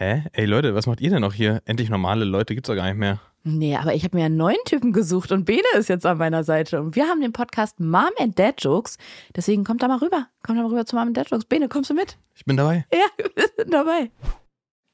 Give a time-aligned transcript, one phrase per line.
[0.00, 0.22] Hä?
[0.32, 1.60] Ey Leute, was macht ihr denn noch hier?
[1.64, 3.18] Endlich normale Leute gibt's doch gar nicht mehr.
[3.42, 6.44] Nee, aber ich habe mir einen neuen Typen gesucht und Bene ist jetzt an meiner
[6.44, 6.80] Seite.
[6.80, 8.96] Und wir haben den Podcast Mom and Dad Jokes.
[9.34, 10.28] Deswegen kommt da mal rüber.
[10.44, 11.46] Kommt da mal rüber zu Mom and Dad Jokes.
[11.46, 12.16] Bene, kommst du mit?
[12.36, 12.86] Ich bin dabei.
[12.92, 14.12] Ja, wir sind dabei.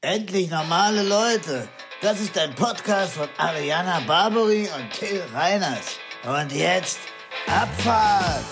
[0.01, 1.67] Endlich normale Leute.
[2.01, 5.99] Das ist ein Podcast von Ariana Barbary und Till Reiners.
[6.23, 6.97] Und jetzt
[7.45, 8.43] Abfahrt.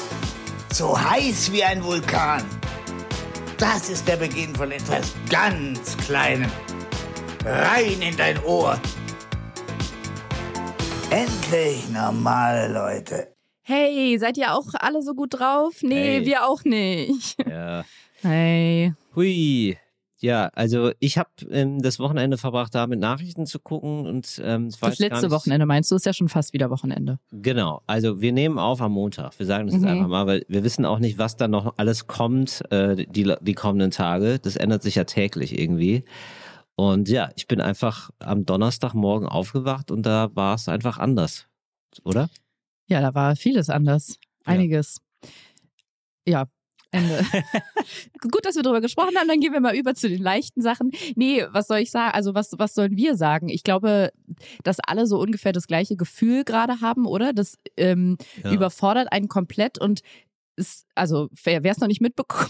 [0.71, 2.43] So heiß wie ein Vulkan.
[3.63, 6.51] Das ist der Beginn von etwas ganz Kleinem.
[7.45, 8.77] Rein in dein Ohr.
[11.09, 13.33] Endlich normale Leute.
[13.61, 15.75] Hey, seid ihr auch alle so gut drauf?
[15.81, 16.25] Nee, Hey.
[16.25, 17.37] wir auch nicht.
[17.49, 17.85] Ja.
[18.21, 18.93] Hey.
[19.15, 19.77] Hui.
[20.23, 24.69] Ja, also ich habe ähm, das Wochenende verbracht, da mit Nachrichten zu gucken und ähm,
[24.79, 27.19] Das letzte Wochenende meinst du, ist ja schon fast wieder Wochenende.
[27.33, 27.81] Genau.
[27.87, 29.37] Also wir nehmen auf am Montag.
[29.37, 29.89] Wir sagen das jetzt Mhm.
[29.89, 33.53] einfach mal, weil wir wissen auch nicht, was da noch alles kommt äh, die die
[33.53, 34.39] kommenden Tage.
[34.39, 36.05] Das ändert sich ja täglich irgendwie.
[36.75, 41.47] Und ja, ich bin einfach am Donnerstagmorgen aufgewacht und da war es einfach anders,
[42.05, 42.29] oder?
[42.87, 44.19] Ja, da war vieles anders.
[44.47, 44.53] Ja.
[44.53, 45.01] Einiges.
[46.25, 46.45] Ja.
[46.93, 47.25] Ende.
[48.21, 50.91] Gut, dass wir darüber gesprochen haben, dann gehen wir mal über zu den leichten Sachen.
[51.15, 52.13] Nee, was soll ich sagen?
[52.13, 53.49] Also was, was sollen wir sagen?
[53.49, 54.11] Ich glaube,
[54.63, 57.33] dass alle so ungefähr das gleiche Gefühl gerade haben, oder?
[57.33, 58.51] Das ähm, Ja.
[58.53, 60.01] überfordert einen komplett und
[60.55, 62.49] ist, also wer es noch nicht mitbekommen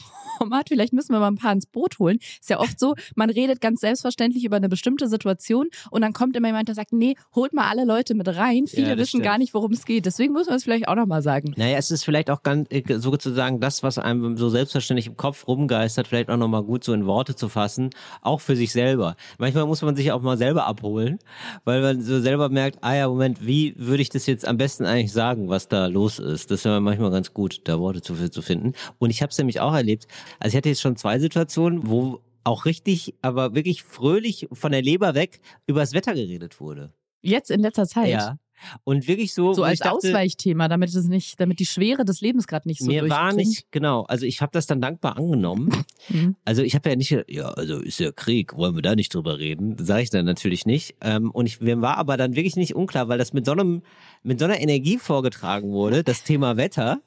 [0.52, 2.18] hat, vielleicht müssen wir mal ein paar ins Boot holen.
[2.18, 6.36] Ist ja oft so, man redet ganz selbstverständlich über eine bestimmte Situation und dann kommt
[6.36, 8.68] immer jemand, der sagt, nee, holt mal alle Leute mit rein.
[8.68, 9.23] Viele das wissen stimmt.
[9.23, 10.06] gar nicht, worum es geht.
[10.06, 11.54] Deswegen müssen wir es vielleicht auch nochmal sagen.
[11.58, 15.48] Naja, es ist vielleicht auch ganz, äh, sozusagen das, was einem so selbstverständlich im Kopf
[15.48, 19.16] rumgeistert, vielleicht auch nochmal gut so in Worte zu fassen, auch für sich selber.
[19.38, 21.20] Manchmal muss man sich auch mal selber abholen,
[21.64, 24.86] weil man so selber merkt, ah ja, Moment, wie würde ich das jetzt am besten
[24.86, 26.52] eigentlich sagen, was da los ist?
[26.52, 28.73] Das ist ja manchmal ganz gut, da Worte zu, zu finden.
[28.99, 30.08] Und ich habe es nämlich auch erlebt,
[30.39, 34.81] also ich hatte jetzt schon zwei Situationen, wo auch richtig, aber wirklich fröhlich von der
[34.81, 36.91] Leber weg über das Wetter geredet wurde.
[37.21, 38.09] Jetzt in letzter Zeit.
[38.09, 38.38] Ja.
[38.83, 42.48] Und wirklich so, So als dachte, Ausweichthema, damit es nicht, damit die Schwere des Lebens
[42.48, 45.70] gerade nicht so mir war nicht, genau, also ich habe das dann dankbar angenommen.
[46.09, 46.36] Mhm.
[46.43, 49.39] Also ich habe ja nicht, ja, also ist ja Krieg, wollen wir da nicht drüber
[49.39, 49.77] reden?
[49.80, 50.95] Sage ich dann natürlich nicht.
[50.99, 53.83] Ähm, und ich, mir war aber dann wirklich nicht unklar, weil das mit so einem,
[54.23, 57.02] mit so einer Energie vorgetragen wurde, das Thema Wetter.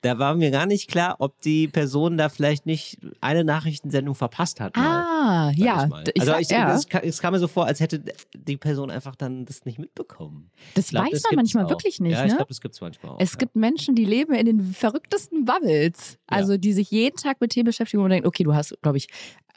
[0.00, 4.60] Da war mir gar nicht klar, ob die Person da vielleicht nicht eine Nachrichtensendung verpasst
[4.60, 4.76] hat.
[4.76, 5.86] mal, Ah, ja.
[6.04, 6.12] ich.
[6.14, 6.74] Ich also ich, ja.
[6.74, 8.02] es, es kam mir so vor, als hätte
[8.34, 10.50] die Person einfach dann das nicht mitbekommen.
[10.74, 11.70] Das Ich glaub, weiß man gibt's manchmal auch.
[11.70, 12.36] wirklich nicht, Ja, ich ne?
[12.36, 13.20] glaube, das gibt's manchmal auch.
[13.20, 13.38] Es ja.
[13.38, 16.18] gibt Menschen, die leben in den verrücktesten Bubbles.
[16.26, 18.98] Also die sich jeden Tag mit Themen beschäftigen und man denkt, okay, du hast, glaube
[18.98, 19.08] ich,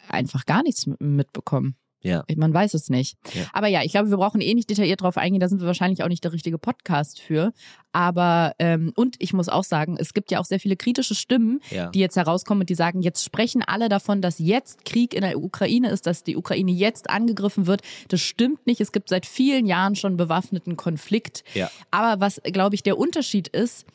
[0.08, 1.76] einfach gar nichts mitbekommen.
[2.02, 2.24] Ja.
[2.38, 3.18] Man weiß es nicht.
[3.34, 3.44] Ja.
[3.54, 5.40] Aber ja, ich glaube, wir brauchen eh nicht detailliert drauf eingehen.
[5.42, 7.52] Da sind wir wahrscheinlich auch nicht der richtige Podcast für.
[7.92, 11.60] Aber ähm, und ich muss auch sagen, es gibt ja auch sehr viele kritische Stimmen,
[11.72, 11.90] Ja.
[11.90, 15.38] die jetzt herauskommen und die sagen, jetzt sprechen alle davon, dass jetzt Krieg in der
[15.42, 17.82] Ukraine ist, dass die Ukraine jetzt angegriffen wird.
[18.08, 18.80] Das stimmt nicht.
[18.80, 21.44] Es gibt seit vielen Jahren schon bewaffneten Konflikt.
[21.54, 21.70] Ja.
[21.92, 23.86] Aber was, glaube ich, der Unterschied ist,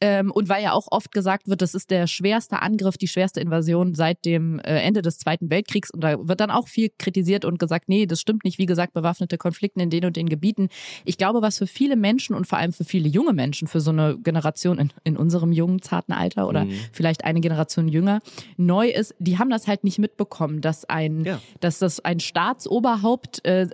[0.00, 3.40] ähm, und weil ja auch oft gesagt wird, das ist der schwerste Angriff, die schwerste
[3.40, 5.90] Invasion seit dem äh, Ende des Zweiten Weltkriegs.
[5.90, 8.58] Und da wird dann auch viel kritisiert und gesagt, nee, das stimmt nicht.
[8.58, 10.68] Wie gesagt, bewaffnete Konflikte in den und den Gebieten.
[11.04, 13.90] Ich glaube, was für viele Menschen und vor allem für viele junge Menschen, für so
[13.90, 16.72] eine Generation in, in unserem jungen, zarten Alter oder Mhm.
[16.92, 18.20] vielleicht eine Generation jünger,
[18.56, 21.40] neu ist, die haben das halt nicht mitbekommen, dass ein, Ja.
[21.60, 23.68] dass das ein Staatsoberhaupt äh,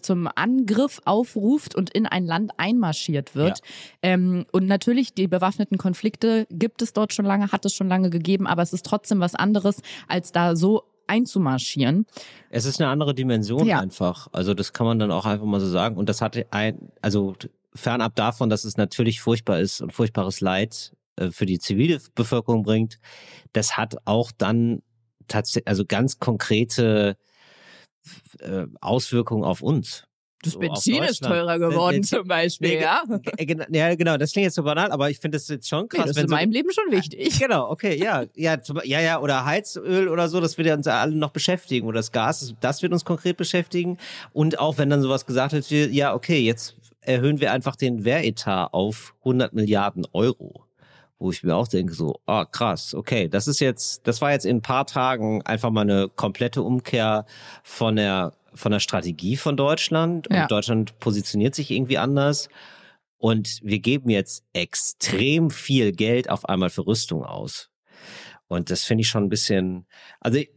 [0.00, 3.60] zum Angriff aufruft und in ein Land einmarschiert wird.
[4.02, 5.28] Ähm, und natürlich, die
[5.62, 8.84] bewaffneten Konflikte gibt es dort schon lange, hat es schon lange gegeben, aber es ist
[8.84, 12.06] trotzdem was anderes, als da so einzumarschieren.
[12.50, 13.80] Es ist eine andere Dimension Ja.
[13.80, 14.28] einfach.
[14.32, 15.96] Also das kann man dann auch einfach mal so sagen.
[15.96, 17.34] Und das hatte ein, also
[17.74, 22.62] fernab davon, dass es natürlich furchtbar ist und furchtbares Leid äh, für die zivile Bevölkerung
[22.62, 22.98] bringt,
[23.52, 24.82] das hat auch dann
[25.28, 27.16] tatsächlich, also ganz konkrete
[28.40, 30.04] äh, Auswirkungen auf uns.
[30.42, 33.02] Das So, Benzin ist teurer geworden Benzin- zum Beispiel, Nee, ja.
[33.36, 35.88] Äh, Ja, genau, das klingt jetzt so banal, aber ich finde das jetzt schon Nee,
[35.88, 36.06] krass.
[36.08, 37.38] das ist in so, meinem Leben schon wichtig.
[37.38, 40.86] Genau, okay, ja, ja, zum, ja, ja, oder Heizöl oder so, das wird ja uns
[40.88, 43.98] alle noch beschäftigen oder das Gas, das- wird uns konkret beschäftigen
[44.32, 48.04] und auch wenn dann sowas gesagt wird, wie, ja, okay, jetzt erhöhen wir einfach den
[48.04, 50.64] Wehretat auf 100 Milliarden Euro,
[51.20, 54.44] wo ich mir auch denke so, ah krass, okay, das ist jetzt, das war jetzt
[54.46, 57.26] in ein paar Tagen einfach mal eine komplette Umkehr
[57.62, 60.46] von der von der Strategie von Deutschland und Ja.
[60.46, 62.48] Deutschland positioniert sich irgendwie anders.
[63.18, 67.70] Und wir geben jetzt extrem viel Geld auf einmal für Rüstung aus.
[68.48, 69.86] Und das finde ich schon ein bisschen,
[70.20, 70.50] also ich-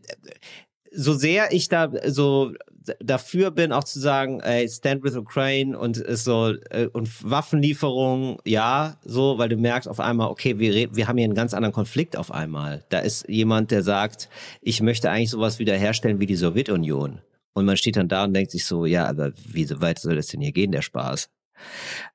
[0.98, 2.54] so sehr ich da so
[3.00, 8.38] dafür bin, auch zu sagen, ey, stand with Ukraine und ist so äh, und Waffenlieferungen,
[8.46, 11.74] ja, so, weil du merkst auf einmal, okay, wir wir haben hier einen ganz anderen
[11.74, 12.84] Konflikt auf einmal.
[12.90, 14.30] Da ist jemand, der sagt,
[14.62, 17.20] ich möchte eigentlich sowas wiederherstellen wie die Sowjetunion.
[17.56, 20.18] Und man steht dann da und denkt sich so, ja, aber wie so weit soll
[20.18, 21.30] das denn hier gehen, der Spaß?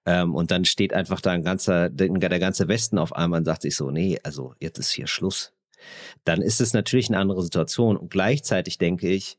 [0.04, 3.62] Ähm, und dann steht einfach da ein ganzer, der, ganze Westen auf einmal und sagt
[3.62, 5.52] sich so, nee, also jetzt ist hier Schluss.
[6.24, 7.96] Dann ist es natürlich eine andere Situation.
[7.96, 9.38] Und gleichzeitig denke ich,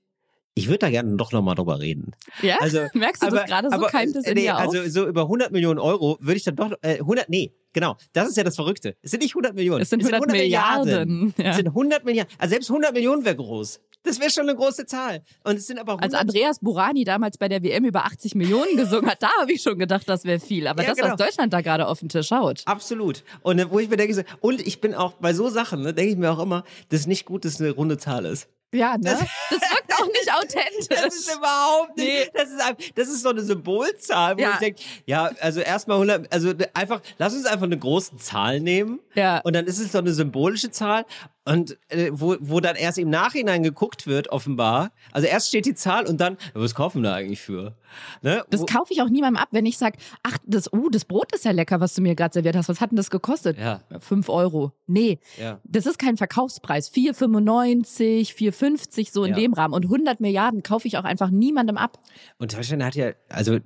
[0.55, 2.13] ich würde da gerne doch nochmal drüber reden.
[2.41, 2.57] Ja?
[2.59, 3.75] Also, Merkst du aber, das gerade so?
[3.75, 4.61] aber, Keimt es in nee, dir auf?
[4.61, 8.27] Also so über 100 Millionen Euro würde ich dann doch, äh, 100, nee, genau, das
[8.27, 8.97] ist ja das Verrückte.
[9.03, 9.81] Es sind nicht 100 Millionen.
[9.81, 11.33] es sind 100, Milliarden.
[11.37, 11.51] Ja.
[11.51, 12.33] Es sind 100 Milliarden.
[12.39, 13.79] Also selbst 100 Millionen wäre groß.
[14.03, 15.21] Das wäre schon eine große Zahl.
[15.43, 18.75] Und es sind aber 100 Als Andreas Burani damals bei der WM über 80 Millionen
[18.77, 20.67] gesungen hat, da habe ich schon gedacht, das wäre viel.
[20.67, 21.11] Aber Ja, das, genau.
[21.11, 22.61] was Deutschland da gerade auf den Tisch haut.
[22.65, 23.23] Absolut.
[23.43, 26.11] Und äh, wo ich mir denke, und ich bin auch bei so Sachen, ne, denke
[26.13, 28.47] ich mir auch immer, das ist nicht gut, dass es eine runde Zahl ist.
[28.73, 29.03] Ja, ne?
[29.49, 30.87] Das wirkt auch nicht authentisch.
[30.87, 32.07] Das ist überhaupt nicht.
[32.07, 32.29] Nee.
[32.33, 34.51] Das, ist, das ist so eine Symbolzahl, wo Ja.
[34.53, 39.01] ich denke, ja, also erstmal 100, also einfach, lass uns einfach eine große Zahl nehmen.
[39.13, 39.39] Ja.
[39.41, 41.05] Und dann ist es so eine symbolische Zahl.
[41.43, 44.91] Und äh, wo, wo dann erst im Nachhinein geguckt wird, offenbar.
[45.11, 47.75] Also erst steht die Zahl und dann, was kaufen wir da eigentlich für?
[48.21, 48.43] Ne?
[48.51, 51.43] Das kaufe ich auch niemandem ab, wenn ich sage, ach, das, uh, das Brot ist
[51.43, 52.69] ja lecker, was du mir gerade serviert hast.
[52.69, 53.57] Was hat denn das gekostet?
[53.57, 53.81] Ja.
[53.99, 54.71] Fünf Euro.
[54.85, 55.59] Nee, Ja.
[55.63, 56.89] das ist kein Verkaufspreis.
[56.93, 59.35] 4,95, 4,50, so in Ja.
[59.39, 59.73] dem Rahmen.
[59.73, 61.97] Und 100 Milliarden kaufe ich auch einfach niemandem ab.
[62.37, 63.57] Und Deutschland hat ja, also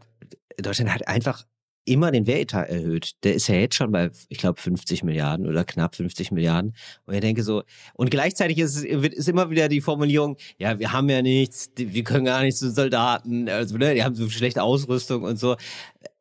[0.58, 1.44] Deutschland hat einfach
[1.86, 3.12] immer den Wehretat erhöht.
[3.24, 6.76] Der ist ja jetzt schon bei, ich glaube, 50 Milliarden oder knapp 50 Milliarden.
[7.06, 11.10] Und ich denke so, und gleichzeitig ist, ist immer wieder die Formulierung, ja, wir haben
[11.10, 15.24] ja nichts, wir können gar nichts zu Soldaten, also ne, die haben so schlechte Ausrüstung
[15.24, 15.56] und so.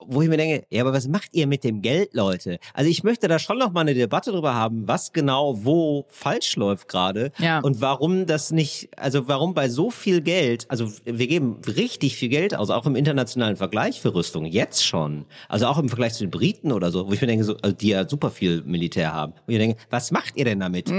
[0.08, 2.58] Wo ich mir denke, ja, aber was macht ihr mit dem Geld, Leute?
[2.72, 6.56] Also ich möchte da schon noch mal eine Debatte drüber haben, was genau wo falsch
[6.56, 7.60] läuft gerade Ja.
[7.60, 12.28] und warum das nicht, also warum bei so viel Geld, also wir geben richtig viel
[12.28, 15.26] Geld aus, auch im internationalen Vergleich für Rüstung, jetzt schon.
[15.48, 17.74] Also auch im Vergleich zu den Briten oder so, wo ich mir denke, so, also
[17.74, 19.32] die ja super viel Militär haben.
[19.46, 20.90] Wo ich denke, was macht ihr denn damit?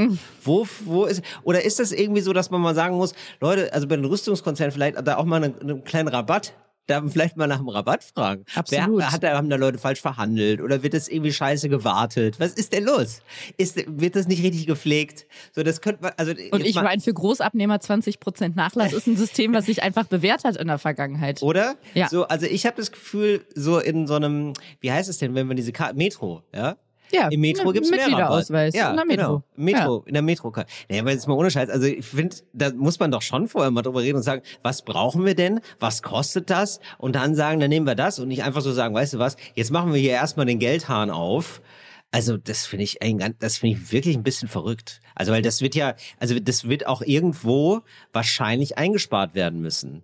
[0.44, 3.88] Wo, wo ist, oder ist das irgendwie so, dass man mal sagen muss, Leute, also
[3.88, 6.54] bei den Rüstungskonzernen vielleicht da auch mal einen, einen kleinen Rabatt
[6.88, 8.46] da vielleicht mal nach dem Rabatt fragen.
[8.54, 9.00] Absolut.
[9.00, 12.40] Wer, hat da, haben da Leute falsch verhandelt oder wird das irgendwie scheiße gewartet?
[12.40, 13.22] Was ist denn los?
[13.58, 15.26] Ist, wird das nicht richtig gepflegt?
[15.54, 19.54] So, das könnte man, also, Und ich meine, für Großabnehmer 20% Nachlass ist ein System,
[19.54, 21.42] was sich einfach bewährt hat in der Vergangenheit.
[21.42, 21.76] Oder?
[21.94, 22.10] Ja.
[22.10, 25.48] So, also ich habe das Gefühl, so in so einem, wie heißt es denn, wenn
[25.48, 26.78] man diese Karte, Metro, ja?
[27.12, 28.50] Ja, Im Metro mit- gibt's mehr Rabatt.
[28.76, 29.24] Ja, in der Metro.
[29.28, 29.44] Genau.
[29.56, 30.52] Metro, in der Metro.
[30.90, 31.70] Naja, aber jetzt mal ohne Scheiß.
[31.70, 34.82] Also ich finde, da muss man doch schon vorher mal drüber reden und sagen, was
[34.84, 35.60] brauchen wir denn?
[35.80, 36.80] Was kostet das?
[36.98, 39.38] Und dann sagen, dann nehmen wir das und nicht einfach so sagen, weißt du was,
[39.54, 41.62] jetzt machen wir hier erstmal den Geldhahn auf.
[42.12, 45.02] Also das finde ich ein, ganz- das finde ich wirklich ein bisschen verrückt.
[45.16, 47.82] Also weil das wird ja, also das wird auch irgendwo
[48.14, 50.04] wahrscheinlich eingespart werden müssen.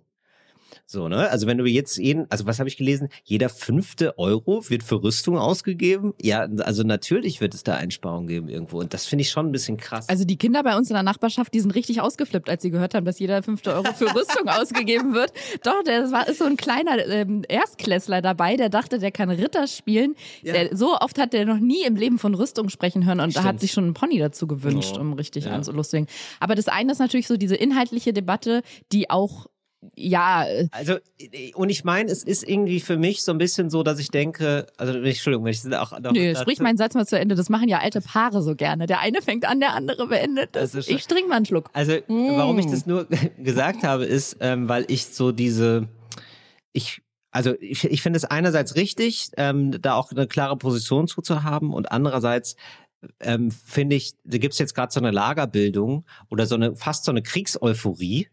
[0.92, 1.30] So, ne?
[1.30, 3.08] Also wenn du jetzt jeden, also was habe ich gelesen?
[3.24, 6.12] Jeder fünfte Euro wird für Rüstung ausgegeben.
[6.20, 8.78] Ja, also natürlich wird es da Einsparungen geben irgendwo.
[8.78, 10.10] Und das finde ich schon ein bisschen krass.
[10.10, 12.92] Also die Kinder bei uns in der Nachbarschaft, die sind richtig ausgeflippt, als sie gehört
[12.92, 15.32] haben, dass jeder fünfte Euro für Rüstung ausgegeben wird.
[15.64, 19.68] Doch, der war, ist so ein kleiner ähm, Erstklässler dabei, der dachte, der kann Ritter
[19.68, 20.14] spielen.
[20.42, 20.52] Ja.
[20.52, 23.44] Der, so oft hat der noch nie im Leben von Rüstung sprechen hören und da
[23.44, 23.60] hat Stimmt.
[23.62, 25.52] sich schon ein Pony dazu gewünscht, Oh, um richtig ja.
[25.52, 26.06] anzulustigen.
[26.38, 28.60] Aber das eine ist natürlich so diese inhaltliche Debatte,
[28.92, 29.46] die auch
[29.94, 30.96] ja, äh, Also,
[31.54, 34.66] und ich meine, es ist irgendwie für mich so ein bisschen so, dass ich denke,
[34.76, 37.34] also Entschuldigung, wenn ich das auch noch, Nö, sprich meinen Satz mal zu Ende.
[37.34, 38.86] Das machen ja alte Paare so gerne.
[38.86, 40.50] Der eine fängt an, der andere beendet.
[40.52, 41.68] Das, Das ist ich trinke mal einen Schluck.
[41.72, 43.06] Also, warum ich das nur
[43.38, 45.88] gesagt habe, ist, ähm, weil ich so diese,
[46.72, 51.22] ich, also ich, ich finde es einerseits richtig, ähm, da auch eine klare Position zu,
[51.22, 52.56] zu haben und andererseits
[53.20, 57.10] ähm, finde ich, da gibt's jetzt gerade so eine Lagerbildung oder so eine fast so
[57.10, 58.28] eine Kriegseuphorie,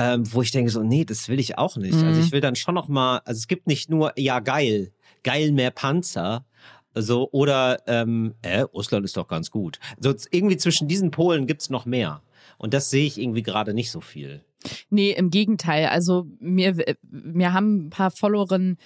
[0.00, 2.00] ähm, wo ich denke so, nee, das will ich auch nicht.
[2.00, 2.08] Mhm.
[2.08, 4.92] Also ich will dann schon noch mal, also es gibt nicht nur, ja geil,
[5.22, 6.46] geil mehr Panzer,
[6.94, 9.78] so oder ähm, äh, Russland ist doch ganz gut.
[9.98, 12.22] So irgendwie zwischen diesen Polen gibt's noch mehr.
[12.56, 14.42] Und das sehe ich irgendwie gerade nicht so viel.
[14.88, 15.86] Nee, im Gegenteil.
[15.86, 18.78] Also mir, mir haben ein paar Followerinnen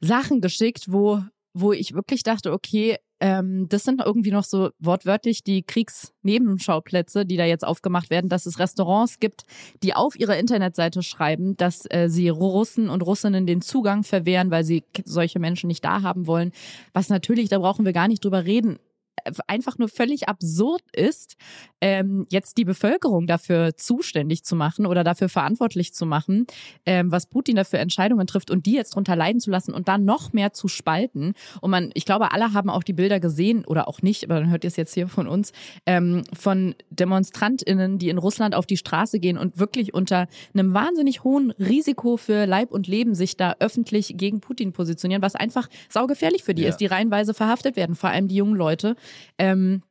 [0.00, 5.42] Sachen geschickt, wo, wo ich wirklich dachte, okay, ähm, das sind irgendwie noch so wortwörtlich
[5.42, 9.42] die Kriegsnebenschauplätze, die da jetzt aufgemacht werden, dass es Restaurants gibt,
[9.82, 14.64] die auf ihrer Internetseite schreiben, dass äh, sie Russen und Russinnen den Zugang verwehren, weil
[14.64, 16.52] sie solche Menschen nicht da haben wollen.
[16.92, 18.78] Was natürlich, da brauchen wir gar nicht drüber reden,
[19.24, 21.36] äh, einfach nur völlig absurd ist,
[21.80, 26.46] ähm, jetzt die Bevölkerung dafür zuständig zu machen oder dafür verantwortlich zu machen,
[26.86, 30.04] ähm, was Putin dafür Entscheidungen trifft und die jetzt drunter leiden zu lassen und dann
[30.04, 31.34] noch mehr zu spalten.
[31.60, 34.50] Und man, ich glaube, alle haben auch die Bilder gesehen oder auch nicht, aber dann
[34.50, 35.52] hört ihr es jetzt hier von uns,
[35.86, 41.24] ähm, von DemonstrantInnen, die in Russland auf die Straße gehen und wirklich unter einem wahnsinnig
[41.24, 46.44] hohen Risiko für Leib und Leben sich da öffentlich gegen Putin positionieren, was einfach saugefährlich
[46.44, 46.68] für die Ja.
[46.68, 48.96] ist, die reihenweise verhaftet werden, vor allem die jungen Leute.
[49.38, 49.82] Ähm,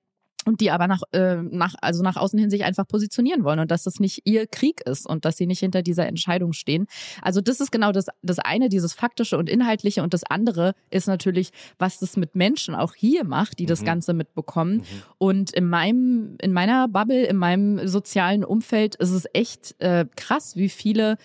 [0.45, 3.69] und die aber nach, äh, nach, also nach außen hin sich einfach positionieren wollen und
[3.69, 6.87] dass das nicht ihr Krieg ist und dass sie nicht hinter dieser Entscheidung stehen.
[7.21, 11.07] Also das ist genau das, das eine, dieses faktische und inhaltliche und das andere ist
[11.07, 13.85] natürlich, was das mit Menschen auch hier macht, die das Mhm.
[13.85, 14.83] Ganze mitbekommen.
[15.17, 20.55] Und in meinem, in meiner Bubble, in meinem sozialen Umfeld ist es echt äh, krass,
[20.55, 21.17] wie viele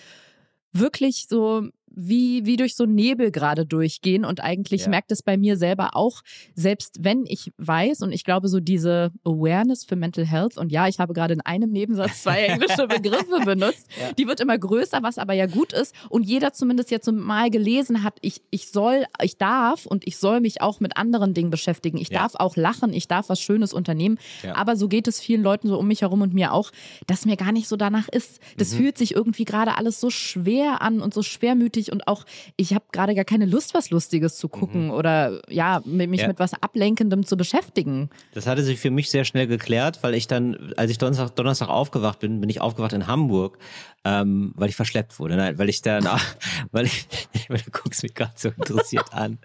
[0.72, 4.24] wirklich so wie, wie durch so Nebel gerade durchgehen.
[4.24, 4.88] Und eigentlich Ja.
[4.88, 6.22] merkt es bei mir selber auch,
[6.54, 10.88] selbst wenn ich weiß und ich glaube, so diese Awareness für Mental Health, und ja,
[10.88, 14.12] ich habe gerade in einem Nebensatz zwei englische Begriffe benutzt, Ja.
[14.12, 15.94] die wird immer größer, was aber ja gut ist.
[16.08, 20.40] Und jeder zumindest jetzt mal gelesen hat, ich, ich soll, ich darf und ich soll
[20.40, 21.98] mich auch mit anderen Dingen beschäftigen.
[21.98, 22.20] Ich Ja.
[22.20, 24.18] darf auch lachen, ich darf was Schönes unternehmen.
[24.54, 26.70] Aber so geht es vielen Leuten so um mich herum und mir auch,
[27.06, 28.40] dass mir gar nicht so danach ist.
[28.56, 28.76] Das Mhm.
[28.76, 32.24] fühlt sich irgendwie gerade alles so schwer an und so schwermütig und auch
[32.56, 36.22] ich habe gerade gar keine Lust, was Lustiges zu gucken oder ja, mi- mich Mhm.
[36.24, 36.28] Ja.
[36.28, 38.10] mit was Ablenkendem zu beschäftigen.
[38.34, 41.68] Das hatte sich für mich sehr schnell geklärt, weil ich dann, als ich Donnerstag, Donnerstag
[41.70, 43.58] aufgewacht bin, bin ich aufgewacht in Hamburg,
[44.04, 45.36] ähm, weil ich verschleppt wurde.
[45.36, 46.04] Nein, weil ich dann,
[46.70, 47.06] weil ich,
[47.48, 49.38] weil du guckst mich gerade so interessiert an.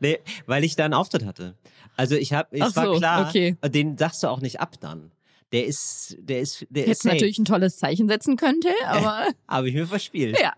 [0.00, 1.54] Nee, weil ich da einen Auftritt hatte.
[1.94, 3.56] Also ich habe, es Ach war so, klar, okay.
[3.68, 5.10] den sagst du auch nicht ab dann.
[5.52, 7.14] Der ist, der ist, der ist Jetzt safe.
[7.14, 10.38] natürlich ein tolles Zeichen setzen könnte, aber Habe ich mir verspielt.
[10.40, 10.52] ja.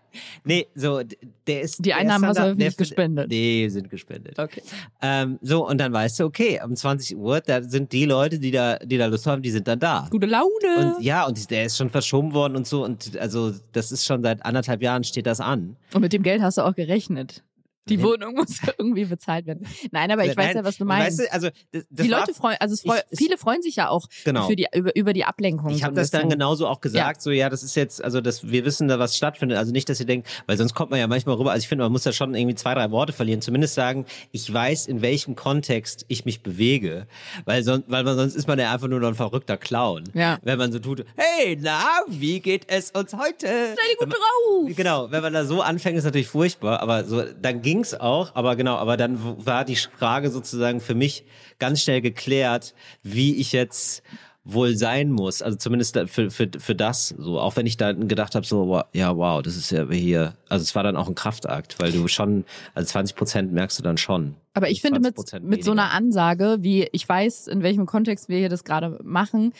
[0.45, 1.01] Nee, so,
[1.47, 1.83] der ist.
[1.85, 3.27] Die Einnahmen ist hast du nicht der- gespendet.
[3.29, 4.39] Nee, sind gespendet.
[4.39, 4.61] Okay.
[5.01, 8.51] Ähm, so, und dann weißt du, okay, um 20 Uhr, da sind die Leute, die
[8.51, 10.07] da, die da Lust haben, die sind dann da.
[10.09, 10.95] Gute Laune.
[10.95, 12.83] Und ja, und der ist schon verschoben worden und so.
[12.85, 15.75] Und also, das ist schon seit anderthalb Jahren steht das an.
[15.93, 17.43] Und mit dem Geld hast du auch gerechnet.
[17.87, 18.03] Die Nee.
[18.03, 19.65] Wohnung muss irgendwie bezahlt werden.
[19.91, 21.19] Nein, aber ich weiß Nein, ja, was du meinst.
[21.19, 23.89] Weißt du, also, das, das die Leute freuen, also freu, ich- viele freuen sich ja
[23.89, 24.47] auch Genau.
[24.47, 25.69] für die, über, über die Ablenkung.
[25.69, 28.65] Ich habe das dann genauso auch gesagt, so ja, das ist jetzt, also das, wir
[28.65, 29.57] wissen da, was stattfindet.
[29.57, 31.51] Also nicht, dass ihr denkt, weil sonst kommt man ja manchmal rüber.
[31.51, 33.41] Also ich finde, man muss da schon irgendwie zwei, drei Worte verlieren.
[33.41, 37.07] Zumindest sagen, ich weiß, in welchem Kontext ich mich bewege.
[37.45, 40.05] Weil sonst, weil man sonst ist man ja einfach nur noch ein verrückter Clown.
[40.13, 40.39] Ja.
[40.43, 43.45] Wenn man so tut, hey, na, wie geht es uns heute?
[43.47, 44.75] Sei gut man- drauf.
[44.75, 48.55] Genau, wenn man da so anfängt, ist natürlich furchtbar, aber so, dann ging's auch, aber
[48.55, 51.25] genau, aber dann war die Frage sozusagen für mich
[51.59, 54.01] ganz schnell geklärt, wie ich jetzt
[54.45, 58.35] wohl sein muss, also zumindest für, für, für das, so, auch wenn ich da gedacht
[58.35, 61.15] habe, so, wow, ja, wow, das ist ja hier, also es war dann auch ein
[61.15, 64.35] Kraftakt, weil du schon, also 20 Prozent merkst du dann schon.
[64.53, 68.29] Aber ich finde, mit, 20% mit so einer Ansage, wie ich weiß, in welchem Kontext
[68.29, 69.51] wir hier das gerade machen,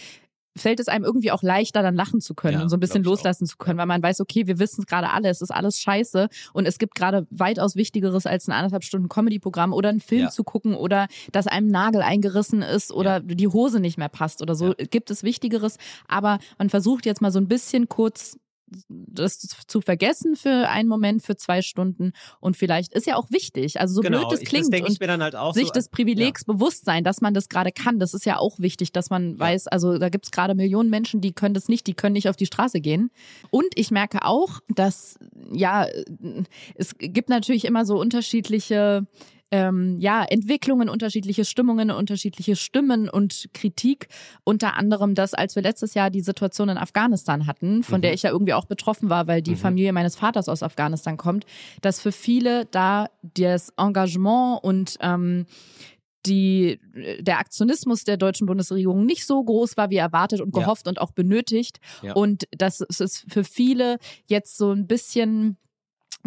[0.57, 3.03] fällt es einem irgendwie auch leichter, dann lachen zu können Ja, und so ein bisschen
[3.03, 5.79] loslassen zu können, weil man weiß, okay, wir wissen es gerade alle, es ist alles
[5.79, 10.23] scheiße und es gibt gerade weitaus Wichtigeres als ein anderthalb Stunden Comedy-Programm oder einen Film
[10.23, 10.29] Ja.
[10.29, 14.55] zu gucken oder dass einem Nagel eingerissen ist oder die Hose nicht mehr passt oder
[14.55, 18.37] so, gibt es Wichtigeres, aber man versucht jetzt mal so ein bisschen kurz
[18.87, 23.79] das zu vergessen für einen Moment, für zwei Stunden und vielleicht ist ja auch wichtig,
[23.79, 26.45] also so genau, blöd das ich- klingt das und halt auch sich so, des Privilegs
[26.45, 27.99] bewusst sein, dass man das gerade kann.
[27.99, 31.21] Das ist ja auch wichtig, dass man weiß, also da gibt es gerade Millionen Menschen,
[31.21, 33.11] die können das nicht, die können nicht auf die Straße gehen.
[33.51, 35.17] Und ich merke auch, dass
[35.51, 35.85] ja,
[36.75, 39.05] es gibt natürlich immer so unterschiedliche
[39.51, 44.07] ähm, ja, Entwicklungen, unterschiedliche Stimmungen, unterschiedliche Stimmen und Kritik.
[44.43, 48.23] Unter anderem das, als wir letztes Jahr die Situation in Afghanistan hatten, von der ich
[48.23, 51.45] ja irgendwie auch betroffen war, weil die Familie meines Vaters aus Afghanistan kommt,
[51.81, 55.45] dass für viele da das Engagement und ähm,
[56.25, 56.79] die,
[57.19, 60.63] der Aktionismus der deutschen Bundesregierung nicht so groß war, wie erwartet und Ja.
[60.63, 61.79] gehofft und auch benötigt.
[62.01, 62.13] Ja.
[62.13, 65.57] Und dass es für viele jetzt so ein bisschen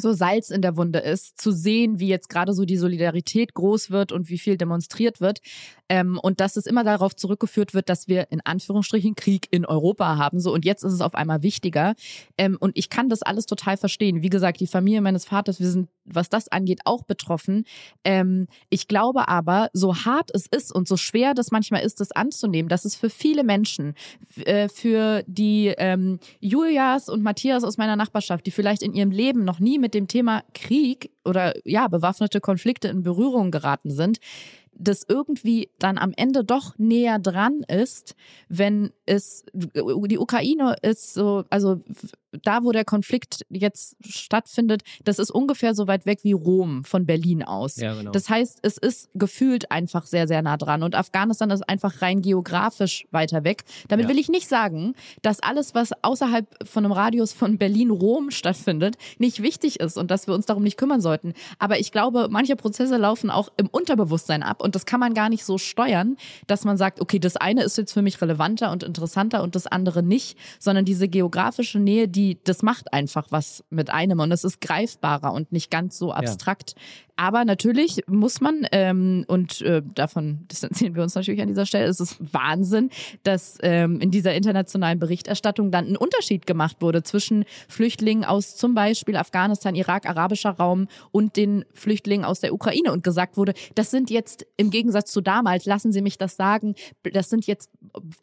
[0.00, 3.90] so Salz in der Wunde ist, zu sehen, wie jetzt gerade so die Solidarität groß
[3.90, 5.40] wird und wie viel demonstriert wird.
[5.88, 10.16] Ähm, und dass es immer darauf zurückgeführt wird, dass wir in Anführungsstrichen Krieg in Europa
[10.16, 10.40] haben.
[10.40, 11.94] So und jetzt ist es auf einmal wichtiger.
[12.36, 14.22] Ähm, und ich kann das alles total verstehen.
[14.22, 17.64] Wie gesagt, die Familie meines Vaters, wir sind, was das angeht, auch betroffen.
[18.04, 22.12] Ähm, ich glaube aber, so hart es ist und so schwer das manchmal ist, das
[22.12, 23.94] anzunehmen, dass es für viele Menschen,
[24.44, 29.44] äh, für die ähm, Julias und Matthias aus meiner Nachbarschaft, die vielleicht in ihrem Leben
[29.44, 34.18] noch nie mit dem Thema Krieg oder ja bewaffnete Konflikte in Berührung geraten sind,
[34.78, 38.14] das irgendwie dann am Ende doch näher dran ist,
[38.48, 41.80] wenn es die Ukraine ist so, also
[42.44, 47.06] da, wo der Konflikt jetzt stattfindet, das ist ungefähr so weit weg wie Rom von
[47.06, 47.76] Berlin aus.
[47.76, 48.10] Ja, genau.
[48.10, 50.82] Das heißt, es ist gefühlt einfach sehr, sehr nah dran.
[50.82, 53.64] Und Afghanistan ist einfach rein geografisch weiter weg.
[53.88, 54.10] Damit Ja.
[54.10, 59.42] will ich nicht sagen, dass alles, was außerhalb von einem Radius von Berlin-Rom stattfindet, nicht
[59.42, 61.32] wichtig ist und dass wir uns darum nicht kümmern sollten.
[61.58, 64.62] Aber ich glaube, manche Prozesse laufen auch im Unterbewusstsein ab.
[64.68, 67.78] Und das kann man gar nicht so steuern, dass man sagt, okay, das eine ist
[67.78, 72.36] jetzt für mich relevanter und interessanter und das andere nicht, sondern diese geografische Nähe, die,
[72.44, 76.74] das macht einfach was mit einem und es ist greifbarer und nicht ganz so abstrakt.
[76.76, 76.82] Ja.
[77.18, 81.86] Aber natürlich muss man, ähm, und äh, davon distanzieren wir uns natürlich an dieser Stelle,
[81.86, 82.90] es ist Wahnsinn,
[83.24, 88.74] dass ähm, in dieser internationalen Berichterstattung dann ein Unterschied gemacht wurde zwischen Flüchtlingen aus zum
[88.74, 93.90] Beispiel Afghanistan, Irak, arabischer Raum und den Flüchtlingen aus der Ukraine und gesagt wurde, das
[93.90, 96.74] sind jetzt im Gegensatz zu damals, lassen Sie mich das sagen,
[97.12, 97.70] das sind jetzt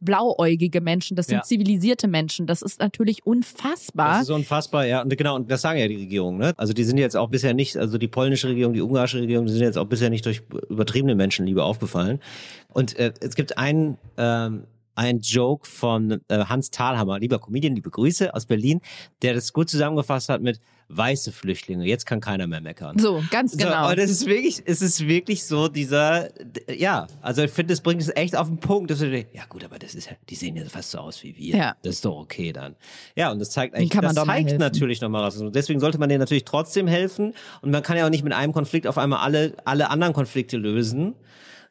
[0.01, 1.44] blauäugige Menschen, das sind ja.
[1.44, 2.46] zivilisierte Menschen.
[2.46, 4.20] Das ist natürlich unfassbar.
[4.20, 5.01] Das ist unfassbar, ja.
[5.01, 6.54] Und genau, und das sagen ja die Regierungen, ne?
[6.58, 9.54] Also die sind jetzt auch bisher nicht, also die polnische Regierung, die ungarische Regierung, die
[9.54, 12.20] sind jetzt auch bisher nicht durch übertriebene Menschenliebe aufgefallen.
[12.68, 17.89] Und äh, es gibt einen, ähm, ein Joke von äh, Hans Thalhammer, lieber Comedian, liebe
[17.89, 18.82] Grüße aus Berlin,
[19.22, 21.86] der das gut zusammengefasst hat mit weiße Flüchtlinge.
[21.86, 23.00] Jetzt kann keiner mehr meckern.
[23.00, 23.86] So, ganz genau.
[23.86, 26.30] So, und es ist wirklich, es ist wirklich so dieser,
[26.70, 29.46] ja, also ich finde, es bringt es echt auf den Punkt, dass du denkst, ja
[29.50, 31.56] gut, aber das ist ja, die sehen ja fast so aus wie wir.
[31.56, 31.75] Ja.
[31.82, 32.75] Das ist doch okay dann.
[33.15, 35.44] Ja, und das zeigt eigentlich, das zeigt natürlich nochmal was.
[35.51, 37.34] Deswegen sollte man denen natürlich trotzdem helfen.
[37.62, 40.58] Und man kann ja auch nicht mit einem Konflikt auf einmal alle, alle anderen Konflikte
[40.58, 41.15] lösen.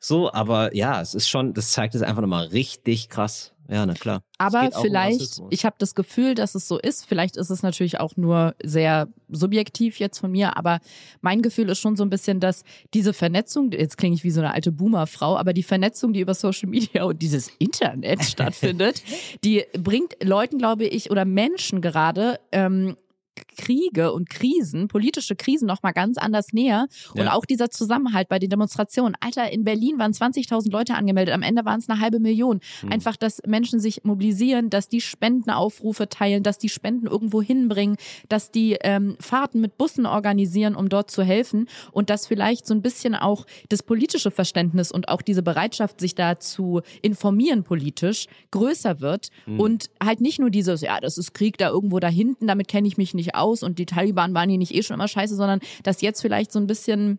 [0.00, 3.53] So, aber ja, es ist schon, das zeigt es einfach nochmal richtig krass.
[3.68, 4.23] Ja, na klar.
[4.38, 7.06] Aber vielleicht, um ich habe das Gefühl, dass es so ist.
[7.06, 10.80] Vielleicht ist es natürlich auch nur sehr subjektiv jetzt von mir, aber
[11.21, 14.40] mein Gefühl ist schon so ein bisschen, dass diese Vernetzung, jetzt klinge ich wie so
[14.40, 19.02] eine alte Boomerfrau, aber die Vernetzung, die über Social Media und dieses Internet stattfindet,
[19.44, 22.97] die bringt Leuten, glaube ich, oder Menschen gerade ähm,
[23.56, 27.32] Kriege und Krisen, politische Krisen noch mal ganz anders näher und ja.
[27.32, 29.16] auch dieser Zusammenhalt bei den Demonstrationen.
[29.20, 32.60] Alter, in Berlin waren 20.000 Leute angemeldet, am Ende waren es eine halbe Million.
[32.82, 32.92] Mhm.
[32.92, 37.96] Einfach, dass Menschen sich mobilisieren, dass die Spendenaufrufe teilen, dass die Spenden irgendwo hinbringen,
[38.28, 42.74] dass die ähm, Fahrten mit Bussen organisieren, um dort zu helfen und dass vielleicht so
[42.74, 48.26] ein bisschen auch das politische Verständnis und auch diese Bereitschaft, sich da zu informieren politisch,
[48.50, 49.60] größer wird mhm.
[49.60, 52.88] und halt nicht nur dieses, ja, das ist Krieg da irgendwo da hinten, damit kenne
[52.88, 55.36] ich mich nicht nicht aus und die Taliban waren hier nicht eh schon immer scheiße,
[55.36, 57.18] sondern dass jetzt vielleicht so ein bisschen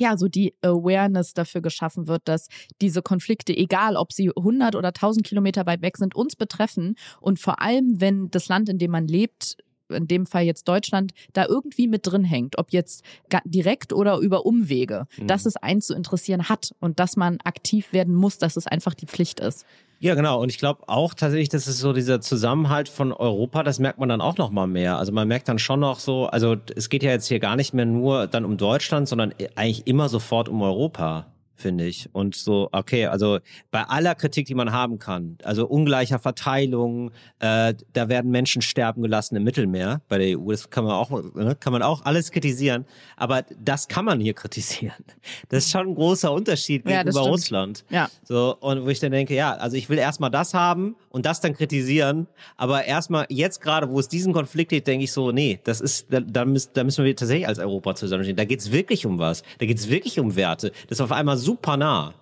[0.00, 2.46] ja, so die Awareness dafür geschaffen wird, dass
[2.80, 6.94] diese Konflikte, egal ob sie 100 oder 1000 Kilometer weit weg sind, uns betreffen.
[7.20, 9.56] Und vor allem, wenn das Land, in dem man lebt,
[9.88, 13.04] in dem Fall jetzt Deutschland, da irgendwie mit drin hängt, ob jetzt
[13.44, 15.26] direkt oder über Umwege, mhm.
[15.26, 18.94] dass es einen zu interessieren hat und dass man aktiv werden muss, dass es einfach
[18.94, 19.64] die Pflicht ist.
[20.00, 20.40] Ja, genau.
[20.40, 24.08] Und ich glaube auch tatsächlich, dass es so dieser Zusammenhalt von Europa, das merkt man
[24.08, 24.96] dann auch noch mal mehr.
[24.96, 27.74] Also man merkt dann schon noch so, also es geht ja jetzt hier gar nicht
[27.74, 31.26] mehr nur dann um Deutschland, sondern eigentlich immer sofort um Europa
[31.58, 32.08] finde ich.
[32.12, 33.38] Und so, okay, also
[33.70, 39.02] bei aller Kritik, die man haben kann, also ungleicher Verteilung, äh, da werden Menschen sterben
[39.02, 42.30] gelassen im Mittelmeer bei der EU, das kann man auch, ne, kann man auch alles
[42.30, 45.04] kritisieren, aber das kann man hier kritisieren.
[45.48, 47.84] Das ist schon ein großer Unterschied gegenüber ja, Russland.
[47.90, 48.08] Ja.
[48.22, 51.40] So, und wo ich dann denke, ja, also ich will erstmal das haben und das
[51.40, 55.60] dann kritisieren, aber erstmal jetzt gerade, wo es diesen Konflikt geht, denke ich so, nee,
[55.64, 58.36] das ist, da, da, müssen, da müssen wir tatsächlich als Europa zusammenstehen.
[58.36, 59.42] Da geht's wirklich um was.
[59.58, 60.70] Da geht's wirklich um Werte.
[60.88, 62.12] Das ist auf einmal so super nah,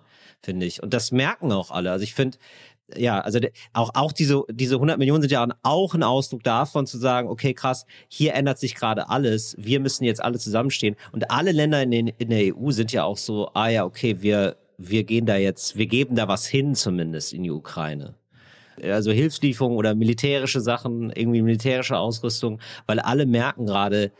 [0.41, 0.81] finde ich.
[0.81, 1.91] Und das merken auch alle.
[1.91, 2.37] Also ich finde,
[2.95, 3.39] ja, also
[3.73, 7.53] auch, auch diese, diese 100 Millionen sind ja auch ein Ausdruck davon zu sagen, okay,
[7.53, 10.95] krass, hier ändert sich gerade alles, wir müssen jetzt alle zusammenstehen.
[11.11, 14.21] Und alle Länder in, den, in der EU sind ja auch so, ah ja, okay,
[14.21, 18.15] wir, wir gehen da jetzt, wir geben da was hin zumindest in die Ukraine.
[18.81, 24.13] Also Hilfslieferungen oder militärische Sachen, irgendwie militärische Ausrüstung, weil alle merken gerade,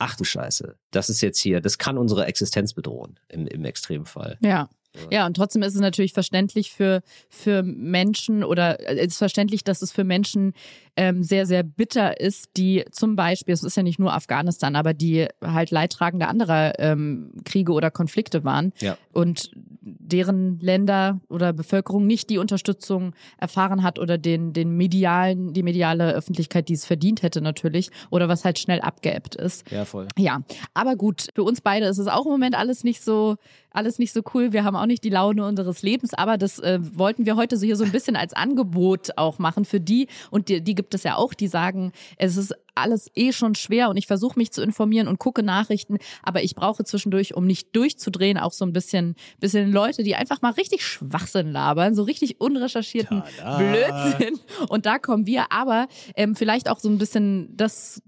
[0.00, 4.38] ach du Scheiße, das ist jetzt hier, das kann unsere Existenz bedrohen im, im Extremfall.
[4.40, 4.68] Ja.
[5.10, 9.62] Ja, und trotzdem ist es natürlich verständlich für, für Menschen oder äh, es ist verständlich,
[9.64, 10.52] dass es für Menschen
[10.96, 14.92] ähm, sehr, sehr bitter ist, die zum Beispiel, es ist ja nicht nur Afghanistan, aber
[14.92, 18.96] die halt Leidtragende anderer ähm, Kriege oder Konflikte waren ja.
[19.12, 19.50] und
[19.80, 26.12] deren Länder oder Bevölkerung nicht die Unterstützung erfahren hat oder den, den medialen, die mediale
[26.12, 29.70] Öffentlichkeit, die es verdient hätte natürlich oder was halt schnell abgeebbt ist.
[29.70, 30.08] Ja, voll.
[30.18, 30.42] Ja,
[30.74, 33.36] aber gut, für uns beide ist es auch im Moment alles nicht so
[33.70, 34.52] alles nicht so cool.
[34.52, 37.66] Wir haben auch nicht die Laune unseres Lebens, aber das äh, wollten wir heute so
[37.66, 41.02] hier so ein bisschen als Angebot auch machen für die und die, die gibt es
[41.02, 44.62] ja auch, die sagen, es ist alles eh schon schwer und ich versuche mich zu
[44.62, 49.14] informieren und gucke Nachrichten, aber ich brauche zwischendurch, um nicht durchzudrehen, auch so ein bisschen,
[49.38, 53.58] bisschen Leute, die einfach mal richtig Schwachsinn labern, so richtig unrecherchierten Tada.
[53.58, 54.38] Blödsinn.
[54.68, 58.02] Und da kommen wir, aber ähm, vielleicht auch so ein bisschen das,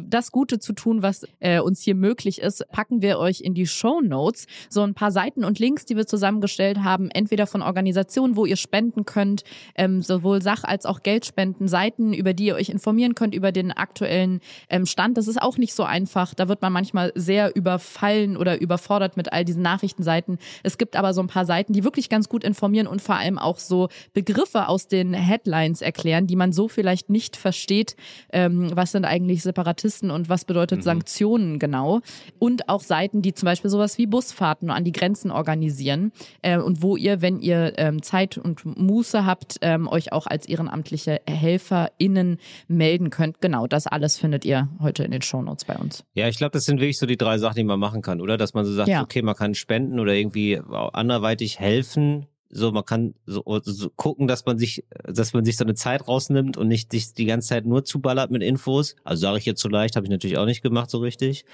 [0.00, 3.66] das Gute zu tun, was äh, uns hier möglich ist, packen wir euch in die
[3.66, 8.36] Show Notes so ein paar Seiten und Links, die wir zusammengestellt haben, entweder von Organisationen,
[8.36, 12.68] wo ihr spenden könnt, ähm, sowohl Sach- als auch Geldspenden, Seiten, über die ihr euch
[12.68, 15.16] informieren könnt über den aktuellen ähm, Stand.
[15.16, 16.34] Das ist auch nicht so einfach.
[16.34, 20.38] Da wird man manchmal sehr überfallen oder überfordert mit all diesen Nachrichtenseiten.
[20.62, 23.38] Es gibt aber so ein paar Seiten, die wirklich ganz gut informieren und vor allem
[23.38, 27.96] auch so Begriffe aus den Headlines erklären, die man so vielleicht nicht versteht.
[28.32, 32.00] Ähm, was sind eigentlich Separatisten und was bedeutet Sanktionen genau?
[32.38, 36.82] Und auch Seiten, die zum Beispiel sowas wie Busfahrten an die Grenzen organisieren äh, und
[36.82, 42.38] wo ihr, wenn ihr ähm, Zeit und Muße habt, ähm, euch auch als ehrenamtliche HelferInnen
[42.68, 43.40] melden könnt.
[43.40, 46.04] Genau, das alles findet ihr heute in den Shownotes bei uns.
[46.14, 48.36] Ja, ich glaube, das sind wirklich so die drei Sachen, die man machen kann, oder?
[48.36, 49.02] Dass man so sagt, Ja.
[49.02, 50.60] okay, man kann spenden oder irgendwie
[50.92, 52.26] anderweitig helfen.
[52.48, 56.06] So, man kann so, so gucken, dass man sich, dass man sich so eine Zeit
[56.06, 58.94] rausnimmt und nicht sich die ganze Zeit nur zuballert mit Infos.
[59.04, 61.44] Also sage ich jetzt so leicht, habe ich natürlich auch nicht gemacht so richtig.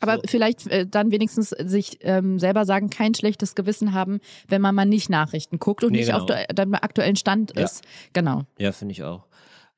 [0.00, 4.18] Aber vielleicht äh, dann wenigstens sich ähm, selber sagen, kein schlechtes Gewissen haben,
[4.48, 6.24] wenn man mal nicht Nachrichten guckt und Nee, nicht genau.
[6.24, 7.62] auf deinem aktuellen Stand Ja.
[7.62, 7.84] ist.
[8.12, 8.42] Genau.
[8.58, 9.22] Ja, finde ich auch.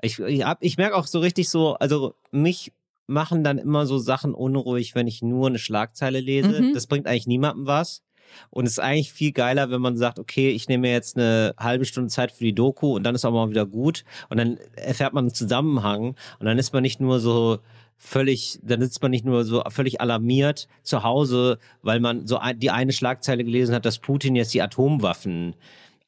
[0.04, 2.72] Ich, ich, hab- ich merke auch so richtig so, also mich
[3.06, 6.62] machen dann immer so Sachen unruhig, wenn ich nur eine Schlagzeile lese.
[6.62, 6.72] Mhm.
[6.74, 8.02] Das bringt eigentlich niemandem was.
[8.50, 11.54] Und es ist eigentlich viel geiler, wenn man sagt, okay, ich nehme mir jetzt eine
[11.58, 14.04] halbe Stunde Zeit für die Doku und dann ist auch mal wieder gut.
[14.30, 17.58] Und dann erfährt man einen Zusammenhang und dann ist man nicht nur so
[17.96, 22.70] völlig, dann sitzt man nicht nur so völlig alarmiert zu Hause, weil man so die
[22.70, 25.54] eine Schlagzeile gelesen hat, dass Putin jetzt die Atomwaffen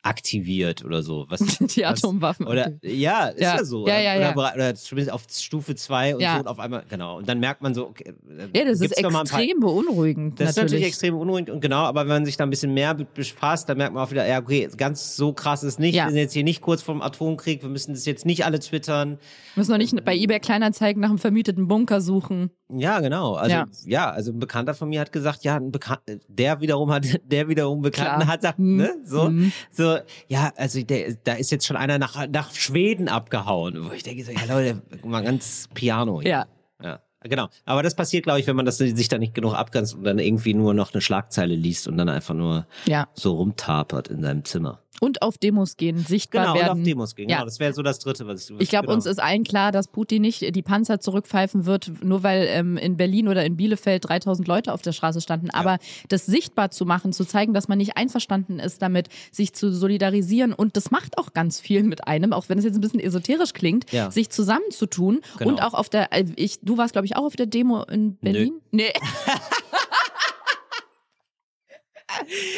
[0.07, 1.27] aktiviert oder so.
[1.29, 2.47] Was, Die was- Atomwaffen.
[2.47, 3.65] Oder ja, ist ja, Ja.
[3.65, 3.87] so.
[3.87, 7.19] Ja, oder, ja, oder, oder zumindest auf Stufe 2 und so und auf einmal, genau.
[7.19, 10.41] Und dann merkt man so, okay, äh, Ja, das ist ein paar- extrem beunruhigend.
[10.41, 10.73] das ist natürlich.
[10.73, 13.79] natürlich extrem unruhig und genau, aber wenn man sich da ein bisschen mehr befasst, dann
[13.79, 15.95] merkt man auch wieder, ja, okay, ganz so krass ist nicht.
[15.95, 19.19] Wir sind jetzt hier nicht kurz vorm Atomkrieg, wir müssen das jetzt nicht alle twittern.
[19.57, 22.51] Müssen noch nicht bei eBay Kleinanzeigen nach einem vermieteten Bunker suchen.
[22.69, 23.35] Ja, genau.
[23.35, 23.67] Also ja.
[23.85, 24.11] Ja.
[24.11, 27.81] also ein Bekannter von mir hat gesagt, ja, ein Bekan der wiederum hat, der wiederum
[27.83, 28.27] Bekannten Klar.
[28.33, 28.77] hat sagt, Mhm.
[28.77, 29.53] ne, so, Mhm.
[29.71, 29.96] so,
[30.29, 34.25] ja, also der, da ist jetzt schon einer nach, nach Schweden abgehauen, wo ich denke
[34.25, 36.21] so, ja Leute, mal ganz Piano.
[36.21, 36.31] hier.
[36.31, 36.47] Ja.
[36.83, 37.49] Ja, genau.
[37.65, 40.19] Aber das passiert, glaube ich, wenn man das sich da nicht genug abgrenzt und dann
[40.19, 43.09] irgendwie nur noch eine Schlagzeile liest und dann einfach nur Ja.
[43.15, 44.83] so rumtapert in seinem Zimmer.
[45.01, 46.79] Und auf Demos gehen, sichtbar Genau, und werden.
[46.79, 47.29] auf Demos gehen.
[47.29, 47.37] Ja.
[47.37, 48.97] Genau, das wäre so das Dritte, was ich Ich glaube, genau.
[48.97, 52.97] uns ist allen klar, dass Putin nicht die Panzer zurückpfeifen wird, nur weil ähm, in
[52.97, 55.51] Berlin oder in Bielefeld 3000 Leute auf der Straße standen.
[55.51, 55.79] Aber
[56.09, 60.53] das sichtbar zu machen, zu zeigen, dass man nicht einverstanden ist damit, sich zu solidarisieren
[60.53, 63.53] und das macht auch ganz viel mit einem, auch wenn es jetzt ein bisschen esoterisch
[63.53, 64.11] klingt, Ja.
[64.11, 65.51] sich zusammenzutun Genau.
[65.51, 68.17] und auch auf der, äh, ich, du warst glaube ich auch auf der Demo in
[68.17, 68.55] Berlin?
[68.71, 68.93] Nee.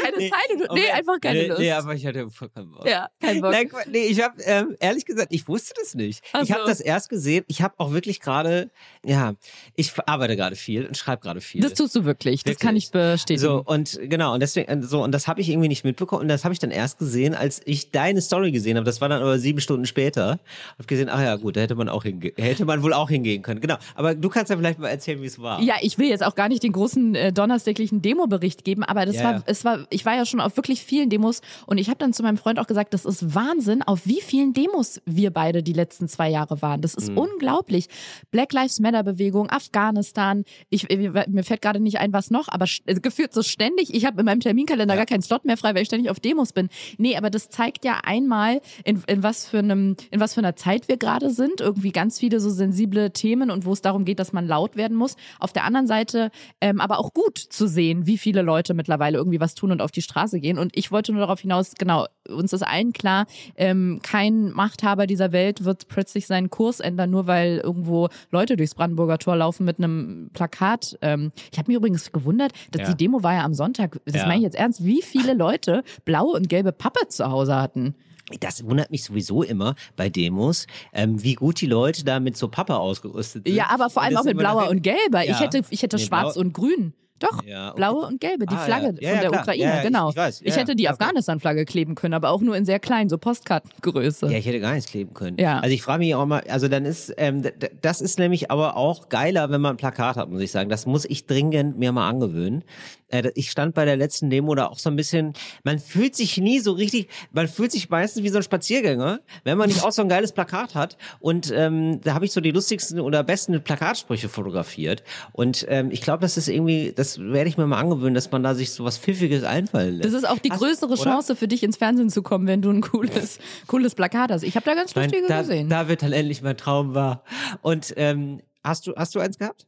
[0.02, 0.90] keine Nee, Zeit, nee, okay.
[0.92, 1.60] einfach keine nee, Lust.
[1.60, 2.88] Nee, aber ich hatte voll keinen Bock.
[2.88, 3.52] ja, kein Bock.
[3.52, 6.22] Nein, nee, ich habe ähm, ehrlich gesagt, ich wusste das nicht.
[6.32, 6.68] Ach Ich habe so.
[6.68, 7.44] das erst gesehen.
[7.48, 8.70] Ich habe auch wirklich gerade,
[9.04, 9.34] ja,
[9.74, 11.60] ich arbeite gerade viel und schreibe gerade viel.
[11.62, 13.40] Das tust du wirklich, das kann ich bestätigen.
[13.40, 16.28] so und genau und deswegen äh, so und das habe ich irgendwie nicht mitbekommen und
[16.28, 18.84] das habe ich dann erst gesehen, als ich deine Story gesehen habe.
[18.86, 20.38] Das war dann aber sieben Stunden später.
[20.78, 23.42] Hab gesehen, ach ja gut, da hätte man auch hinge hätte man wohl auch hingehen
[23.42, 23.60] können.
[23.60, 23.76] Genau.
[23.94, 25.60] Aber du kannst ja vielleicht mal erzählen, wie es war.
[25.62, 29.16] Ja, ich will jetzt auch gar nicht den großen äh, donnerstäglichen Demo-Bericht geben, aber das
[29.16, 29.42] Ja, war, ja.
[29.48, 32.22] Es war, ich war ja schon auf wirklich vielen Demos und ich habe dann zu
[32.22, 36.08] meinem Freund auch gesagt, das ist Wahnsinn, auf wie vielen Demos wir beide die letzten
[36.08, 36.80] zwei Jahre waren.
[36.82, 37.02] Das Mhm.
[37.02, 37.86] ist unglaublich.
[38.30, 40.44] Black Lives Matter Bewegung, Afghanistan.
[40.70, 43.94] Ich, ich mir fällt gerade nicht ein, was noch, aber also gefühlt so ständig.
[43.94, 46.52] Ich habe in meinem Terminkalender gar keinen Slot mehr frei, weil ich ständig auf Demos
[46.52, 46.68] bin.
[46.98, 50.56] Nee, aber das zeigt ja einmal, in, in was für einem, in was für einer
[50.56, 51.60] Zeit wir gerade sind.
[51.60, 54.96] Irgendwie ganz viele so sensible Themen und wo es darum geht, dass man laut werden
[54.96, 55.16] muss.
[55.38, 56.30] Auf der anderen Seite
[56.60, 59.90] ähm, aber auch gut zu sehen, wie viele Leute mittlerweile irgendwie was tun und auf
[59.90, 60.58] die Straße gehen.
[60.58, 65.32] Und ich wollte nur darauf hinaus, genau, uns ist allen klar, ähm, kein Machthaber dieser
[65.32, 69.78] Welt wird plötzlich seinen Kurs ändern, nur weil irgendwo Leute durchs Brandenburger Tor laufen mit
[69.78, 70.98] einem Plakat.
[71.02, 72.88] Ähm, ich habe mich übrigens gewundert, dass Ja.
[72.94, 74.00] die Demo war ja am Sonntag.
[74.04, 74.26] Das Ja.
[74.26, 77.94] meine ich jetzt ernst, wie viele Leute blaue und gelbe Pappe zu Hause hatten.
[78.40, 82.48] Das wundert mich sowieso immer bei Demos, ähm, wie gut die Leute da mit so
[82.48, 83.56] Pappe ausgerüstet sind.
[83.56, 85.22] Ja, aber vor allem auch mit blauer und gelber.
[85.22, 85.40] Ich Ja.
[85.40, 86.92] hätte, ich hätte Nee, schwarz und grün.
[87.18, 87.76] Doch, Ja, okay.
[87.76, 89.08] blaue und gelbe, die Ah, Flagge ja.
[89.08, 89.42] Ja, von der klar.
[89.42, 90.10] Ukraine, ja, ich- genau.
[90.10, 90.40] ich weiß.
[90.44, 90.88] Ich hätte die.
[90.88, 94.26] Afghanistan-Flagge kleben können, aber auch nur in sehr klein, so Postkartengröße.
[94.30, 95.36] Ja, ich hätte gar nichts kleben können.
[95.38, 95.58] Ja.
[95.60, 97.42] Also ich frage mich auch mal, also dann ist, ähm,
[97.82, 100.70] das ist nämlich aber auch geiler, wenn man ein Plakat hat, muss ich sagen.
[100.70, 102.64] Das muss ich dringend mir mal angewöhnen.
[103.08, 105.32] Äh, ich stand bei der letzten Demo da auch so ein bisschen,
[105.64, 109.56] man fühlt sich nie so richtig, man fühlt sich meistens wie so ein Spaziergänger, wenn
[109.58, 110.96] man nicht auch so ein geiles Plakat hat.
[111.20, 115.02] Und ähm, da habe ich so die lustigsten oder besten Plakatsprüche fotografiert.
[115.32, 118.42] Und ähm, ich glaube, das ist irgendwie, das werde ich mir mal angewöhnen, dass man
[118.42, 120.04] da sich so was Pfiffiges einfallen lässt.
[120.04, 121.02] Das ist auch die Hast- größere oder?
[121.02, 124.42] Chance für dich ins Fernsehen zu kommen, wenn du ein cooles, cooles Plakat hast.
[124.42, 125.68] Ich habe da ganz Mein- lustige da, gesehen.
[125.68, 127.22] da wird dann endlich mein Traum wahr.
[127.62, 129.66] Und ähm, hast du hast du eins gehabt?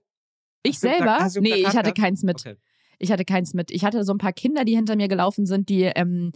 [0.62, 1.26] ich hast selber?
[1.40, 1.98] Nee, ich hatte gehabt?
[1.98, 2.40] keins mit.
[2.40, 2.56] Okay.
[3.00, 3.70] Ich hatte keins mit.
[3.70, 6.32] Ich hatte so ein paar Kinder, die hinter mir gelaufen sind, die ähm,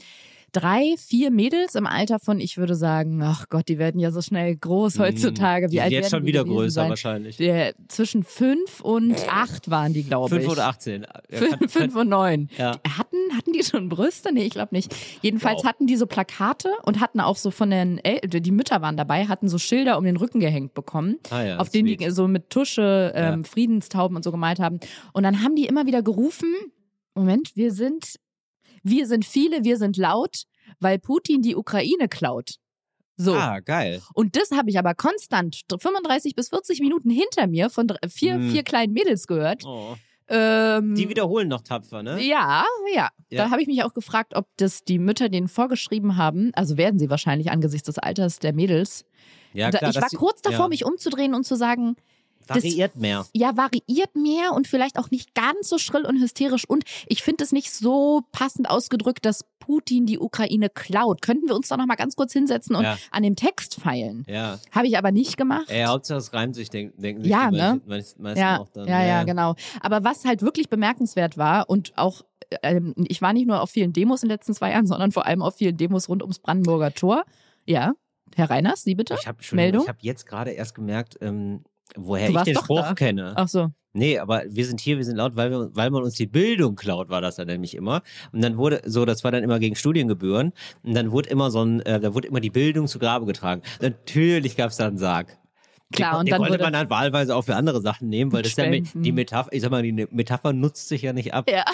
[0.54, 4.22] drei, vier Mädels im Alter von, ich würde sagen, ach Gott, die werden ja so
[4.22, 5.70] schnell groß heutzutage.
[5.70, 6.88] Wie alt sind jetzt schon wieder größer sein?
[6.90, 7.36] wahrscheinlich.
[7.36, 10.42] Der, zwischen fünf und acht waren die, glaube ich.
[10.42, 11.02] Fünf oder 18.
[11.02, 12.48] Ja, Fünf, fünf und neun.
[12.56, 12.72] Ja.
[12.96, 14.32] Hatten, hatten die schon Brüste?
[14.32, 14.94] Nee, ich glaube nicht.
[15.20, 15.64] Jedenfalls Wow.
[15.66, 19.26] hatten die so Plakate und hatten auch so von den, El die Mütter waren dabei,
[19.26, 22.50] hatten so Schilder um den Rücken gehängt bekommen, Ah ja, auf denen die so mit
[22.50, 23.48] Tusche ähm, Ja.
[23.48, 24.80] Friedenstauben und so gemalt haben.
[25.12, 26.48] Und dann haben die immer wieder gerufen,
[27.14, 28.16] Moment, wir sind,
[28.84, 30.44] wir sind viele, wir sind laut,
[30.78, 32.54] weil Putin die Ukraine klaut.
[33.16, 33.34] So.
[33.34, 34.02] Ah, geil.
[34.14, 38.50] Und das habe ich aber konstant 35 bis 40 Minuten hinter mir von vier, Hm.
[38.50, 39.64] vier kleinen Mädels gehört.
[39.64, 39.94] Oh.
[40.26, 42.20] Ähm, Die wiederholen noch tapfer, ne?
[42.22, 43.10] ja, ja.
[43.30, 43.44] Ja.
[43.44, 46.50] Da habe ich mich auch gefragt, ob das die Mütter denen vorgeschrieben haben.
[46.54, 49.04] Also werden sie wahrscheinlich angesichts des Alters der Mädels.
[49.52, 50.68] Ja, klar, ich war kurz davor, ja.
[50.68, 51.96] mich umzudrehen und zu sagen,
[52.48, 53.26] Variiert mehr.
[53.32, 56.68] ja, variiert mehr und vielleicht auch nicht ganz so schrill und hysterisch.
[56.68, 61.22] Und ich finde es nicht so passend ausgedrückt, dass Putin die Ukraine klaut.
[61.22, 62.98] Könnten wir uns da noch mal ganz kurz hinsetzen und Ja.
[63.10, 64.24] an dem Text feilen?
[64.28, 64.58] Ja.
[64.72, 65.66] Habe ich aber nicht gemacht.
[65.70, 67.80] Ey, Hauptsache es reimt sich, denken, denken sich Ja, ne?
[67.86, 68.86] meisten- Ja, auch dann.
[68.88, 69.54] ja, ja, genau.
[69.80, 72.22] Aber was halt wirklich bemerkenswert war und auch,
[72.62, 75.24] ähm, ich war nicht nur auf vielen Demos in den letzten zwei Jahren, sondern vor
[75.24, 77.24] allem auf vielen Demos rund ums Brandenburger Tor.
[77.64, 77.94] Ja,
[78.36, 79.16] Herr Reiners, Sie bitte?
[79.18, 79.38] Ich habe
[79.88, 81.64] hab jetzt gerade erst gemerkt, ähm,
[81.96, 82.94] woher ich den Spruch da.
[82.94, 83.32] kenne.
[83.36, 83.68] Ach so.
[83.96, 86.74] Nee, aber wir sind hier, wir sind laut, weil, wir, weil man uns die Bildung
[86.74, 88.02] klaut, war das dann nämlich immer.
[88.32, 90.52] Und dann wurde so, das war dann immer gegen Studiengebühren.
[90.82, 93.62] Und dann wurde immer so ein, äh, da wurde immer die Bildung zu Grabe getragen.
[93.80, 95.38] Natürlich gab's da einen Sarg.
[95.92, 98.32] Klar, den, und den dann konnte wurde- man dann wahlweise auch für andere Sachen nehmen,
[98.32, 101.32] weil das ist ja die Metapher, ich sag mal, die Metapher nutzt sich ja nicht
[101.32, 101.48] ab.
[101.48, 101.64] Ja.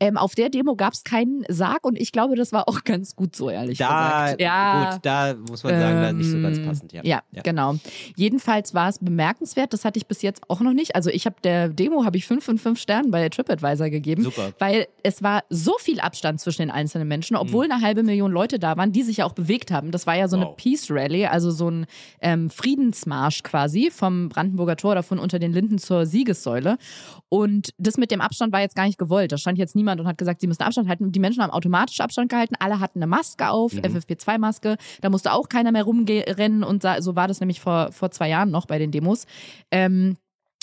[0.00, 3.14] Ähm, auf der Demo gab es keinen Sarg und ich glaube, das war auch ganz
[3.14, 4.40] gut so, ehrlich Da, gesagt.
[4.40, 7.02] Ja, gut, da muss man sagen, da nicht so ganz Ähm, passend, ja.
[7.04, 7.76] Ja, genau.
[8.16, 10.94] Jedenfalls war es bemerkenswert, das hatte ich bis jetzt auch noch nicht.
[10.96, 14.52] Also ich habe der Demo habe ich fünf von fünf Sternen bei TripAdvisor gegeben, Super.
[14.58, 18.58] weil es war so viel Abstand zwischen den einzelnen Menschen, obwohl eine halbe Million Leute
[18.58, 19.90] da waren, die sich ja auch bewegt haben.
[19.90, 20.56] Das war ja so eine Wow.
[20.56, 21.86] Peace Rally, also so ein
[22.20, 26.78] ähm, Friedensmarsch quasi vom Brandenburger Tor oder von unter den Linden zur Siegessäule.
[27.28, 29.19] Und das mit dem Abstand war jetzt gar nicht gewollt.
[29.28, 31.12] Da stand jetzt niemand und hat gesagt, sie müssen Abstand halten.
[31.12, 32.54] Die Menschen haben automatisch Abstand gehalten.
[32.58, 34.76] Alle hatten eine Maske auf, FFP2-Maske.
[35.00, 36.62] Da musste auch keiner mehr rumrennen.
[36.62, 39.26] Und so war das nämlich vor, vor zwei Jahren noch bei den Demos.
[39.70, 40.16] Ähm,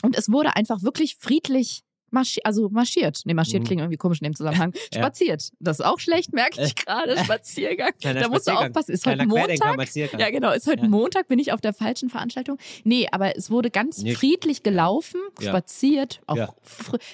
[0.04, 3.22] und es wurde einfach wirklich friedlich marschiert, also marschiert.
[3.26, 3.68] Nee, marschiert Mhm.
[3.68, 4.74] klingt irgendwie komisch in dem Zusammenhang.
[4.94, 5.00] Ja.
[5.02, 5.50] Spaziert.
[5.60, 7.18] Das ist auch schlecht, merke ich gerade.
[7.24, 7.92] Spaziergang.
[8.00, 8.92] Kleiner da musst du aufpassen.
[8.92, 9.48] Ist heute Kleiner Montag.
[9.60, 10.20] Querdenker-Spaziergang.
[10.20, 10.52] Ja, genau.
[10.52, 10.88] Ist heute Ja.
[10.88, 12.58] Montag, bin ich auf der falschen Veranstaltung.
[12.84, 14.18] Nee, aber es wurde ganz Nicht.
[14.18, 15.50] friedlich gelaufen, Ja.
[15.50, 16.22] spaziert.
[16.28, 16.54] Auch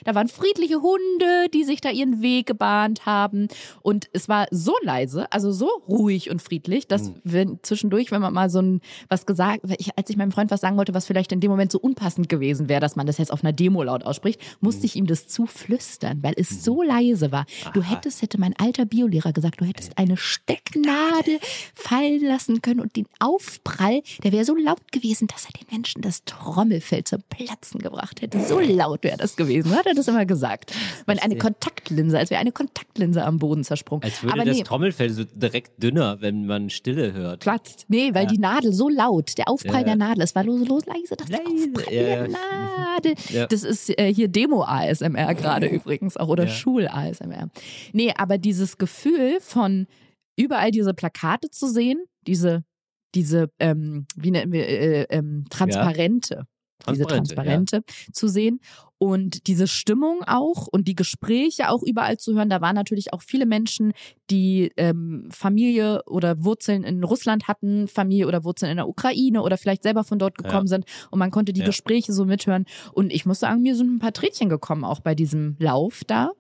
[0.03, 3.47] Da waren friedliche Hunde, die sich da ihren Weg gebahnt haben.
[3.82, 7.15] Und es war so leise, also so ruhig und friedlich, dass Mhm.
[7.23, 10.62] wenn zwischendurch, wenn man mal so ein was gesagt, ich, als ich meinem Freund was
[10.62, 13.32] sagen wollte, was vielleicht in dem Moment so unpassend gewesen wäre, dass man das jetzt
[13.32, 14.83] auf einer Demo laut ausspricht, musste Mhm.
[14.84, 17.46] Ich ihm das zuflüstern, weil es so leise war.
[17.74, 21.39] Du hättest, hätte mein alter Biolehrer gesagt, du hättest eine Stecknadel
[21.76, 26.02] fallen lassen können und den Aufprall, der wäre so laut gewesen, dass er den Menschen
[26.02, 28.39] das Trommelfell zum Platzen gebracht hätte.
[28.46, 30.74] So laut wäre das gewesen, hat er das immer gesagt.
[31.06, 34.04] Weil eine Kontaktlinse, als wäre eine Kontaktlinse am Boden zersprungen.
[34.04, 37.41] Als würde Aber das nee, Trommelfell so direkt dünner, wenn man Stille hört.
[37.41, 37.86] platzt.
[37.88, 39.84] Nee, weil die Nadel so laut, der Aufprall Ja.
[39.84, 42.28] der Nadel, es war los, los leise, dass der Aufprall ja, der ja.
[42.28, 43.13] Nadel.
[43.30, 43.48] Ja.
[43.48, 44.28] Das ist äh, hier
[44.73, 46.49] Demo-ASMR gerade übrigens auch oder Ja.
[46.49, 47.49] Schul-ASMR.
[47.93, 49.88] Nee, aber dieses Gefühl von
[50.36, 52.63] überall diese Plakate zu sehen, diese,
[53.15, 56.45] diese, ähm, wie nennen wir, äh, ähm, transparente.
[56.89, 58.59] Diese Transparente, Transparente zu sehen
[59.04, 62.50] und diese Stimmung auch und die Gespräche auch überall zu hören.
[62.50, 63.92] Da waren natürlich auch viele Menschen,
[64.30, 69.58] die ähm, Familie oder Wurzeln in Russland hatten, Familie oder Wurzeln in der Ukraine oder
[69.58, 70.68] vielleicht selber von dort gekommen Ja.
[70.68, 71.66] sind und man konnte die Ja.
[71.66, 72.66] Gespräche so mithören.
[72.94, 76.32] Und ich muss sagen, mir sind ein paar Trädchen gekommen auch bei diesem Lauf da,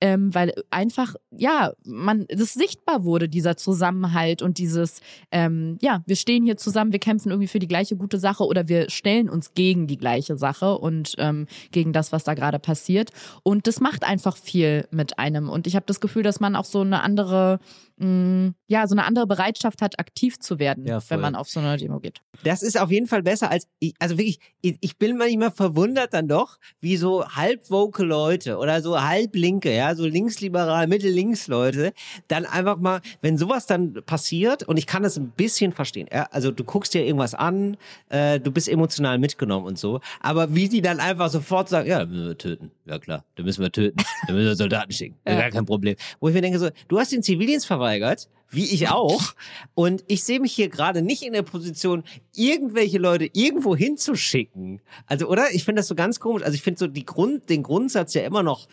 [0.00, 5.00] ähm, weil einfach ja man das sichtbar wurde dieser Zusammenhalt und dieses
[5.32, 8.68] ähm, ja wir stehen hier zusammen, wir kämpfen irgendwie für die gleiche gute Sache oder
[8.68, 13.10] wir stellen uns gegen die gleiche Sache und ähm, gegen das, was da gerade passiert.
[13.42, 15.48] Und das macht einfach viel mit einem.
[15.48, 17.58] Und ich habe das Gefühl, dass man auch so eine andere,
[18.02, 21.76] ja, so eine andere Bereitschaft hat, aktiv zu werden, Ja, wenn man auf so eine
[21.76, 22.20] Demo geht.
[22.42, 26.12] Das ist auf jeden Fall besser als, ich, also wirklich, ich, ich bin manchmal verwundert
[26.12, 31.92] dann doch, wie so halbwoke Leute oder so halblinke, ja, so linksliberal, mittellinks Leute,
[32.26, 36.24] dann einfach mal, wenn sowas dann passiert, und ich kann das ein bisschen verstehen, ja,
[36.32, 37.76] also du guckst dir irgendwas an,
[38.08, 42.04] äh, du bist emotional mitgenommen und so, aber wie die dann einfach sofort sagen, ja,
[42.04, 45.38] müssen wir töten, ja klar, da müssen wir töten, da müssen wir Soldaten schicken, ja.
[45.38, 45.94] gar kein Problem.
[46.18, 49.34] Wo ich mir denke so, du hast den Zivildienst verweigert, wie ich auch.
[49.74, 54.80] Und ich sehe mich hier gerade nicht in der Position, irgendwelche Leute irgendwo hinzuschicken.
[55.06, 55.52] Also, oder?
[55.52, 56.42] Ich finde das so ganz komisch.
[56.42, 58.68] Also, ich finde so die Grund, den Grundsatz ja immer noch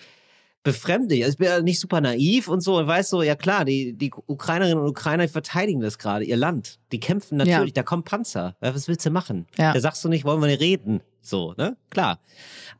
[0.63, 1.23] befremdlich.
[1.23, 3.93] Also ich bin ja nicht super naiv und so und weiß so, ja klar, die,
[3.93, 6.79] die Ukrainerinnen und Ukrainer verteidigen das gerade, ihr Land.
[6.91, 8.55] Die kämpfen natürlich, da kommen Panzer.
[8.61, 9.45] Ja, was willst du machen?
[9.57, 9.73] Ja.
[9.73, 11.01] Da sagst du nicht, wollen wir nicht reden.
[11.21, 11.77] So, ne?
[11.89, 12.19] Klar.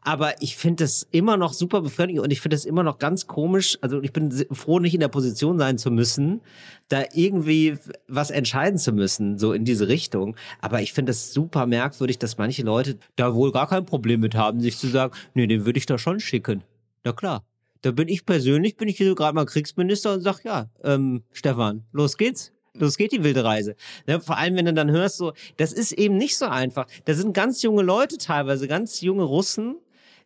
[0.02, 3.28] Aber ich finde das immer noch super befremdlich und ich finde das immer noch ganz
[3.28, 3.78] komisch.
[3.82, 6.42] Also ich bin froh, nicht in der Position sein zu müssen,
[6.88, 10.36] da irgendwie was entscheiden zu müssen, so in diese Richtung.
[10.62, 14.36] Aber ich finde es super merkwürdig, dass manche Leute da wohl gar kein Problem mit
[14.36, 16.64] haben, sich zu sagen, nee, den würde ich da schon schicken.
[17.04, 17.44] Na klar.
[17.82, 21.24] Da bin ich persönlich, bin ich hier so gerade mal Kriegsminister und sag, ja, ähm,
[21.32, 22.52] Stefan, los geht's.
[22.76, 23.76] Los geht die wilde Reise.
[24.08, 26.88] Ne, vor allem, wenn du dann hörst, so, das ist eben nicht so einfach.
[27.06, 29.78] Da sind ganz junge Leute teilweise, ganz junge Russen,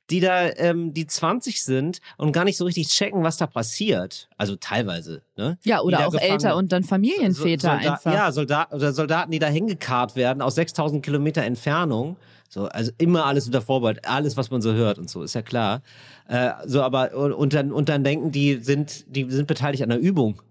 [0.09, 4.27] die da, ähm, die 20 sind und gar nicht so richtig checken, was da passiert.
[4.37, 5.57] Also teilweise, ne?
[5.63, 8.13] Ja, oder auch gefangen- älter und dann Familienväter Solda- einfach.
[8.13, 12.17] Ja, Soldat, oder Soldaten, die da hingekarrt werden aus 6000 Kilometer Entfernung.
[12.49, 15.41] So, also immer alles unter Vorbehalt, alles, was man so hört und so, ist ja
[15.41, 15.81] klar.
[16.27, 19.89] Äh, so, aber, und, und dann, und dann denken, die sind, die sind beteiligt an
[19.89, 20.41] der Übung.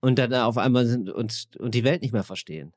[0.00, 2.72] Und dann auf einmal sind, und, und die Welt nicht mehr verstehen.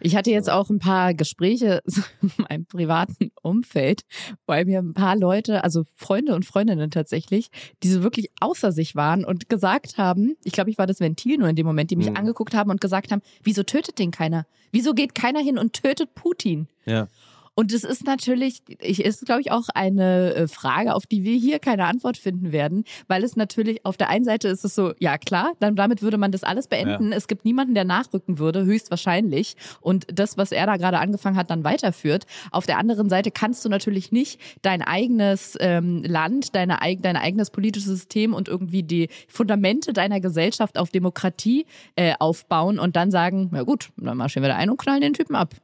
[0.00, 1.82] Ich hatte jetzt auch ein paar Gespräche
[2.22, 4.02] in meinem privaten Umfeld,
[4.46, 7.48] weil mir ein paar Leute, also Freunde und Freundinnen tatsächlich,
[7.82, 11.38] die so wirklich außer sich waren und gesagt haben, ich glaube, ich war das Ventil
[11.38, 12.16] nur in dem Moment, die mich Mhm.
[12.16, 14.46] angeguckt haben und gesagt haben, wieso tötet den keiner?
[14.72, 16.68] Wieso geht keiner hin und tötet Putin?
[16.86, 17.08] Ja.
[17.54, 21.36] Und es ist natürlich, ich, ist glaube ich auch eine äh, Frage, auf die wir
[21.36, 24.92] hier keine Antwort finden werden, weil es natürlich auf der einen Seite ist es so,
[24.98, 27.12] ja klar, dann damit würde man das alles beenden.
[27.12, 31.50] Es gibt niemanden, der nachrücken würde, höchstwahrscheinlich und das, was er da gerade angefangen hat,
[31.50, 32.24] dann weiterführt.
[32.50, 37.50] Auf der anderen Seite kannst du natürlich nicht dein eigenes ähm, Land, deine, dein eigenes
[37.50, 43.48] politisches System und irgendwie die Fundamente deiner Gesellschaft auf Demokratie äh, aufbauen und dann sagen,
[43.52, 45.54] na gut, dann marschieren wir da ein und knallen den Typen ab.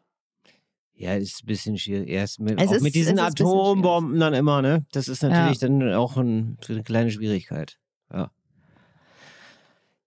[0.99, 2.09] Ja, ist ein bisschen schwierig.
[2.09, 4.87] Erst mit, Es auch ist- mit diesen Atombomben dann immer, ne?
[4.93, 7.77] Das ist natürlich dann auch ein, eine kleine Schwierigkeit.
[8.13, 8.31] Ja.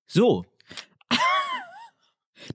[0.08, 0.45] So,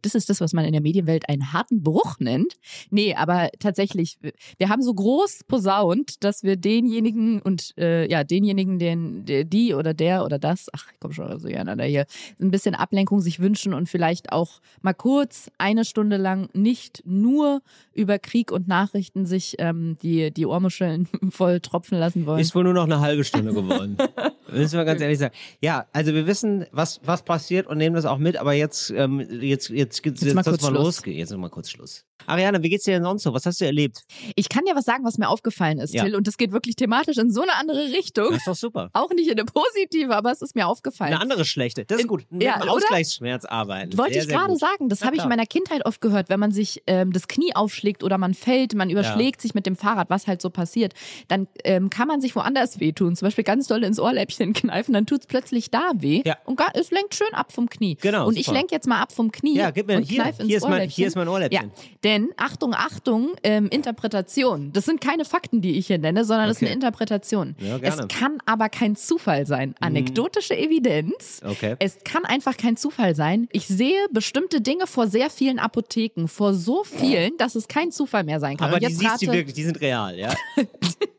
[0.02, 2.54] Das ist das, was man in der Medienwelt einen harten Bruch nennt.
[2.90, 4.18] Nee, aber tatsächlich,
[4.58, 9.74] wir haben so groß posaunt, dass wir denjenigen und äh, ja, denjenigen, den der, die
[9.74, 12.06] oder der oder das, ach, ich komme schon so gerne da hier,
[12.40, 17.62] ein bisschen Ablenkung sich wünschen und vielleicht auch mal kurz eine Stunde lang nicht nur
[17.92, 22.40] über Krieg und Nachrichten sich ähm, die, die Ohrmuscheln voll tropfen lassen wollen.
[22.40, 23.96] Ist wohl nur noch eine halbe Stunde geworden.
[24.50, 25.34] Müssen wir ganz ehrlich sagen.
[25.60, 29.20] Ja, also wir wissen, was, was passiert und nehmen das auch mit, aber jetzt, ähm,
[29.20, 30.84] jetzt, jetzt, jetzt, jetzt, mal jetzt kurz mal Schluss.
[30.84, 31.18] losgehen.
[31.18, 32.04] Jetzt mal kurz Schluss.
[32.26, 33.34] Ariane, wie geht's dir denn sonst so?
[33.34, 34.00] Was hast du erlebt?
[34.34, 36.04] Ich kann ja was sagen, was mir aufgefallen ist, Ja.
[36.04, 38.28] Till, und das geht wirklich thematisch in so eine andere Richtung.
[38.30, 38.88] Das ist doch super.
[38.94, 41.12] Auch nicht in eine positive, aber es ist mir aufgefallen.
[41.12, 41.84] Eine andere schlechte.
[41.84, 42.24] Das ist gut.
[42.30, 42.60] Mit ja?
[42.60, 43.96] Ausgleichsschmerz arbeiten.
[43.98, 46.50] Wollte sehr, ich gerade sagen, das habe ich in meiner Kindheit oft gehört, wenn man
[46.52, 50.26] sich ähm, das Knie aufschlägt oder man fällt, man überschlägt sich mit dem Fahrrad, was
[50.26, 50.94] halt so passiert,
[51.28, 55.06] dann ähm, kann man sich woanders wehtun, zum Beispiel ganz doll ins Ohrläppchen kneifen, dann
[55.06, 56.36] tut's plötzlich da weh Ja.
[56.44, 57.96] und gar, es lenkt schön ab vom Knie.
[58.00, 58.58] Genau, Und ich super.
[58.58, 60.62] lenk jetzt mal ab vom Knie Ja, gib mir und hier, kneif ins hier, ist
[60.62, 60.94] mein, Ohrläppchen.
[60.96, 61.70] hier ist mein Ohrläppchen.
[61.70, 64.72] Ja, denn Achtung, Achtung, ähm, Interpretation.
[64.72, 66.66] Das sind keine Fakten, die ich hier nenne, sondern das ist Okay.
[66.66, 67.56] eine Interpretation.
[67.58, 67.78] Ja.
[67.78, 67.84] Mhm.
[67.84, 69.74] Es kann aber kein Zufall sein.
[69.80, 71.40] Anekdotische Evidenz.
[71.44, 71.76] Okay.
[71.78, 73.48] Es kann einfach kein Zufall sein.
[73.52, 78.24] Ich sehe bestimmte Dinge vor sehr vielen Apotheken, vor so vielen, dass es kein Zufall
[78.24, 78.68] mehr sein kann.
[78.68, 80.34] Aber die siehst rate, du wirklich, die sind real, ja?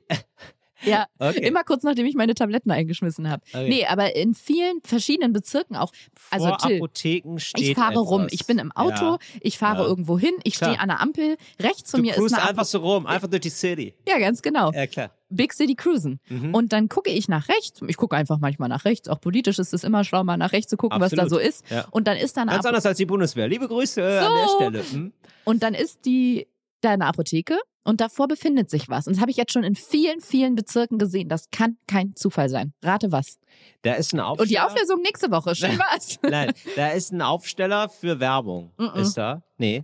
[0.85, 1.45] ja, Okay.
[1.47, 3.43] immer kurz nachdem ich meine Tabletten eingeschmissen habe.
[3.53, 3.69] Okay.
[3.69, 5.91] Nee, aber in vielen verschiedenen Bezirken auch.
[6.31, 8.07] Also Vor Till, Apotheken steht ich fahre etwas.
[8.07, 8.27] rum.
[8.31, 9.17] Ich bin im Auto, Ja.
[9.41, 9.87] ich fahre Ja.
[9.87, 11.37] irgendwo hin, ich stehe an der Ampel.
[11.61, 13.93] Rechts von Du mir ist eine einfach so rum, einfach durch die City.
[14.07, 14.71] Ja, ganz genau.
[14.71, 15.11] Ja, klar.
[15.29, 16.19] Big City Cruisen.
[16.29, 16.53] Mhm.
[16.53, 17.81] Und dann gucke ich nach rechts.
[17.87, 19.09] Ich gucke einfach manchmal nach rechts.
[19.09, 21.43] Auch politisch ist es immer schlau, mal nach rechts zu gucken, was da Absolut.
[21.43, 21.69] so ist.
[21.71, 21.85] Ja.
[21.91, 23.47] Und dann ist da eine Ganz anders als die Bundeswehr.
[23.47, 24.55] Liebe Grüße äh, an der So.
[24.55, 24.83] Stelle.
[24.91, 25.13] Hm?
[25.43, 26.47] Und dann ist die
[26.85, 29.07] da eine Apotheke und davor befindet sich was.
[29.07, 31.29] Und das habe ich jetzt schon in vielen, vielen Bezirken gesehen.
[31.29, 32.73] Das kann kein Zufall sein.
[32.83, 33.37] Rate was.
[33.83, 34.41] Da ist ein Aufsteller.
[34.43, 35.55] Und die Auflösung nächste Woche.
[35.55, 36.19] Schön was.
[36.21, 38.71] Nein, da ist ein Aufsteller für Werbung.
[38.77, 38.91] Mhm.
[38.95, 39.43] Ist da?
[39.57, 39.83] Nee.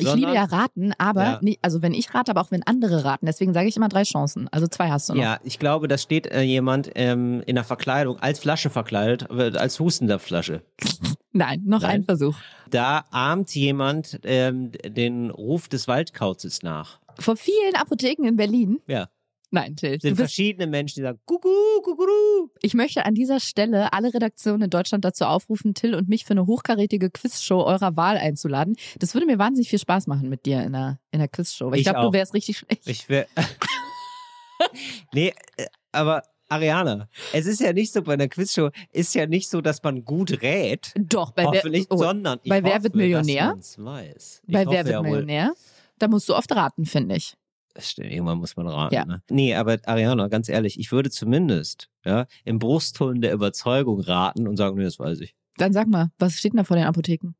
[0.00, 1.38] Ich Sondern- liebe ja raten, aber Ja.
[1.42, 3.26] nie, also wenn ich rate, aber auch wenn andere raten.
[3.26, 4.48] Deswegen sage ich immer drei Chancen.
[4.50, 5.22] Also zwei hast du noch.
[5.22, 9.78] Ja, ich glaube, da steht äh, jemand ähm, in der Verkleidung, als Flasche verkleidet, als
[9.80, 10.62] hustender Flasche.
[11.32, 11.90] Nein, noch Nein.
[11.90, 12.36] ein Versuch.
[12.70, 16.98] Da ahmt jemand ähm, den Ruf des Waldkauzes nach.
[17.18, 18.80] Vor vielen Apotheken in Berlin.
[18.86, 19.08] Ja.
[19.52, 20.00] Nein, Till.
[20.00, 22.50] Sind verschiedene Menschen, die sagen, Kuckuck, Kuckuck.
[22.62, 26.32] ich möchte an dieser Stelle alle Redaktionen in Deutschland dazu aufrufen, Till und mich für
[26.32, 28.76] eine hochkarätige Quizshow eurer Wahl einzuladen.
[28.98, 31.72] Das würde mir wahnsinnig viel Spaß machen mit dir in der, in der Quizshow.
[31.72, 32.86] Ich, Ich glaube, du wärst richtig schlecht.
[32.86, 33.26] Ich will.
[35.12, 39.48] nee, äh, aber Ariana, es ist ja nicht so, bei einer Quizshow ist ja nicht
[39.48, 40.92] so, dass man gut rät.
[40.96, 43.56] Doch, bei wer, oh, sondern bei Wer hoffe, wird Millionär?
[43.56, 45.02] Bei hoffe Wer wird.
[45.02, 45.54] Millionär?
[45.98, 47.34] Da musst du oft raten, finde ich.
[47.78, 48.94] Stimmt, Irgendwann muss man raten.
[48.94, 49.04] Ja.
[49.04, 49.22] Ne?
[49.30, 54.56] Nee, aber Ariana, ganz ehrlich, ich würde zumindest ja, im Brustton der Überzeugung raten und
[54.56, 55.34] sagen, nee, das weiß ich.
[55.56, 57.34] Dann sag mal, was steht denn da vor den Apotheken?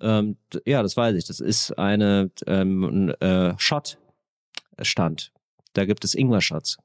[0.00, 0.36] Ähm,
[0.66, 1.26] ja, das weiß ich.
[1.26, 5.32] Das ist eine ähm, ein, äh, Shot-Stand.
[5.74, 6.78] Da gibt es Ingwer-Shots.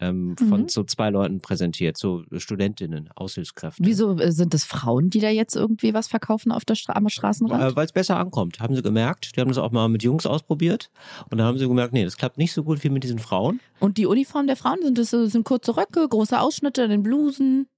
[0.00, 0.68] Ähm, von Mhm.
[0.68, 3.84] so zwei Leuten präsentiert, so Studentinnen, Aushilfskräfte.
[3.84, 7.08] Wieso äh, sind es Frauen, die da jetzt irgendwie was verkaufen auf der Stra am
[7.08, 7.62] Straßenrand?
[7.72, 9.36] Äh, Weil es besser ankommt, haben sie gemerkt.
[9.36, 10.90] Die haben das auch mal mit Jungs ausprobiert.
[11.30, 13.60] Und dann haben sie gemerkt, nee, das klappt nicht so gut wie mit diesen Frauen.
[13.78, 17.02] Und die Uniform der Frauen sind das so- sind kurze Röcke, große Ausschnitte in den
[17.04, 17.68] Blusen.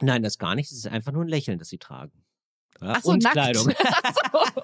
[0.00, 0.70] Nein, das gar nicht.
[0.72, 2.12] Es ist einfach nur ein Lächeln, das sie tragen.
[2.80, 3.34] Ja, Ach so, und nackt.
[3.34, 3.68] Kleidung.
[4.02, 4.62] Ach so.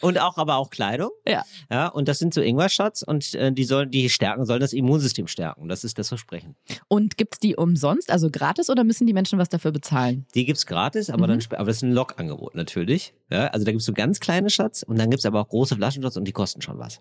[0.00, 1.10] Und auch, aber auch Kleidung.
[1.28, 1.44] Ja.
[1.70, 5.26] Ja, und das sind so Ingwer-Shots und äh, die sollen, die stärken, sollen das Immunsystem
[5.26, 5.68] stärken.
[5.68, 6.56] Das ist das Versprechen.
[6.88, 10.24] Und gibt's die umsonst, also gratis, oder müssen die Menschen was dafür bezahlen?
[10.34, 11.40] Die gibt's gratis, aber Mhm.
[11.40, 13.12] dann, aber das ist ein Lokangebot natürlich.
[13.30, 16.16] Ja, also da gibt's so ganz kleine Shots und dann gibt's aber auch große Flaschenshots
[16.16, 17.00] und die kosten schon was.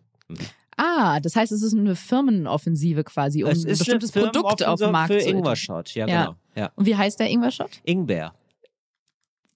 [0.77, 5.13] Ah, das heißt, es ist eine Firmenoffensive quasi, um ein bestimmtes Produkt auf den Markt
[5.13, 5.93] für zu Ingwer-Shot.
[5.95, 6.23] Ja, Ja.
[6.25, 6.35] genau.
[6.55, 6.71] Ja.
[6.75, 7.81] Und wie heißt der Ingwer-Shot?
[7.83, 8.33] Ingwer.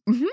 [0.06, 0.28] Mhm.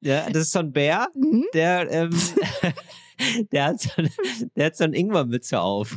[0.00, 0.28] Ja.
[0.30, 1.44] Das ist so ein Bär, Mhm.
[1.54, 2.10] der, ähm,
[3.52, 4.10] der, hat so eine,
[4.56, 5.96] der hat so eine Ingwermütze auf.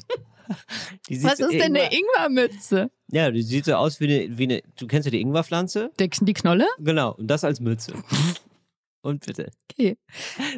[1.09, 2.89] Die Was ist denn eine Ingwer- Ingwermütze?
[3.11, 5.91] Ja, die sieht so aus wie eine, wie eine, du kennst ja die Ingwerpflanze?
[5.99, 6.65] Der- Die Knolle?
[6.79, 7.93] Genau, und das als Mütze.
[9.01, 9.51] Und bitte.
[9.71, 9.97] Okay.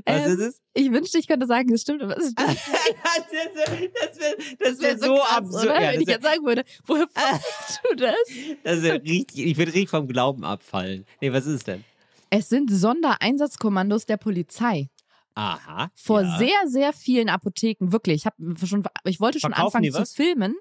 [0.06, 0.62] Was Ähm, ist es?
[0.74, 2.40] Ich wünschte, ich könnte sagen, es stimmt, aber es stimmt.
[2.40, 5.66] das wäre das wär so, krass, absurd.
[5.66, 5.74] Oder?
[5.82, 8.16] Ja, Wenn das ich jetzt sagen würde, woher wusstest du das?
[8.64, 11.06] das wär richtig, ich würde richtig vom Glauben abfallen.
[11.22, 11.84] Nee, was ist es denn?
[12.32, 14.90] Es sind Sondereinsatzkommandos der Polizei.
[15.36, 15.92] Aha.
[15.96, 16.38] Vor ja.
[16.38, 18.16] sehr, sehr vielen Apotheken, wirklich.
[18.22, 20.56] Ich, hab schon, ich wollte schon Verkaufen anfangen zu filmen.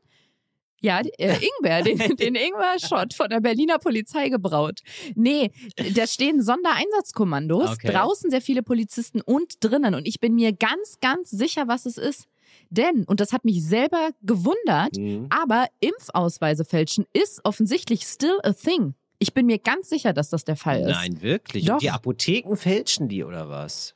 [0.83, 4.81] Ja, äh, Ingwer, den, den Ingwer-Shot von der Berliner Polizei gebraut.
[5.14, 5.51] Nee,
[5.95, 7.93] da stehen Sondereinsatzkommandos, Okay.
[7.93, 9.95] draußen sehr viele Polizisten und drinnen.
[9.95, 12.27] Und ich bin mir ganz, ganz sicher, was es ist.
[12.71, 15.27] Denn, und das hat mich selber gewundert, Mhm.
[15.31, 18.95] aber Impfausweise fälschen ist offensichtlich still a thing.
[19.23, 20.89] Ich bin mir ganz sicher, dass das der Fall ist.
[20.89, 21.66] Nein, wirklich.
[21.66, 21.79] Doch.
[21.79, 23.95] Die Apotheken fälschen die oder was?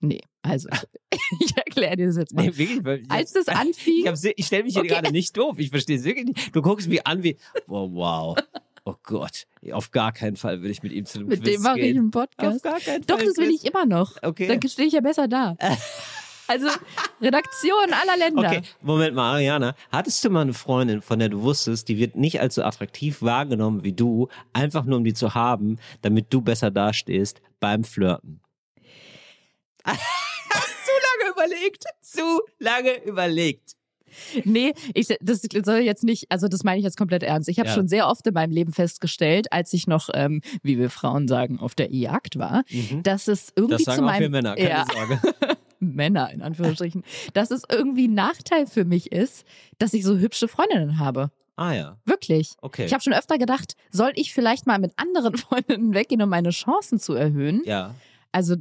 [0.00, 0.68] Nee, also
[1.40, 2.44] ich erkläre dir das jetzt mal.
[2.46, 3.10] Nee, wirklich.
[3.10, 4.88] Als das anfing, Ich, ich stelle mich hier Okay.
[4.90, 5.58] gerade nicht doof.
[5.58, 6.54] Ich verstehe es wirklich nicht.
[6.54, 7.36] Du guckst mich an wie,
[7.68, 8.36] oh, wow.
[8.84, 9.46] Oh Gott.
[9.70, 11.84] Auf gar keinen Fall würde ich mit ihm zu einem mit Quiz dem mache ich
[11.86, 11.98] gehen.
[11.98, 12.64] einen Auf Podcast.
[12.64, 13.26] gar keinen Doch, Fall.
[13.26, 14.20] das will ich immer noch.
[14.22, 14.48] Okay.
[14.48, 15.56] Dann stehe ich ja besser da.
[16.52, 16.68] Also
[17.22, 18.48] Redaktion aller Länder.
[18.50, 19.74] Okay, Moment mal, Ariana.
[19.90, 23.22] Hattest du mal eine Freundin, von der du wusstest, die wird nicht als so attraktiv
[23.22, 28.40] wahrgenommen wie du, einfach nur um die zu haben, damit du besser dastehst beim Flirten?
[29.86, 31.84] zu lange überlegt.
[32.02, 33.72] Zu lange überlegt.
[34.44, 37.48] Nee, ich, das soll jetzt nicht, also das meine ich jetzt komplett ernst.
[37.48, 37.74] Ich habe Ja.
[37.74, 41.58] schon sehr oft in meinem Leben festgestellt, als ich noch, ähm, wie wir Frauen sagen,
[41.58, 42.62] auf der Jagd war,
[43.02, 43.78] dass es irgendwie Mhm.
[43.78, 45.20] Das sagen zu auch meinem wir Männer, keine ja, Sorge.
[45.82, 47.02] Männer in Anführungsstrichen,
[47.34, 49.44] dass es irgendwie ein Nachteil für mich ist,
[49.78, 51.30] dass ich so hübsche Freundinnen habe.
[51.56, 52.54] Ah ja, Wirklich.
[52.62, 52.86] okay.
[52.86, 56.50] Ich habe schon öfter gedacht, soll ich vielleicht mal mit anderen Freundinnen weggehen, um meine
[56.50, 57.62] Chancen zu erhöhen?
[57.66, 57.94] ja,
[58.32, 58.56] Also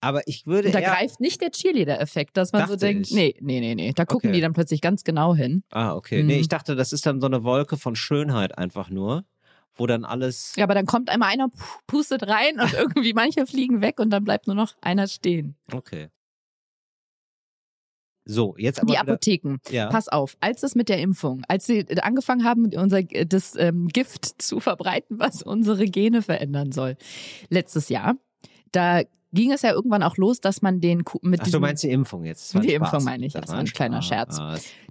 [0.00, 3.12] aber ich würde da greift nicht der Cheerleader-Effekt, dass man so denkt, ich.
[3.14, 3.92] nee, nee, nee, nee.
[3.94, 4.36] Da gucken Okay.
[4.36, 5.64] die dann plötzlich ganz genau hin.
[5.70, 6.22] Ah, okay.
[6.22, 6.40] Nee, Mhm.
[6.40, 9.24] ich dachte, das ist dann so eine Wolke von Schönheit einfach nur,
[9.74, 10.52] wo dann alles...
[10.56, 14.10] Ja, aber dann kommt einmal einer, pu- pustet rein und irgendwie manche fliegen weg und
[14.10, 15.56] dann bleibt nur noch einer stehen.
[15.72, 16.08] Okay.
[18.28, 19.58] So, jetzt aber die Apotheken.
[19.70, 19.88] ja.
[19.88, 24.24] Pass auf, als es mit der Impfung, als sie angefangen haben, unser das ähm, Gift
[24.42, 26.96] zu verbreiten, was unsere Gene verändern soll,
[27.48, 28.16] letztes Jahr,
[28.72, 29.02] da
[29.36, 32.24] ging es ja irgendwann auch los, dass man den mit Ach, du meinst die Impfung
[32.24, 32.52] jetzt?
[32.52, 32.92] Das Die Spaß.
[32.92, 34.40] Impfung meine ich, das war ein kleiner Scherz.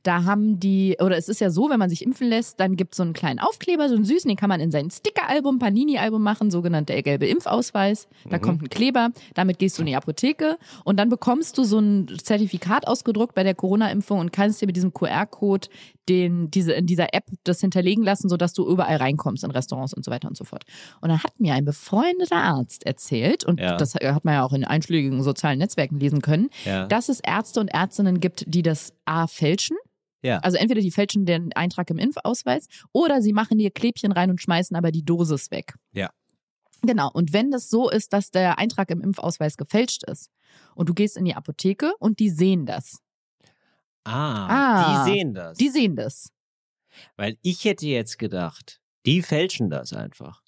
[0.04, 2.94] Da haben die, oder es ist ja so, wenn man sich impfen lässt, dann gibt
[2.94, 6.22] es so einen kleinen Aufkleber, so einen süßen, den kann man in sein Sticker-Album, Panini-Album
[6.22, 8.08] machen, sogenannter der gelbe Impfausweis.
[8.30, 8.42] Da Mhm.
[8.42, 12.08] kommt ein Kleber, damit gehst du in die Apotheke und dann bekommst du so ein
[12.24, 15.68] Zertifikat ausgedruckt bei der Corona-Impfung und kannst dir mit diesem QR-Code
[16.10, 20.06] den, diese, in dieser App das hinterlegen lassen, sodass du überall reinkommst in Restaurants und
[20.06, 20.64] so weiter und so fort.
[21.02, 23.78] Und dann hat mir ein befreundeter Arzt erzählt, und Ja.
[23.78, 26.86] das hat man ja auch in einschlägigen sozialen Netzwerken lesen können, Ja.
[26.88, 29.78] dass es Ärzte und Ärztinnen gibt, die das A fälschen.
[30.22, 30.40] Ja.
[30.40, 34.42] Also entweder die fälschen den Eintrag im Impfausweis oder sie machen ihr Klebchen rein und
[34.42, 35.76] schmeißen aber die Dosis weg.
[35.92, 36.10] Ja.
[36.82, 37.10] Genau.
[37.14, 40.30] Und wenn das so ist, dass der Eintrag im Impfausweis gefälscht ist
[40.76, 43.00] und du gehst in die Apotheke und die sehen das.
[44.06, 45.58] Ah, Ah, die sehen das.
[45.58, 46.32] Die sehen das.
[47.18, 50.42] Weil ich hätte jetzt gedacht, die fälschen das einfach.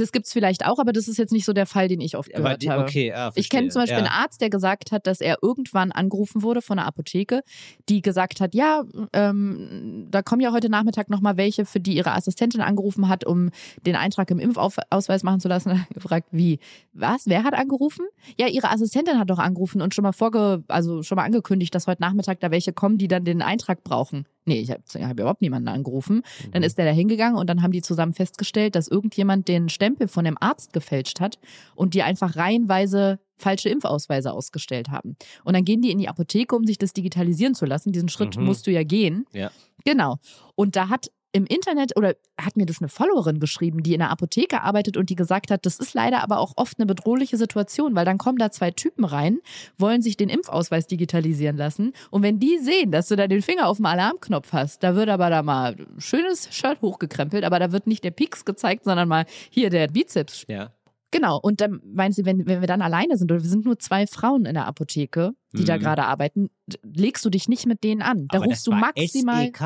[0.00, 2.32] Das gibt's vielleicht auch, aber das ist jetzt nicht so der Fall, den ich oft
[2.32, 2.84] gehört die, habe.
[2.84, 4.04] okay, ah, Ich kenne zum Beispiel ja.
[4.04, 7.42] einen Arzt, der gesagt hat, dass er irgendwann angerufen wurde von einer Apotheke,
[7.90, 12.12] die gesagt hat, ja, ähm, da kommen ja heute Nachmittag nochmal welche, für die ihre
[12.12, 13.50] Assistentin angerufen hat, um
[13.84, 15.70] den Eintrag im Impfausweis machen zu lassen.
[15.80, 16.58] Er hat gefragt, wie,
[16.92, 18.06] was, wer hat angerufen?
[18.38, 21.86] Ja, ihre Assistentin hat doch angerufen und schon mal vorge, also schon mal angekündigt, dass
[21.86, 24.26] heute Nachmittag da welche kommen, die dann den Eintrag brauchen.
[24.46, 26.22] Nee, ich habe hab überhaupt niemanden angerufen.
[26.52, 30.08] Dann ist der da hingegangen und dann haben die zusammen festgestellt, dass irgendjemand den Stempel
[30.08, 31.38] von dem Arzt gefälscht hat
[31.74, 35.16] und die einfach reihenweise falsche Impfausweise ausgestellt haben.
[35.44, 37.92] Und dann gehen die in die Apotheke, um sich das digitalisieren zu lassen.
[37.92, 38.44] Diesen Schritt Mhm.
[38.44, 39.24] musst du ja gehen.
[39.32, 39.50] Ja.
[39.84, 40.16] Genau.
[40.54, 44.10] Und da hat im Internet oder hat mir das eine Followerin geschrieben, die in der
[44.10, 47.94] Apotheke arbeitet und die gesagt hat, das ist leider aber auch oft eine bedrohliche Situation,
[47.94, 49.38] weil dann kommen da zwei Typen rein,
[49.78, 53.68] wollen sich den Impfausweis digitalisieren lassen und wenn die sehen, dass du da den Finger
[53.68, 57.70] auf dem Alarmknopf hast, da wird aber da mal ein schönes Shirt hochgekrempelt, aber da
[57.72, 60.72] wird nicht der Pieks gezeigt, sondern mal hier der Bizeps Ja.
[61.12, 63.80] Genau, und dann meinen sie, wenn, wenn wir dann alleine sind oder wir sind nur
[63.80, 65.80] zwei Frauen in der Apotheke, die da Mhm.
[65.80, 66.50] gerade arbeiten,
[66.84, 68.28] legst du dich nicht mit denen an.
[68.28, 69.46] Da aber rufst du maximal.
[69.46, 69.60] SEK.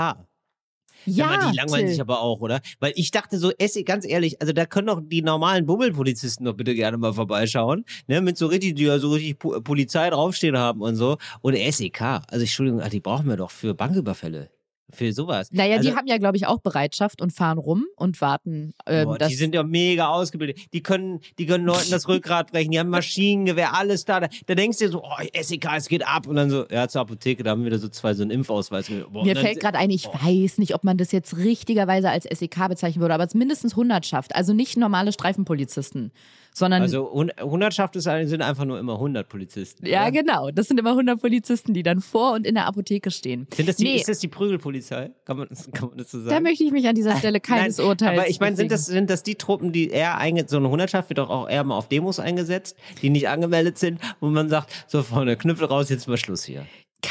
[1.07, 2.61] Ja, aber die langweilen sich aber auch, oder?
[2.81, 6.55] Weil ich dachte so, SE, ganz ehrlich, also da können doch die normalen Bummelpolizisten doch
[6.55, 10.57] bitte gerne mal vorbeischauen, ne, mit so richtig, die ja so richtig Po- Polizei draufstehen
[10.59, 11.17] haben und so.
[11.41, 14.51] Und SEK, also Entschuldigung, die brauchen wir doch für Banküberfälle.
[14.91, 15.49] Für sowas.
[15.51, 18.75] Naja, also, die haben ja, glaube ich, auch Bereitschaft und fahren rum und warten.
[18.87, 20.59] Ähm, Boah, die sind ja mega ausgebildet.
[20.73, 22.71] Die können, die können Leuten das Rückgrat brechen.
[22.71, 24.21] Die haben Maschinengewehr, alles da.
[24.21, 26.27] Da, da denkst du dir so, oh, SEK, es geht ab.
[26.27, 28.91] Und dann so, ja, zur Apotheke, da haben wir wieder so zwei, so einen Impfausweis.
[29.11, 30.13] Boah, mir dann- fällt gerade ein, ich Oh.
[30.15, 34.35] weiß nicht, ob man das jetzt richtigerweise als SEK bezeichnen würde, aber es mindestens Hundertschaft.
[34.35, 36.13] Also nicht normale Streifenpolizisten,
[36.55, 36.81] sondern.
[36.81, 39.85] Also Hun- Hundertschaft ist, sind einfach nur immer 100 Polizisten.
[39.85, 40.13] ja, oder?
[40.13, 40.51] genau.
[40.51, 43.47] Das sind immer 100 Polizisten, die dann vor und in der Apotheke stehen.
[43.55, 43.97] Sind das die, Nee.
[43.97, 45.11] Ist das die Prügelpolizei?
[45.27, 46.31] Kann man, kann man das so sagen?
[46.31, 48.19] Da möchte ich mich an dieser Stelle keines Nein, Urteils.
[48.21, 51.11] Aber ich meine, sind das, sind das die Truppen, die eher einge so eine Hundertschaft
[51.11, 54.71] wird doch auch eher mal auf Demos eingesetzt, die nicht angemeldet sind, wo man sagt,
[54.87, 56.65] so vorne, Knüppel raus, jetzt mal Schluss hier.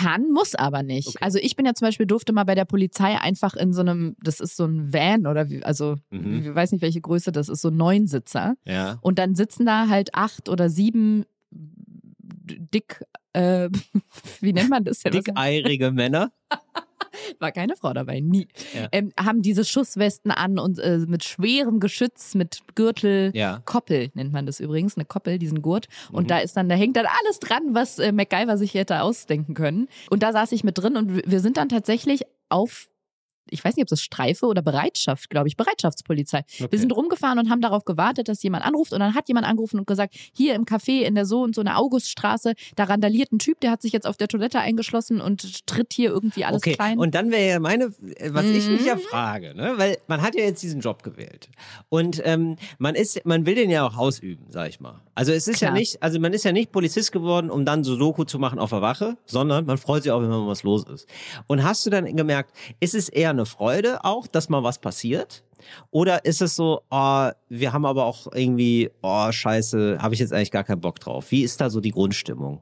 [0.03, 1.09] Kann, muss aber nicht.
[1.09, 1.17] Okay.
[1.21, 4.15] Also ich bin ja zum Beispiel, durfte mal bei der Polizei einfach in so einem,
[4.21, 6.39] das ist so ein Van oder wie, also Mhm.
[6.43, 8.55] ich weiß nicht, welche Größe das ist, so ein Neunsitzer.
[8.65, 8.97] Ja.
[9.01, 13.69] Und dann sitzen da halt acht oder sieben dick, äh,
[14.41, 15.13] wie nennt man das denn?
[15.13, 16.31] Dickeirige Männer.
[17.39, 18.47] War keine Frau dabei, nie.
[18.73, 18.87] Ja.
[18.91, 23.31] Ähm, haben diese Schusswesten an und äh, mit schwerem Geschütz, mit Gürtel.
[23.33, 23.61] Ja.
[23.65, 25.87] Koppel nennt man das übrigens, eine Koppel, diesen Gurt.
[26.11, 26.27] Und Mhm.
[26.27, 29.87] da ist dann, da hängt dann alles dran, was äh, MacGyver sich hätte ausdenken können.
[30.09, 32.87] Und da saß ich mit drin und wir- wir sind dann tatsächlich auf,
[33.49, 36.39] ich weiß nicht, ob das Streife oder Bereitschaft, glaube ich, Bereitschaftspolizei.
[36.59, 36.67] Okay.
[36.71, 38.93] Wir sind rumgefahren und haben darauf gewartet, dass jemand anruft.
[38.93, 41.61] Und dann hat jemand angerufen und gesagt, hier im Café in der so und so
[41.61, 45.65] einer Auguststraße, da randaliert ein Typ, der hat sich jetzt auf der Toilette eingeschlossen und
[45.67, 46.73] tritt hier irgendwie alles okay.
[46.73, 46.97] klein.
[46.97, 47.85] Und dann wäre ja meine,
[48.15, 48.99] äh, was ich mich ja Mhm.
[48.99, 49.73] frage, ne?
[49.77, 51.49] weil man hat ja jetzt diesen Job gewählt
[51.89, 55.01] und ähm, man ist, man will den ja auch ausüben, sag ich mal.
[55.15, 55.79] Also es ist ja Klar.
[55.79, 58.69] nicht, also man ist ja nicht Polizist geworden, um dann so Doku zu machen auf
[58.71, 61.07] der Wache, sondern man freut sich auch, wenn mal was los ist.
[61.47, 65.43] Und hast du dann gemerkt, ist es eher eine Freude auch, dass mal was passiert?
[65.91, 70.33] Oder ist es so, oh, wir haben aber auch irgendwie, oh, scheiße, habe ich jetzt
[70.33, 71.31] eigentlich gar keinen Bock drauf?
[71.31, 72.61] Wie ist da so die Grundstimmung?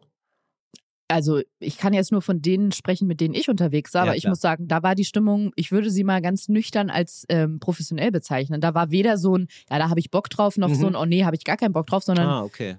[1.08, 4.16] also ich kann jetzt nur von denen sprechen, mit denen ich unterwegs war, Ja, aber
[4.16, 4.32] ich klar.
[4.32, 8.12] muss sagen, da war die Stimmung, ich würde sie mal ganz nüchtern als ähm, professionell
[8.12, 8.62] bezeichnen.
[8.62, 10.76] Da war weder so ein, ja, da habe ich Bock drauf, noch Mhm.
[10.76, 12.78] so ein, oh nee, habe ich gar keinen Bock drauf, sondern Ah, okay.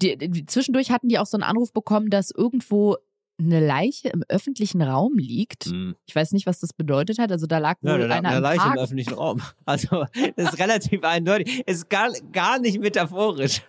[0.00, 2.96] die, die, zwischendurch hatten die auch so einen Anruf bekommen, dass irgendwo
[3.38, 5.64] eine Leiche im öffentlichen Raum liegt.
[5.66, 5.96] Hm.
[6.06, 7.32] Ich weiß nicht, was das bedeutet hat.
[7.32, 8.78] Also da lag wohl Ja, da lag einer eine im Leiche im Park.
[8.78, 9.42] öffentlichen Raum.
[9.64, 10.06] Also,
[10.36, 11.62] das ist relativ eindeutig.
[11.66, 13.62] Ist gar, gar nicht metaphorisch.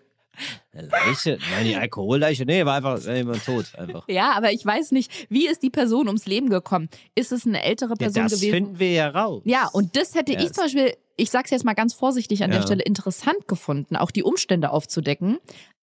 [0.74, 1.38] Eine Leiche?
[1.55, 2.45] Nein, die Alkoholleiche?
[2.45, 3.74] Nee, war einfach jemand tot.
[3.78, 4.03] Einfach.
[4.09, 6.89] Ja, aber ich weiß nicht, wie ist die Person ums Leben gekommen?
[7.16, 8.51] Ist es eine ältere Ja, Person das gewesen?
[8.53, 9.41] finden wir ja raus.
[9.45, 12.51] Ja, und das hätte Ja, ich zum Beispiel, ich sag's jetzt mal ganz vorsichtig an
[12.51, 12.57] Ja.
[12.57, 15.38] der Stelle, interessant gefunden, auch die Umstände aufzudecken.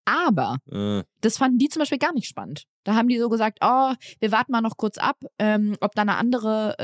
[0.05, 2.64] Aber Äh, das fanden die zum Beispiel gar nicht spannend.
[2.85, 6.03] Da haben die so gesagt, oh, wir warten mal noch kurz ab, ähm, ob da
[6.03, 6.76] eine andere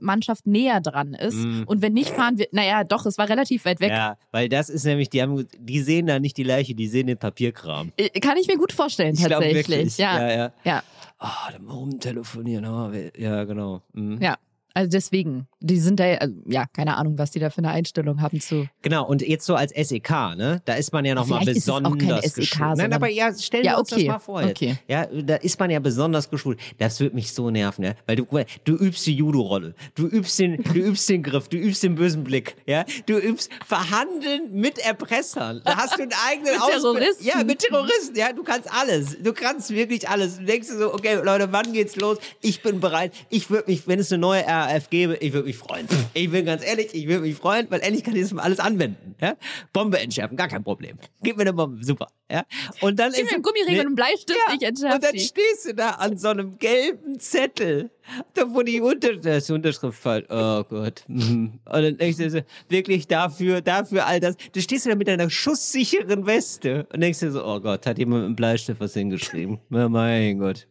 [0.00, 1.34] äh, Mannschaft näher dran ist.
[1.36, 1.62] Mm.
[1.66, 2.46] Und wenn nicht, fahren wir.
[2.52, 3.90] Naja, doch, es war relativ weit weg.
[3.90, 7.06] ja, weil das ist nämlich, die haben, die sehen da nicht die Leiche, die sehen
[7.06, 7.92] den Papierkram.
[7.96, 9.68] Äh, Kann ich mir gut vorstellen, Ich glaub tatsächlich.
[9.78, 9.98] wirklich.
[9.98, 10.52] Ja, ja, ja.
[10.64, 10.82] ja.
[11.18, 12.92] Ah, dann rumtelefonieren.
[12.92, 13.82] wir- Ja, genau.
[13.94, 14.20] Mhm.
[14.20, 14.36] Ja.
[14.76, 18.20] Also deswegen, die sind da, also, ja, keine Ahnung, was die da für eine Einstellung
[18.20, 18.68] haben zu.
[18.82, 20.60] Genau, und jetzt so als SEK, ne?
[20.66, 22.76] Da ist man ja nochmal Vielleicht ist es auch kein besonders SEK, geschult.
[22.76, 24.42] Nein, aber ja, stellen wir Ja, uns okay, das mal vor.
[24.42, 24.50] Jetzt.
[24.50, 24.76] okay.
[24.86, 26.58] Ja, da ist man ja besonders geschult.
[26.76, 27.94] Das wird mich so nerven, ja?
[28.06, 28.26] Weil du,
[28.64, 32.22] du übst die Judo-Rolle, du übst den, du übst den Griff, du übst den bösen
[32.22, 32.84] Blick, ja?
[33.06, 35.62] Du übst Verhandeln mit Erpressern.
[35.64, 37.26] Da hast du einen eigenen Mit Ausbild- Terroristen.
[37.26, 38.32] Ja, mit Terroristen, ja?
[38.34, 39.16] Du kannst alles.
[39.22, 40.36] Du kannst wirklich alles.
[40.36, 42.18] Du denkst dir so, okay, Leute, wann geht's los?
[42.42, 43.12] Ich bin bereit.
[43.30, 45.86] Ich würde mich, wenn es eine neue KF gäbe, ich würde mich freuen.
[46.14, 48.58] Ich bin ganz ehrlich, ich würde mich freuen, weil endlich kann ich das mal alles
[48.58, 49.14] anwenden.
[49.20, 49.36] Ja?
[49.72, 50.98] Bombe entschärfen, gar kein Problem.
[51.22, 52.08] Gib mir eine Bombe, super.
[52.30, 52.44] Ja?
[52.80, 55.20] Und dann Gib ist mir einen Gummiring und einen Bleistift, ich entschärfe Und dann die.
[55.20, 57.90] stehst du da an so einem gelben Zettel,
[58.34, 60.26] da wo die Unter da ist die Unterschrift fällt.
[60.30, 61.04] Oh Gott.
[61.08, 64.36] Und dann denkst du so, wirklich dafür, dafür all das.
[64.52, 68.20] Du stehst da mit deiner schusssicheren Weste und denkst dir so, oh Gott, hat jemand
[68.22, 69.60] mit einem Bleistift was hingeschrieben?
[69.68, 70.66] Na, mein Gott.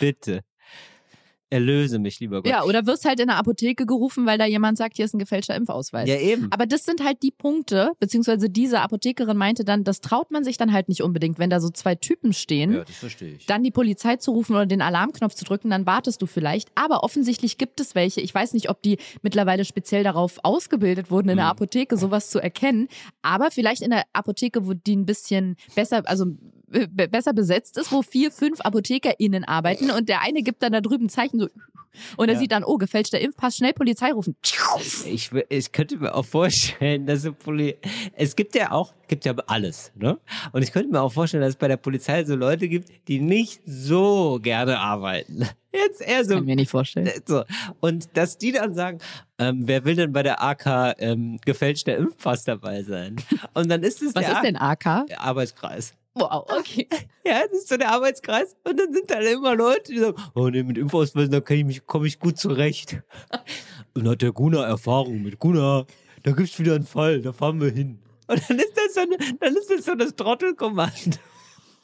[0.00, 0.40] Bitte.
[1.54, 2.50] Erlöse mich, lieber Gott.
[2.50, 5.20] Ja, oder wirst halt in der Apotheke gerufen, weil da jemand sagt, hier ist ein
[5.20, 6.08] gefälschter Impfausweis.
[6.08, 6.48] Ja, eben.
[6.50, 10.56] Aber das sind halt die Punkte, beziehungsweise diese Apothekerin meinte dann, das traut man sich
[10.56, 12.72] dann halt nicht unbedingt, wenn da so zwei Typen stehen.
[12.72, 13.46] Ja, das verstehe ich.
[13.46, 16.70] Dann die Polizei zu rufen oder den Alarmknopf zu drücken, dann wartest du vielleicht.
[16.74, 18.20] Aber offensichtlich gibt es welche.
[18.20, 22.40] Ich weiß nicht, ob die mittlerweile speziell darauf ausgebildet wurden, in der Apotheke sowas zu
[22.40, 22.88] erkennen.
[23.22, 26.26] Aber vielleicht in der Apotheke, wo die ein bisschen besser, also
[26.90, 31.06] besser besetzt ist, wo vier, fünf ApothekerInnen arbeiten und der eine gibt dann da drüben
[31.06, 31.48] ein Zeichen so
[32.16, 32.40] und er Ja.
[32.40, 34.34] sieht dann, oh, gefälschter Impfpass, schnell Polizei rufen.
[35.06, 37.76] Ich, ich könnte mir auch vorstellen, dass Poli
[38.16, 40.18] es gibt ja auch, gibt ja alles, ne?
[40.50, 43.20] Und ich könnte mir auch vorstellen, dass es bei der Polizei so Leute gibt, die
[43.20, 45.48] nicht so gerne arbeiten.
[45.72, 46.30] Jetzt eher so.
[46.34, 47.08] Kann ich mir nicht vorstellen.
[47.26, 47.44] So.
[47.80, 48.98] Und dass die dann sagen,
[49.38, 53.16] ähm, wer will denn bei der AK ähm, gefälschter Impfpass dabei sein?
[53.54, 55.06] Und dann ist es Was ist denn AK?
[55.08, 55.94] der Arbeitskreis.
[56.14, 56.88] Wow, okay.
[57.26, 58.54] Ja, das ist so der Arbeitskreis.
[58.64, 61.64] Und dann sind da immer Leute, die sagen, oh nee, mit Impfausweis, da kann ich
[61.64, 63.02] mich, komme ich gut zurecht.
[63.94, 65.86] Und hat der Guna Erfahrung mit Guna.
[66.22, 67.98] Da gibt's wieder einen Fall, da fahren wir hin.
[68.26, 70.92] Und dann ist das so, eine, dann ist das so das Trottelkommando.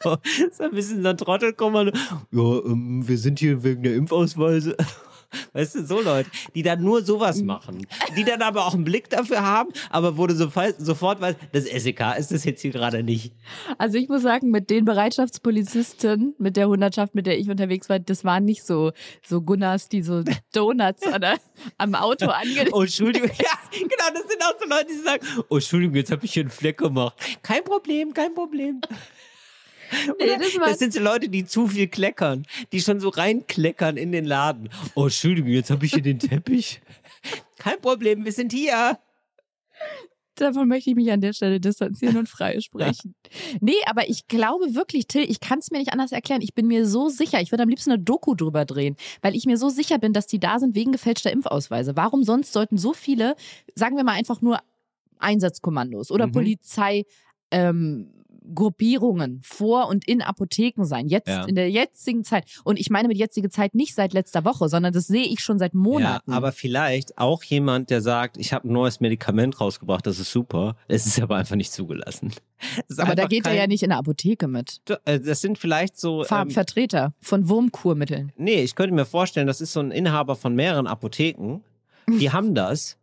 [0.02, 1.92] So ein bisschen so ein Trottelkommando.
[2.30, 4.74] Ja, ähm, wir sind hier wegen der Impfausweise.
[5.52, 7.86] Weißt du, so Leute, die dann nur sowas machen.
[8.16, 11.64] Die dann aber auch einen Blick dafür haben, aber wo du so, sofort weißt, das
[11.64, 13.32] SEK ist das jetzt hier gerade nicht.
[13.78, 17.98] Also ich muss sagen, mit den Bereitschaftspolizisten, mit der Hundertschaft, mit der ich unterwegs war,
[17.98, 18.92] das waren nicht so,
[19.26, 20.22] so Gunners, die so
[20.52, 21.38] Donuts an der,
[21.78, 23.30] am Auto angelegt Oh, Entschuldigung.
[23.40, 26.42] Ja, genau, das sind auch so Leute, die sagen, oh, Entschuldigung, jetzt habe ich hier
[26.42, 27.14] einen Fleck gemacht.
[27.42, 28.80] Kein Problem, kein Problem.
[30.18, 34.12] Nee, das das sind so Leute, die zu viel kleckern, die schon so reinkleckern in
[34.12, 34.68] den Laden.
[34.94, 36.80] Oh, Entschuldigung, jetzt habe ich hier den Teppich.
[37.58, 38.98] Kein Problem, wir sind hier.
[40.36, 43.14] Davon möchte ich mich an der Stelle distanzieren und freisprechen.
[43.60, 46.40] Nee, aber ich glaube wirklich, Till, ich kann es mir nicht anders erklären.
[46.40, 49.44] Ich bin mir so sicher, ich würde am liebsten eine Doku drüber drehen, weil ich
[49.46, 51.94] mir so sicher bin, dass die da sind wegen gefälschter Impfausweise.
[51.96, 53.36] Warum sonst sollten so viele,
[53.74, 54.58] sagen wir mal einfach nur
[55.18, 56.32] Einsatzkommandos oder Mhm.
[56.32, 57.04] Polizei,
[57.50, 58.19] ähm,
[58.54, 61.44] Gruppierungen vor und in Apotheken sein, jetzt Ja.
[61.44, 62.44] in der jetzigen Zeit.
[62.64, 65.58] Und ich meine mit jetzige Zeit nicht seit letzter Woche, sondern das sehe ich schon
[65.58, 66.30] seit Monaten.
[66.30, 70.30] Ja, aber vielleicht auch jemand, der sagt, ich habe ein neues Medikament rausgebracht, das ist
[70.30, 70.76] super.
[70.88, 72.32] Es ist aber einfach nicht zugelassen.
[72.98, 74.80] Aber da geht er kein- ja nicht in der Apotheke mit.
[75.04, 76.24] Äh, Das sind vielleicht so.
[76.30, 78.32] ähm, Vertreter von Wurmkurmitteln.
[78.36, 81.62] Nee, ich könnte mir vorstellen, das ist so ein Inhaber von mehreren Apotheken.
[82.08, 82.96] Die haben das.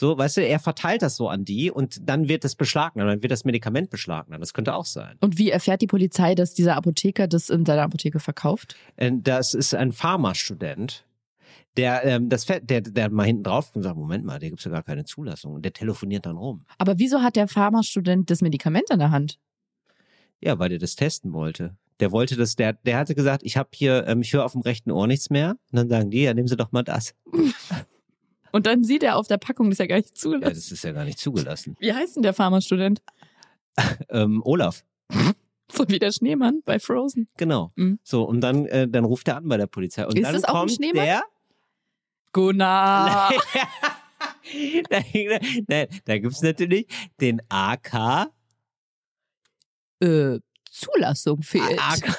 [0.00, 3.20] So, weißt du, er verteilt das so an die und dann wird das beschlagnahmt, dann
[3.20, 4.40] wird das Medikament beschlagnahmt.
[4.40, 5.16] Das könnte auch sein.
[5.18, 8.76] Und wie erfährt die Polizei, dass dieser Apotheker das in seiner Apotheke verkauft?
[8.94, 11.04] Äh, Das ist ein Pharmastudent,
[11.76, 14.64] der, ähm, das, fährt- der, der mal hinten drauf und sagt, Moment mal, der gibt's
[14.64, 15.54] ja gar keine Zulassung.
[15.54, 16.64] Und der telefoniert dann rum.
[16.78, 19.40] Aber wieso hat der Pharmastudent das Medikament in der Hand?
[20.40, 21.76] Ja, weil der das testen wollte.
[21.98, 24.60] Der wollte das, der, der hatte gesagt, ich habe hier, ähm, ich höre auf dem
[24.62, 25.56] rechten Ohr nichts mehr.
[25.72, 27.16] Und dann sagen die, ja, nehmen Sie doch mal das.
[28.52, 30.54] Und dann sieht er auf der Packung, das ist ja gar nicht Ja, zugelassen.
[30.54, 31.76] das ist ja gar nicht zugelassen.
[31.80, 33.02] wie heißt denn der Pharmastudent?
[34.10, 34.84] Ähm, Olaf.
[35.70, 37.28] So wie der Schneemann bei Frozen.
[37.36, 37.70] Genau.
[37.76, 37.98] Mhm.
[38.02, 40.06] So, und dann, äh, dann ruft er an bei der Polizei.
[40.06, 41.04] Und Ist dann das auch ein kommt Schneemann?
[41.04, 41.22] der.
[42.32, 43.30] Gunnar.
[44.90, 46.86] nein, nein, da gibt's natürlich
[47.20, 48.30] den AK.
[50.00, 50.38] äh,
[50.70, 51.78] Zulassung fehlt.
[51.78, 52.16] AK.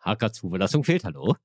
[0.00, 1.36] AK Zulassung fehlt, hallo.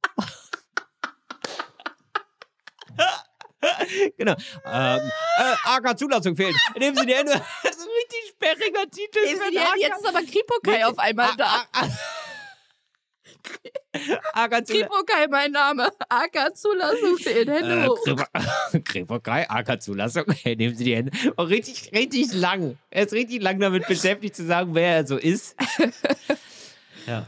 [4.17, 4.35] Genau.
[4.65, 6.55] Ähm, äh, AK Zulassung fehlt.
[6.77, 7.31] Nehmen Sie die Hände.
[7.63, 9.19] Das ist ein richtig sperriger Titel.
[9.57, 9.77] AK.
[9.79, 11.63] Jetzt ist aber Kripokai auf einmal da.
[14.33, 14.89] AK Zulassung.
[14.89, 15.89] Kripokai, mein Name.
[16.09, 17.49] AK Zulassung fehlt.
[17.49, 17.99] Hände Äh, hoch.
[18.83, 20.25] Kreperkai, AK-Zulassung.
[20.43, 21.11] Hey, nehmen Sie die Hände.
[21.37, 22.77] Oh, richtig, richtig lang.
[22.89, 25.55] Er ist richtig lang damit beschäftigt zu sagen, wer er so ist.
[27.07, 27.27] ja.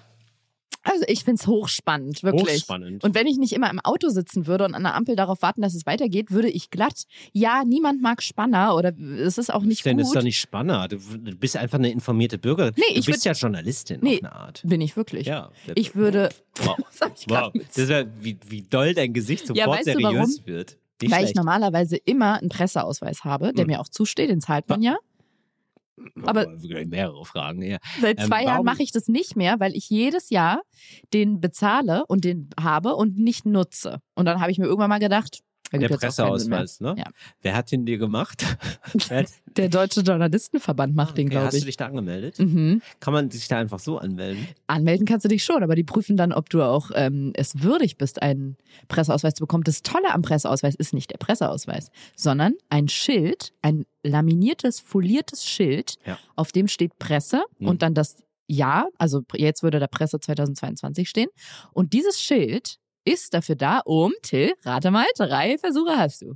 [0.91, 2.57] Also ich find's hochspannend, wirklich.
[2.61, 3.03] Hochspannend.
[3.03, 5.61] Und wenn ich nicht immer im Auto sitzen würde und an der Ampel darauf warten,
[5.61, 7.03] dass es weitergeht, würde ich glatt.
[7.31, 10.01] Ja, niemand mag Spanner oder es ist auch nicht Denn gut.
[10.01, 10.87] das ist doch nicht spannender.
[10.87, 12.73] Du du bist einfach eine informierte Bürgerin.
[12.77, 14.15] Nee, du ich bist ja Journalistin Nee.
[14.17, 14.61] auf eine Art.
[14.65, 15.27] Bin ich wirklich.
[15.27, 15.51] Ja.
[15.75, 16.29] Ich würde.
[16.63, 16.77] Wow.
[16.99, 17.51] Was ich wow.
[17.53, 20.03] Das ist ja, wie, wie doll dein Gesicht sofort Ja, weißt du seriös
[20.39, 20.45] warum?
[20.45, 20.77] wird.
[21.01, 21.35] Nicht Weil ich schlecht.
[21.37, 23.71] normalerweise immer einen Presseausweis habe, der Hm.
[23.71, 24.97] mir auch zusteht, den zahlt man ja.
[26.23, 26.47] Aber-
[26.87, 27.77] mehrere Fragen, ja.
[28.01, 30.61] Seit Ähm, zwei Jahren warum- mache ich das nicht mehr, weil ich jedes Jahr
[31.13, 33.99] den bezahle und den habe und nicht nutze.
[34.15, 35.39] Und dann habe ich mir irgendwann mal gedacht,
[35.71, 35.89] Der mehr.
[35.97, 36.95] Presseausweis, ne?
[36.97, 37.05] Ja.
[37.41, 38.43] Wer hat den dir gemacht?
[39.57, 41.65] Der Deutsche Journalistenverband macht den, Okay, glaube hast du ich.
[41.65, 42.39] dich da angemeldet?
[42.39, 42.81] Mhm.
[42.99, 44.47] Kann man sich da einfach so anmelden?
[44.67, 47.97] Anmelden kannst du dich schon, aber die prüfen dann, ob du auch ähm, es würdig
[47.97, 48.57] bist, einen
[48.87, 49.63] Presseausweis zu bekommen.
[49.63, 55.95] Das Tolle am Presseausweis ist nicht der Presseausweis, sondern ein Schild, ein laminiertes, foliertes Schild,
[56.05, 56.17] Ja.
[56.35, 57.67] auf dem steht Presse Mhm.
[57.67, 58.17] und dann das
[58.47, 61.29] Jahr, also jetzt würde da Presse 2022 stehen.
[61.73, 62.77] Und dieses Schild
[63.11, 66.35] ist dafür da, um, Till, rate mal, drei Versuche hast du.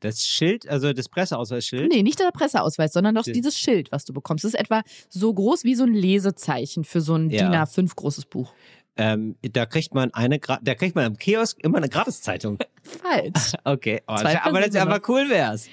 [0.00, 1.92] Das Schild, also das Presseausweisschild?
[1.92, 3.36] Nee, nicht der Presseausweis, sondern doch Schild.
[3.36, 4.44] dieses Schild, was du bekommst.
[4.44, 7.48] Das ist etwa so groß wie so ein Lesezeichen für so ein Ja.
[7.48, 8.52] DIN A5 großes Buch.
[8.96, 12.58] Ähm, da kriegt man eine, da kriegt man am Kiosk immer eine Gratiszeitung.
[12.82, 13.52] Falsch.
[13.64, 15.68] Okay, aber, Zwei aber das aber cool wär's.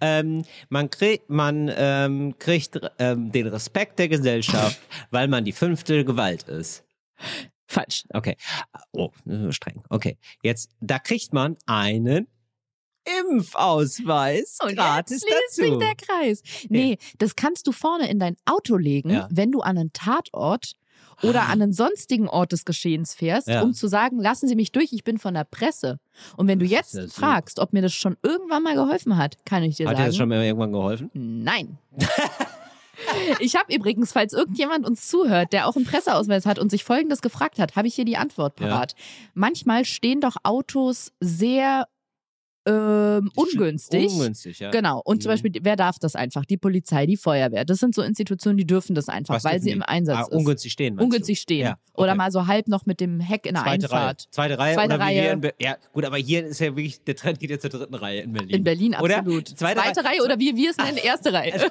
[0.00, 4.80] Ähm, man kriegt, man ähm, kriegt ähm, den Respekt der Gesellschaft,
[5.10, 6.84] weil man die fünfte Gewalt ist.
[7.66, 8.04] Falsch.
[8.12, 8.36] Okay.
[8.92, 9.82] Oh, äh, streng.
[9.88, 10.18] Okay.
[10.42, 12.26] Jetzt, da kriegt man einen
[13.20, 15.78] Impfausweis gratis jetzt schließt sich dazu.
[15.78, 16.42] der Kreis.
[16.68, 19.28] Nee, das kannst du vorne in dein Auto legen, Ja.
[19.30, 20.72] wenn du an einen Tatort
[21.22, 23.62] oder an einen sonstigen Ort des Geschehens fährst, Ja.
[23.62, 26.00] um zu sagen, lassen Sie mich durch, ich bin von der Presse.
[26.36, 29.62] Und wenn du jetzt ja fragst, ob mir das schon irgendwann mal geholfen hat, kann
[29.62, 31.10] ich dir Hat dir sagen, das schon mal irgendwann geholfen?
[31.14, 31.78] nein.
[33.40, 37.22] Ich habe übrigens, falls irgendjemand uns zuhört, der auch einen Presseausweis hat und sich Folgendes
[37.22, 38.68] gefragt hat, habe ich hier die Antwort Ja.
[38.68, 38.94] parat.
[39.34, 41.86] Manchmal stehen doch Autos sehr
[42.66, 44.10] ähm, ungünstig.
[44.10, 44.70] Ungünstig, ja.
[44.70, 45.02] Genau.
[45.04, 45.32] Und zum Mhm.
[45.34, 46.46] Beispiel, wer darf das einfach?
[46.46, 47.66] Die Polizei, die Feuerwehr.
[47.66, 50.32] Das sind so Institutionen, die dürfen das einfach, Was weil sie im Einsatz ah, ist.
[50.32, 50.98] ungünstig stehen.
[50.98, 51.42] Ungünstig du?
[51.42, 51.60] stehen.
[51.66, 52.16] Ja, Oder okay.
[52.16, 53.98] mal so halb noch mit dem Heck in der Zweite Reihe.
[54.00, 54.28] Einfahrt.
[54.30, 54.74] Zweite Reihe.
[54.76, 55.32] Zweite oder wie wir Reihe.
[55.32, 57.94] in Be ja, gut, aber hier ist ja wirklich, der Trend geht jetzt zur dritten
[57.96, 58.50] Reihe in Berlin.
[58.56, 59.18] In Berlin Oder?
[59.18, 59.46] absolut.
[59.48, 61.52] Zweite Zweite, Reihe- Reihe oder wie wir es nennen, erste Reihe.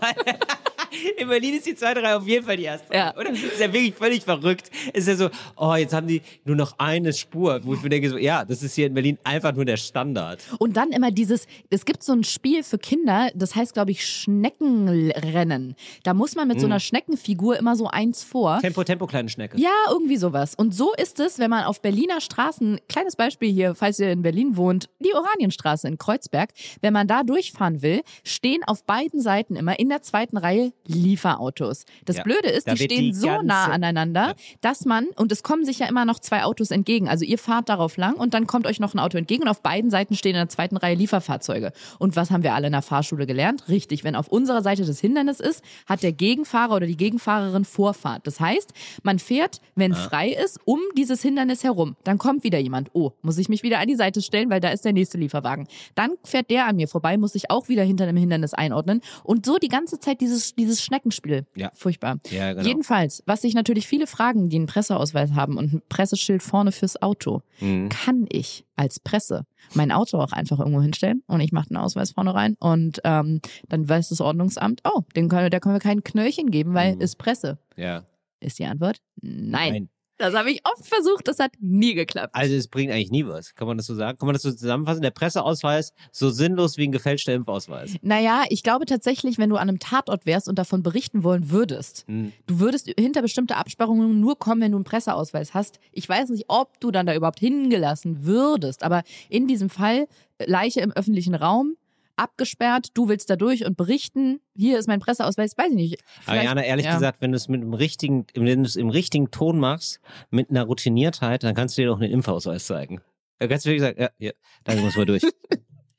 [1.18, 3.16] In Berlin ist die zweite Reihe auf jeden Fall die erste Ja.
[3.18, 3.32] Oder?
[3.32, 4.70] Ist ja wirklich völlig verrückt.
[4.94, 8.10] Ist ja so, oh, jetzt haben die nur noch eine Spur, wo ich mir denke
[8.10, 10.40] so, ja, das ist hier in Berlin einfach nur der Standard.
[10.60, 14.06] Und dann immer dieses, es gibt so ein Spiel für Kinder, das heißt, glaube ich,
[14.06, 15.76] Schneckenrennen.
[16.04, 16.62] Da muss man mit Mhm.
[16.62, 18.60] so einer Schneckenfigur immer so eins vor.
[18.60, 19.60] Tempo, Tempo, kleine Schnecke.
[19.60, 20.56] Ja, irgendwie sowas.
[20.56, 24.22] Und so ist es, wenn man auf Berliner Straßen, kleines Beispiel hier, falls ihr in
[24.22, 29.56] Berlin wohnt, die Oranienstraße in Kreuzberg, wenn man da durchfahren will, stehen auf beiden Seiten
[29.56, 31.86] immer in der zweiten Reihe Lieferautos.
[32.06, 35.44] Das Ja, Blöde ist, da die stehen die so nah aneinander, dass man, und es
[35.44, 37.08] kommen sich ja immer noch zwei Autos entgegen.
[37.08, 39.62] Also ihr fahrt darauf lang und dann kommt euch noch ein Auto entgegen und auf
[39.62, 41.72] beiden Seiten stehen in der zweiten Reihe Lieferfahrzeuge.
[42.00, 43.68] Und was haben wir alle in der Fahrschule gelernt?
[43.70, 48.28] Richtig, wenn auf unserer Seite das Hindernis ist, hat der Gegenfahrer oder die Gegenfahrerin Vorfahrt.
[48.28, 48.74] Das heißt,
[49.04, 51.96] man fährt, wenn frei ist, um dieses Hindernis herum.
[52.04, 52.90] Dann kommt wieder jemand.
[52.94, 55.68] Oh, muss ich mich wieder an die Seite stellen, weil da ist der nächste Lieferwagen.
[55.96, 59.02] Dann fährt der an mir vorbei, muss ich auch wieder hinter dem Hindernis einordnen.
[59.24, 61.46] Und so die ganze Zeit dieses, dieses Schneckenspiel.
[61.56, 61.72] Ja.
[61.76, 62.18] Furchtbar.
[62.30, 62.66] Ja, genau.
[62.66, 67.02] Jedenfalls, was sich natürlich viele fragen, die einen Presseausweis haben und ein Presseschild vorne fürs
[67.02, 67.90] Auto, Mhm.
[67.90, 69.46] kann ich als Presse
[69.76, 73.40] mein Auto auch einfach irgendwo hinstellen und ich mache den Ausweis vorne rein und ähm,
[73.70, 77.02] dann weiß das Ordnungsamt, oh, dem können, da können wir kein Knöllchen geben, weil Mhm.
[77.02, 77.58] ist Presse.
[77.76, 78.04] Ja.
[78.40, 78.98] Ist die Antwort?
[79.22, 79.74] Nein.
[79.74, 79.90] Nein.
[80.18, 82.36] Das habe ich oft versucht, das hat nie geklappt.
[82.36, 83.56] Also es bringt eigentlich nie was.
[83.56, 84.18] Kann man das so sagen?
[84.18, 85.02] Kann man das so zusammenfassen?
[85.02, 87.96] Der Presseausweis so sinnlos wie ein gefälschter Impfausweis.
[88.04, 92.06] Naja, ich glaube tatsächlich, wenn du an einem Tatort wärst und davon berichten wollen würdest,
[92.08, 92.32] Hm.
[92.48, 95.80] du würdest hinter bestimmte Absperrungen nur kommen, wenn du einen Presseausweis hast.
[95.92, 100.08] Ich weiß nicht, ob du dann da überhaupt hingelassen würdest, aber in diesem Fall
[100.38, 101.76] äh, Leiche im öffentlichen Raum,
[102.16, 106.04] abgesperrt, du willst da durch und berichten, hier ist mein Presseausweis, weiß ich nicht.
[106.22, 106.94] Vielleicht- Ariana, ehrlich ja.
[106.94, 110.00] gesagt, wenn du es mit dem richtigen, wenn du es im richtigen Ton machst,
[110.30, 113.02] mit einer Routiniertheit, dann kannst du dir doch einen Impfausweis zeigen.
[113.40, 114.32] Da kannst du wirklich sagen, ja, ja,
[114.64, 115.24] da muss man durch.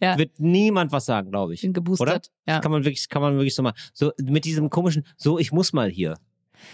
[0.01, 0.19] Ja.
[0.19, 1.63] Wird niemand was sagen, glaube ich.
[1.63, 2.09] bin geboostert.
[2.09, 2.21] Oder?
[2.53, 2.61] Ja.
[2.61, 5.73] Kann man wirklich, kann man wirklich so mal, so mit diesem komischen, so ich muss
[5.73, 6.19] mal hier.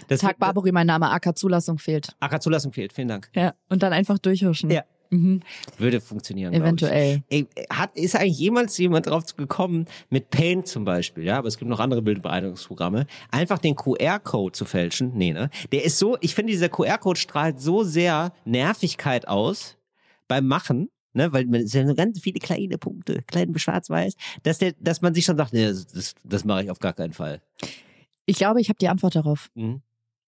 [0.08, 2.16] Das Tag Barbary, mein Name, AK-Zulassung fehlt.
[2.18, 3.30] AK-Zulassung fehlt, vielen Dank.
[3.34, 3.54] Ja.
[3.68, 4.70] Und dann einfach durchhuschen.
[4.70, 4.82] Ja.
[5.10, 5.40] Mhm.
[5.76, 6.54] Würde funktionieren.
[6.54, 7.22] Eventuell.
[7.28, 11.58] Ey, hat, ist eigentlich jemals jemand drauf gekommen, mit Paint zum Beispiel, ja, aber es
[11.58, 15.12] gibt noch andere Bildbearbeitungsprogramme, einfach den QR-Code zu fälschen?
[15.14, 15.50] Nee, ne?
[15.72, 19.76] Der ist so, ich finde, dieser QR-Code strahlt so sehr Nervigkeit aus
[20.28, 24.58] beim Machen, ne, weil man es sind so ganz viele kleine Punkte, klein schwarz-weiß, dass
[24.58, 27.12] der, dass man sich schon sagt, nee, das, das, das mache ich auf gar keinen
[27.12, 27.42] Fall.
[28.26, 29.50] Ich glaube, ich habe die Antwort darauf.
[29.54, 29.82] Mhm.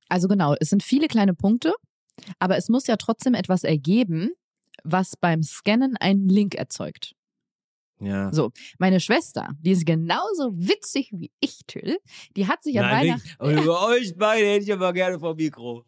[0.09, 1.73] Also genau, es sind viele kleine Punkte,
[2.39, 4.33] aber es muss ja trotzdem etwas ergeben,
[4.85, 7.15] was beim Scannen einen Link erzeugt.
[8.01, 8.33] Ja.
[8.33, 11.99] So, meine Schwester, die ist genauso witzig wie ich, Till,
[12.37, 13.29] die hat sich an Weihnachten.
[13.39, 15.85] Und über euch beide hätte ich aber gerne vom Mikro.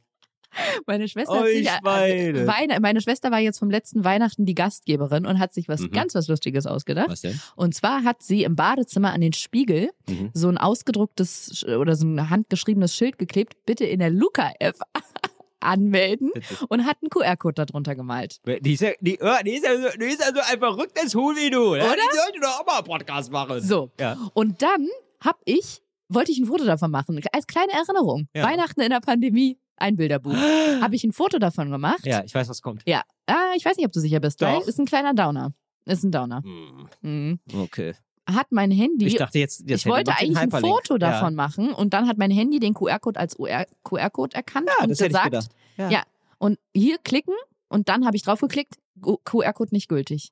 [0.86, 2.46] Meine Schwester, hat sich, Schweine.
[2.46, 5.90] Weine, meine Schwester war jetzt vom letzten Weihnachten die Gastgeberin und hat sich was Mhm.
[5.90, 7.08] ganz was Lustiges ausgedacht.
[7.08, 7.40] Was denn?
[7.56, 10.30] Und zwar hat sie im Badezimmer an den Spiegel Mhm.
[10.32, 14.76] so ein ausgedrucktes oder so ein handgeschriebenes Schild geklebt, bitte in der Luca-App
[15.64, 16.58] anmelden Witzig.
[16.68, 18.40] und hat einen QR-Code darunter gemalt.
[18.46, 21.34] Die ist ja, die, die ist ja, so, die ist ja so ein verrücktes Huhn
[21.36, 21.74] wie du.
[21.74, 21.84] Ja?
[21.84, 21.94] Oder?
[21.94, 23.60] Die sollte doch auch mal einen Podcast machen.
[23.60, 23.90] So.
[23.98, 24.16] Ja.
[24.34, 24.86] Und dann
[25.20, 28.28] hab ich, wollte ich ein Foto davon machen, als kleine Erinnerung.
[28.34, 28.44] Ja.
[28.44, 30.34] Weihnachten in der Pandemie, ein Bilderbuch.
[30.80, 32.04] Habe ich ein Foto davon gemacht.
[32.06, 32.82] Ja, ich weiß, was kommt.
[32.86, 33.02] Ja.
[33.26, 34.66] Ah, ich weiß nicht, ob du sicher bist, Doch.
[34.66, 35.52] ist ein kleiner Downer.
[35.86, 36.42] Ist ein Downer.
[36.42, 37.40] Hm, Mhm.
[37.62, 37.94] Okay.
[38.26, 39.06] Hat mein Handy.
[39.06, 40.50] Ich dachte jetzt, jetzt ich wollte eigentlich ein.
[40.50, 44.96] Foto davon machen und dann hat mein Handy den QR-Code als QR-Code erkannt Ja, und
[44.96, 45.48] gesagt.
[45.76, 45.90] Ja.
[45.90, 46.02] Ja.
[46.38, 47.34] und hier klicken
[47.68, 48.76] und dann habe ich drauf geklickt,
[49.24, 50.30] QR-Code nicht gültig.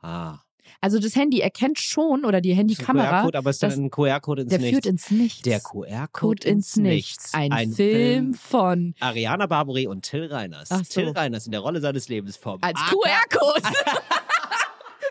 [0.00, 0.38] Ah.
[0.80, 4.42] Also das Handy erkennt schon oder die Handykamera, QR-Code, aber es ist dann ein QR-Code
[4.42, 4.72] ins der Nichts.
[4.74, 5.42] führt ins Nichts.
[5.42, 7.34] der QR-Code Code ins Nichts.
[7.34, 10.68] Ein, Film von Ariana Barbary und Till Reiners.
[10.68, 10.80] So.
[10.82, 12.78] Till Reiners in der Rolle seines Lebens vom als.
[12.80, 13.62] QR-Code.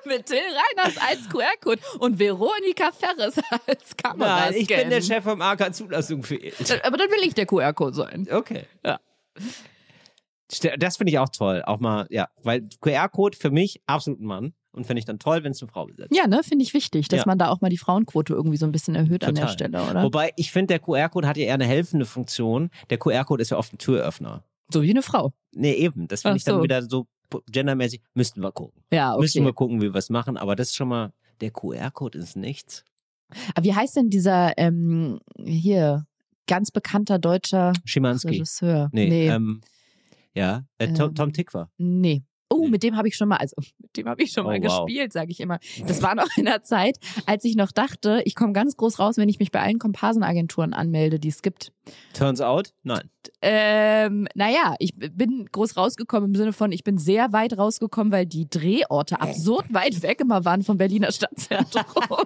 [0.05, 3.35] Mit Till Reiners als QR-Code und Veronika Ferres
[3.67, 4.45] als Kamera.
[4.45, 6.39] Nein, ich bin der Chef vom AK Zulassung für.
[6.83, 8.27] Aber dann will ich der QR-Code sein.
[8.31, 8.65] Okay.
[8.85, 8.99] Ja.
[10.79, 11.63] Das finde ich auch toll.
[11.65, 14.53] Auch mal, ja, weil QR-Code für mich absolut ein Mann.
[14.73, 16.15] Und finde ich dann toll, wenn es eine Frau besetzt.
[16.15, 17.23] Ja, ne, finde ich wichtig, dass Ja.
[17.27, 19.53] man da auch mal die Frauenquote irgendwie so ein bisschen erhöht an der Total.
[19.53, 20.03] Stelle, oder?
[20.03, 22.69] Wobei, ich finde, der QR-Code hat ja eher eine helfende Funktion.
[22.89, 24.45] Der QR-Code ist ja oft ein Türöffner.
[24.71, 25.33] so wie eine Frau.
[25.51, 26.07] Nee, eben.
[26.07, 26.63] Das finde ich dann so.
[26.63, 27.05] wieder so
[27.51, 28.01] gendermäßig.
[28.13, 28.82] Müssten wir gucken.
[28.91, 29.47] Ja, Müssen okay.
[29.47, 30.38] wir gucken, wie wir es machen.
[30.38, 32.84] Aber das ist schon mal, der QR-Code ist nichts.
[33.55, 36.05] Aber wie heißt denn dieser, ähm, hier,
[36.47, 38.29] ganz bekannter deutscher Schimanski.
[38.29, 38.89] Regisseur?
[38.91, 39.27] Nee, nee.
[39.29, 39.61] Ähm,
[40.34, 41.69] ja, äh, Tom, Ähm, Tom Tickwer.
[41.77, 42.23] nee.
[42.53, 44.61] Oh, mit dem habe ich schon mal, also mit dem habe ich schon Oh, mal
[44.61, 44.86] wow.
[44.86, 45.57] gespielt, sage ich immer.
[45.88, 49.15] Das war noch in der Zeit, als ich noch dachte, ich komme ganz groß raus,
[49.15, 51.71] wenn ich mich bei allen Komparsenagenturen anmelde, die es gibt.
[52.13, 53.09] Turns out, nein.
[53.41, 58.25] Ähm, naja, ich bin groß rausgekommen im Sinne von, ich bin sehr weit rausgekommen, weil
[58.25, 61.84] die Drehorte absurd weit weg immer waren vom Berliner Stadtzentrum.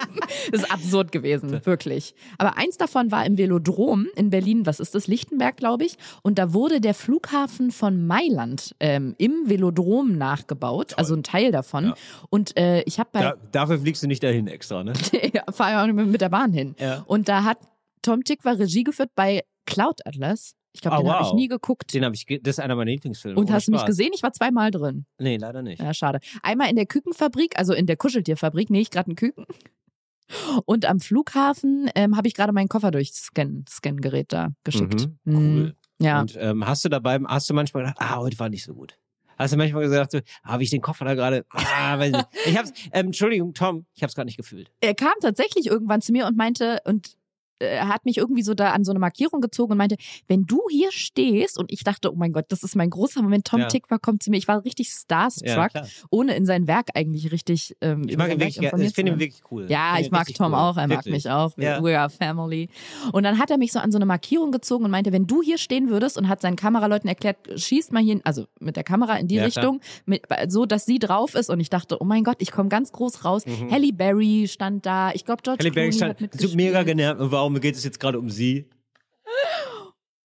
[0.50, 2.14] das ist absurd gewesen, wirklich.
[2.38, 5.06] Aber eins davon war im Velodrom in Berlin, was ist das?
[5.06, 5.96] Lichtenberg, glaube ich.
[6.22, 11.86] Und da wurde der Flughafen von Mailand ähm, im Velodrom nachgebaut, also ein Teil davon.
[11.86, 11.94] Ja.
[12.30, 14.92] Und äh, ich habe bei Da, dafür fliegst du nicht dahin extra, ne?
[15.32, 16.74] ja, fahre ja auch mit der Bahn hin.
[16.78, 17.04] Ja.
[17.06, 17.58] Und da hat
[18.06, 20.54] Tom Tick war Regie geführt bei Cloud Atlas.
[20.72, 21.30] Ich glaube, Oh, den habe wow.
[21.30, 21.94] ich nie geguckt.
[21.94, 23.38] Den habe ich, das ist einer meiner Lieblingsfilme.
[23.40, 23.88] Und hast du mich Spaß.
[23.88, 24.10] gesehen?
[24.14, 25.06] Ich war zweimal drin.
[25.18, 25.80] Nee, leider nicht.
[25.80, 26.20] Ja, schade.
[26.42, 29.46] Einmal in der Kükenfabrik, also in der Kuscheltierfabrik, nee, ich gerade ein Küken.
[30.64, 35.08] Und am Flughafen ähm, habe ich gerade meinen Koffer durch Scan, Scan-Gerät da geschickt.
[35.24, 35.36] Mhm, Mhm.
[35.58, 35.76] cool.
[35.98, 36.20] Ja.
[36.20, 38.98] Und ähm, hast du dabei, hast du manchmal gedacht, ah, heute war nicht so gut?
[39.38, 42.26] Hast du manchmal gesagt, so, habe ich den Koffer da gerade, ah, weiß nicht.
[42.46, 44.70] Ich hab's, ähm, Entschuldigung, Tom, ich hab's gerade nicht gefühlt.
[44.80, 47.16] er kam tatsächlich irgendwann zu mir und meinte, und
[47.58, 49.96] äh, er hat mich irgendwie so da an so eine Markierung gezogen und meinte,
[50.28, 53.46] wenn du hier stehst, und ich dachte, oh mein Gott, das ist mein großer Moment,
[53.46, 53.66] Tom Ja.
[53.68, 54.36] Tickwer kommt zu mir.
[54.38, 55.86] Ich war richtig starstruck, klar.
[56.10, 59.42] ohne in sein Werk eigentlich richtig ähm, Ich mag ihn wirklich, ich finde ihn wirklich
[59.50, 59.66] cool.
[59.68, 60.58] Ja, ich ihn mag Tom cool.
[60.58, 61.14] auch, er mag Wirklich.
[61.24, 61.56] mich auch.
[61.58, 61.82] Ja.
[61.82, 62.68] We are family.
[63.12, 65.42] Und dann hat er mich so an so eine Markierung gezogen und meinte, wenn du
[65.42, 69.16] hier stehen würdest und hat seinen Kameraleuten erklärt, schießt mal hier, also mit der Kamera
[69.16, 69.44] in die Ja.
[69.44, 71.50] Richtung, mit, so dass sie drauf ist.
[71.50, 73.44] Und ich dachte, oh mein Gott, ich komme ganz groß raus.
[73.46, 73.70] Mhm.
[73.70, 75.10] Halle Berry stand da.
[75.12, 76.54] Ich glaube, George Halle Berry hat stand mitgespielt.
[76.56, 77.20] mega genervt.
[77.20, 78.68] Und Warum geht es jetzt gerade um sie?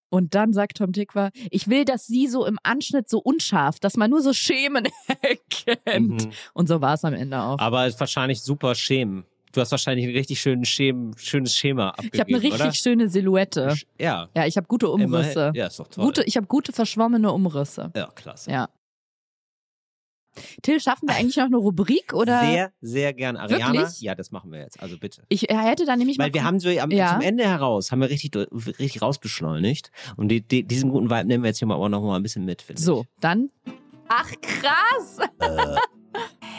[0.09, 3.95] Und dann sagt Tom Tickwer, ich will, dass sie so im Anschnitt so unscharf, dass
[3.95, 4.88] man nur so Schemen
[5.22, 6.26] erkennt.
[6.26, 6.32] Mhm.
[6.53, 7.59] Und so war es am Ende auch.
[7.59, 9.24] Aber es ist wahrscheinlich super Schemen.
[9.51, 12.74] Du hast wahrscheinlich ein richtig schönen Schem, schönes Schema abgegeben, Ich habe eine richtig oder?
[12.74, 13.76] schöne Silhouette.
[13.99, 14.30] Ja.
[14.36, 15.32] Ja, ich habe gute Umrisse.
[15.39, 15.53] Immerhin.
[15.53, 16.05] Ja, ist doch toll.
[16.05, 17.91] Gute, ich habe gute verschwommene Umrisse.
[17.95, 18.49] ja, klasse.
[18.49, 18.67] Ja.
[20.61, 22.41] Till, schaffen wir eigentlich noch eine Rubrik oder?
[22.41, 23.36] Sehr, sehr gern.
[23.38, 24.01] Ariana, Wirklich?
[24.01, 24.82] ja, das machen wir jetzt.
[24.82, 25.23] Also bitte.
[25.29, 27.13] Ich hätte da nämlich Weil mal wir haben so am, Ja.
[27.13, 29.91] zum Ende heraus, haben wir richtig, richtig rausbeschleunigt.
[30.15, 32.23] Und die, die, diesen guten Vibe nehmen wir jetzt hier mal auch noch mal ein
[32.23, 33.49] bisschen mit, finde so, dann.
[34.07, 35.17] Ach krass!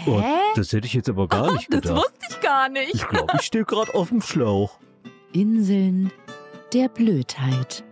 [0.04, 0.20] Hä?
[0.56, 1.96] Das hätte ich jetzt aber gar nicht Das gedacht.
[1.98, 2.94] wusste ich gar nicht.
[2.94, 4.78] Ich glaube, ich stehe gerade auf dem Schlauch.
[5.32, 6.10] Inseln
[6.72, 7.84] der Blödheit.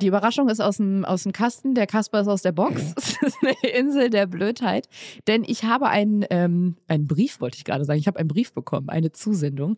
[0.00, 2.94] Die Überraschung ist aus dem, aus dem Kasten, der Kasper ist aus der Box.
[2.96, 4.88] Es ist eine Insel der Blödheit.
[5.26, 7.98] Denn ich habe einen, ähm, einen Brief, wollte ich gerade sagen.
[7.98, 9.76] Ich habe einen Brief bekommen, eine Zusendung.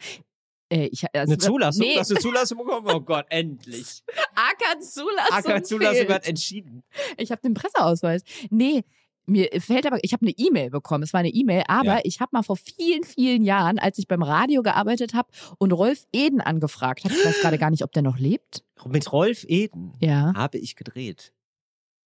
[0.71, 1.87] Äh, ich, also, Eine Zulassung?
[1.87, 2.87] Nee, Hast du eine Zulassung bekommen?
[2.91, 4.03] Oh Gott, endlich.
[4.35, 5.53] AK-Zulassung.
[5.53, 6.11] AK-Zulassung fehlt.
[6.13, 6.83] hat entschieden.
[7.17, 8.23] Ich habe den Presseausweis.
[8.51, 8.85] Nee,
[9.31, 11.03] mir fällt aber, ich habe eine E-Mail bekommen.
[11.05, 12.01] Es war eine E-Mail, aber Ja.
[12.05, 15.29] ich habe mal vor vielen, vielen Jahren, als ich beim Radio gearbeitet habe
[15.59, 18.65] und Rolf Eden angefragt habe, ich weiß gerade gar nicht, ob der noch lebt.
[18.87, 20.33] Mit Rolf Eden Ja.
[20.35, 21.33] habe ich gedreht.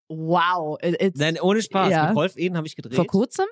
[0.08, 0.78] Wow.
[1.14, 1.90] Nein, ohne Spaß.
[1.90, 2.08] Ja.
[2.08, 2.94] Mit Rolf Eden habe ich gedreht.
[2.94, 3.46] vor kurzem?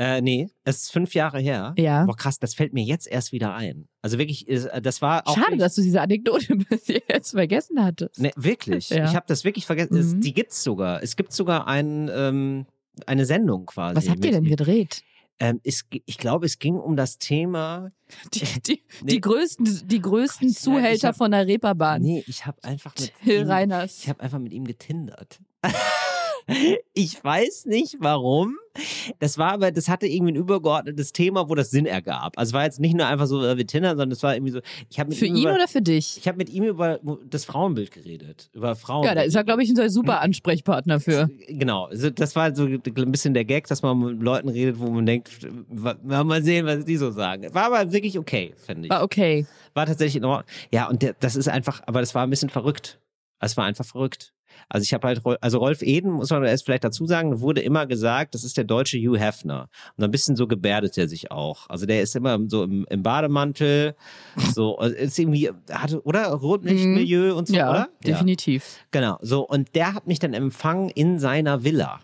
[0.00, 1.74] Äh, nee, es ist fünf Jahre her.
[1.76, 2.04] Ja.
[2.04, 3.88] Boah, krass, das fällt mir jetzt erst wieder ein.
[4.00, 5.34] Also wirklich, äh, das war auch.
[5.36, 8.20] Schade, dass du diese Anekdote bis jetzt vergessen hattest.
[8.20, 8.90] Nee, wirklich.
[8.98, 9.06] Ja.
[9.06, 9.96] Ich habe das wirklich vergessen.
[9.96, 10.20] Es, Mhm.
[10.20, 11.02] die gibt's sogar.
[11.02, 12.66] Es gibt sogar ein, ähm,
[13.06, 13.96] eine Sendung quasi.
[13.96, 15.02] Was habt ihr denn gedreht?
[15.40, 17.92] Ähm, es, ich glaube, es ging um das Thema.
[18.34, 19.12] Die, die, Nee.
[19.12, 22.02] die größten, die größten Gott, Zuhälter hab- von der Reeperbahn.
[22.02, 23.98] Nee, ich habe einfach mit Till ihm, Reiners.
[24.02, 25.38] ich habe einfach mit ihm getindert.
[26.94, 28.56] ich weiß nicht warum.
[29.18, 32.36] Das war aber, das hatte irgendwie ein übergeordnetes Thema, wo das Sinn ergab.
[32.36, 34.52] Also es war jetzt nicht nur einfach so, äh, wir tindern, sondern es war irgendwie
[34.52, 36.18] so, ich habe mit Für ihm ihn über, oder für dich?
[36.18, 39.04] ich habe mit ihm über das Frauenbild geredet, über Frauen.
[39.04, 41.28] Ja, da ist er, glaube ich, ein super Ansprechpartner für.
[41.48, 42.80] Genau, also das war so ein
[43.12, 45.30] bisschen der Gag, dass man mit Leuten redet, wo man denkt,
[45.68, 47.52] mal sehen, was die so sagen.
[47.54, 48.90] War aber wirklich okay, finde ich.
[48.90, 49.46] War okay.
[49.74, 50.48] War tatsächlich in Ordnung.
[50.72, 52.98] Ja, und das ist einfach, aber das war ein bisschen verrückt.
[53.40, 54.32] Es war einfach verrückt.
[54.68, 57.86] Also ich habe halt, also Rolf Eden, muss man erst vielleicht dazu sagen, wurde immer
[57.86, 59.68] gesagt, das ist der deutsche Hugh Hefner.
[59.96, 61.68] Und ein bisschen so gebärdet er sich auch.
[61.68, 63.94] Also der ist immer so im, im Bademantel,
[64.54, 66.26] so, also ist irgendwie, hatte, oder?
[66.28, 67.88] Rotlichtmilieu und so, ja, oder?
[68.04, 68.84] definitiv.
[68.90, 69.46] Genau, so.
[69.46, 72.00] Und der hat mich dann empfangen in seiner Villa,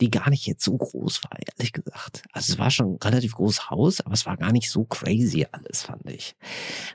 [0.00, 2.22] die gar nicht jetzt so groß war, ehrlich gesagt.
[2.32, 5.46] Also es war schon ein relativ großes Haus, aber es war gar nicht so crazy
[5.52, 6.34] alles, fand ich.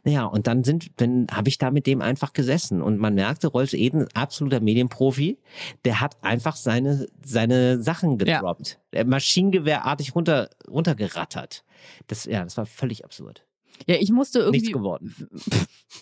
[0.04, 3.48] Naja, und dann sind, dann habe ich da mit dem einfach gesessen und man merkte,
[3.48, 5.38] Rolf Eden, absoluter Medienprofi,
[5.86, 8.38] der hat einfach seine, seine Sachen Ja.
[8.40, 8.80] gedroppt.
[8.94, 11.64] Der Maschinengewehrartig runter, runtergerattert.
[12.08, 13.46] Das, ja, das war völlig absurd.
[13.88, 14.72] Ja, ich musste Nichts irgendwie.
[14.72, 15.16] geworden.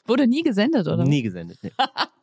[0.06, 1.04] Wurde nie gesendet, oder?
[1.06, 1.58] Nie gesendet.
[1.64, 1.72] Nee.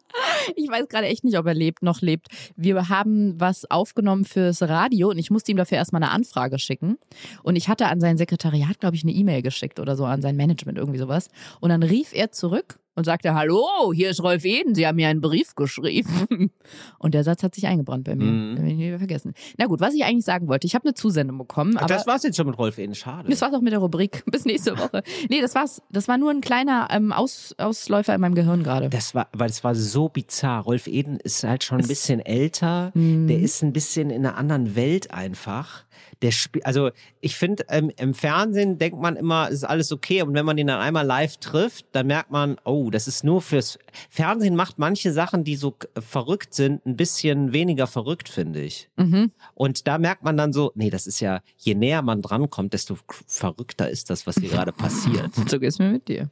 [0.57, 2.29] Ich weiß gerade echt nicht, ob er lebt, noch lebt.
[2.57, 6.99] Wir haben was aufgenommen fürs Radio und ich musste ihm dafür erstmal eine Anfrage schicken.
[7.43, 10.37] Und ich hatte an sein Sekretariat, glaube ich, eine E-Mail geschickt oder so, an sein
[10.37, 11.29] Management, irgendwie sowas.
[11.61, 15.09] Und dann rief er zurück und sagte, hallo, hier ist Rolf Eden, Sie haben mir
[15.09, 16.51] einen Brief geschrieben.
[16.99, 18.25] Und der Satz hat sich eingebrannt bei mir.
[18.25, 18.57] Mhm.
[18.57, 19.35] Den ich nie vergessen.
[19.59, 22.23] Na gut, was ich eigentlich sagen wollte, ich habe eine Zusendung bekommen, aber das war's
[22.23, 22.95] jetzt schon mit Rolf Eden.
[22.95, 23.29] Schade.
[23.29, 24.23] das war's auch mit der Rubrik.
[24.31, 25.03] Bis nächste Woche.
[25.29, 25.83] Nee, das war's.
[25.91, 28.89] Das war nur ein kleiner ähm, Aus, Ausläufer in meinem Gehirn gerade.
[28.91, 30.63] Das war, weil das war so bizarr.
[30.63, 32.93] Rolf Eden ist halt schon ein Es- bisschen älter.
[32.95, 33.27] Mhm.
[33.27, 35.85] Der ist ein bisschen in einer anderen Welt einfach.
[36.23, 36.91] Der spielt, also
[37.21, 40.23] ich finde, ähm, im Fernsehen denkt man immer, ist alles okay.
[40.23, 43.41] Und wenn man ihn dann einmal live trifft, dann merkt man, oh, das ist nur
[43.41, 43.79] fürs
[44.09, 48.89] Fernsehen macht manche Sachen, die so verrückt sind, ein bisschen weniger verrückt, finde ich.
[48.97, 49.33] Mhm.
[49.55, 52.97] Und da merkt man dann so, nee, das ist ja, je näher man drankommt, desto
[53.27, 55.31] verrückter ist das, was hier gerade passiert.
[55.51, 56.29] So geht's mir mit dir.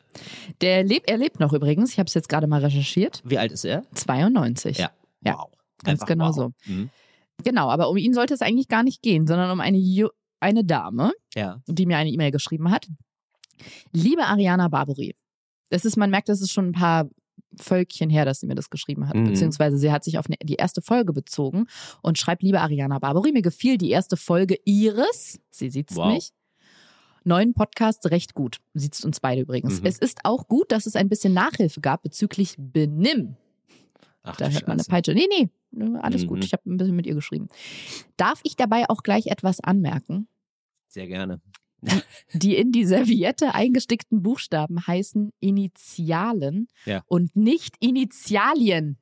[0.60, 1.92] Der lebt, er lebt noch übrigens.
[1.92, 3.20] Ich habe es jetzt gerade mal recherchiert.
[3.24, 3.82] Wie alt ist er?
[3.94, 4.78] 92.
[4.78, 4.90] Ja.
[5.24, 5.48] Ja, Wow.
[5.82, 6.34] ganz Einfach genau wow.
[6.34, 6.52] so.
[6.66, 6.90] Mhm.
[7.45, 10.09] Genau, aber um ihn sollte es eigentlich gar nicht gehen, sondern um eine, Ju
[10.41, 11.61] eine Dame, Ja.
[11.66, 12.86] die mir eine E-Mail geschrieben hat.
[13.93, 15.16] Liebe Ariana Barbary,
[15.70, 17.09] das ist, man merkt, das ist schon ein paar
[17.61, 19.24] Völkchen her, dass sie mir das geschrieben hat, Mhm.
[19.24, 21.66] beziehungsweise sie hat sich auf eine, die erste Folge bezogen
[22.03, 26.12] und schreibt, liebe Ariana Barbary, mir gefiel die erste Folge ihres, sie sieht's Wow.
[26.14, 26.32] nicht,
[27.24, 28.59] neuen Podcast recht gut.
[28.74, 29.80] Sieht's uns beide übrigens.
[29.80, 29.86] Mhm.
[29.86, 33.36] Es ist auch gut, dass es ein bisschen Nachhilfe gab bezüglich Benimm.
[34.22, 34.84] Ach, Da hört man eine.
[34.84, 35.14] Peitsche.
[35.14, 35.49] Nee, nee,
[36.00, 36.26] alles Mhm.
[36.28, 36.44] gut.
[36.44, 37.48] Ich habe ein bisschen mit ihr geschrieben.
[38.16, 40.28] Darf ich dabei auch gleich etwas anmerken?
[40.88, 41.40] Sehr gerne.
[42.32, 47.02] Die in die Serviette eingestickten Buchstaben heißen Initialen Ja.
[47.06, 48.98] und nicht Initialien.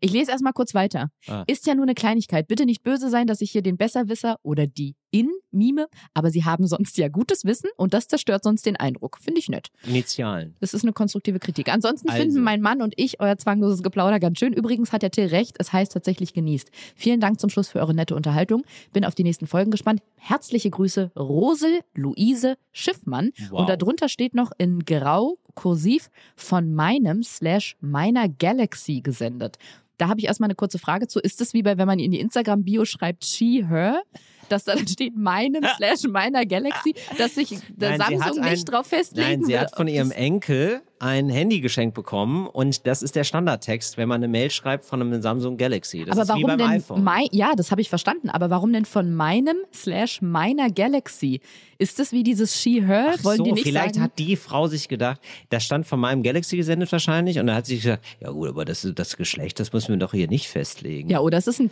[0.00, 1.10] Ich lese erstmal kurz weiter.
[1.26, 1.44] Ah.
[1.46, 2.48] Ist ja nur eine Kleinigkeit.
[2.48, 6.44] Bitte nicht böse sein, dass ich hier den Besserwisser oder die in mime, aber sie
[6.44, 9.16] haben sonst ja gutes Wissen und das zerstört sonst den Eindruck.
[9.18, 9.70] Finde ich nett.
[9.86, 10.54] Initialen.
[10.60, 11.68] Das ist eine konstruktive Kritik.
[11.70, 12.22] Ansonsten Also.
[12.22, 14.52] finden mein Mann und ich euer zwangloses Geplauder ganz schön.
[14.52, 16.70] Übrigens hat der Till recht, es heißt tatsächlich genießt.
[16.94, 18.64] Vielen Dank zum Schluss für eure nette Unterhaltung.
[18.92, 20.02] Bin auf die nächsten Folgen gespannt.
[20.16, 23.30] Herzliche Grüße, Rosel Luise Schiffmann.
[23.48, 23.60] Wow.
[23.60, 29.56] Und darunter steht noch in Grau kursiv von meinem slash meiner Galaxy gesendet.
[29.98, 31.20] Da habe ich erstmal eine kurze Frage zu.
[31.20, 34.02] Ist es wie bei, wenn man in die Instagram-Bio schreibt she, her,
[34.48, 38.86] dass da dann steht meinem slash meiner Galaxy, dass sich der Samsung ein- nicht drauf
[38.86, 43.16] festlegen Nein, sie will, hat von ihrem Enkel ein Handy geschenkt bekommen und das ist
[43.16, 46.04] der Standardtext, wenn man eine Mail schreibt von einem Samsung Galaxy.
[46.04, 47.04] Das aber ist warum wie beim denn iPhone.
[47.04, 51.40] mein, ja, das habe ich verstanden, aber warum denn von meinem slash meiner Galaxy?
[51.78, 53.14] Ist das wie dieses she, her?
[53.18, 54.04] Ach Wollen so, die nicht vielleicht sagen?
[54.04, 55.20] hat die Frau sich gedacht,
[55.50, 58.64] das stand von meinem Galaxy gesendet wahrscheinlich und dann hat sie gesagt, ja gut, aber
[58.64, 61.10] das, das Geschlecht, das müssen wir doch hier nicht festlegen.
[61.10, 61.68] ja, oder es ist ein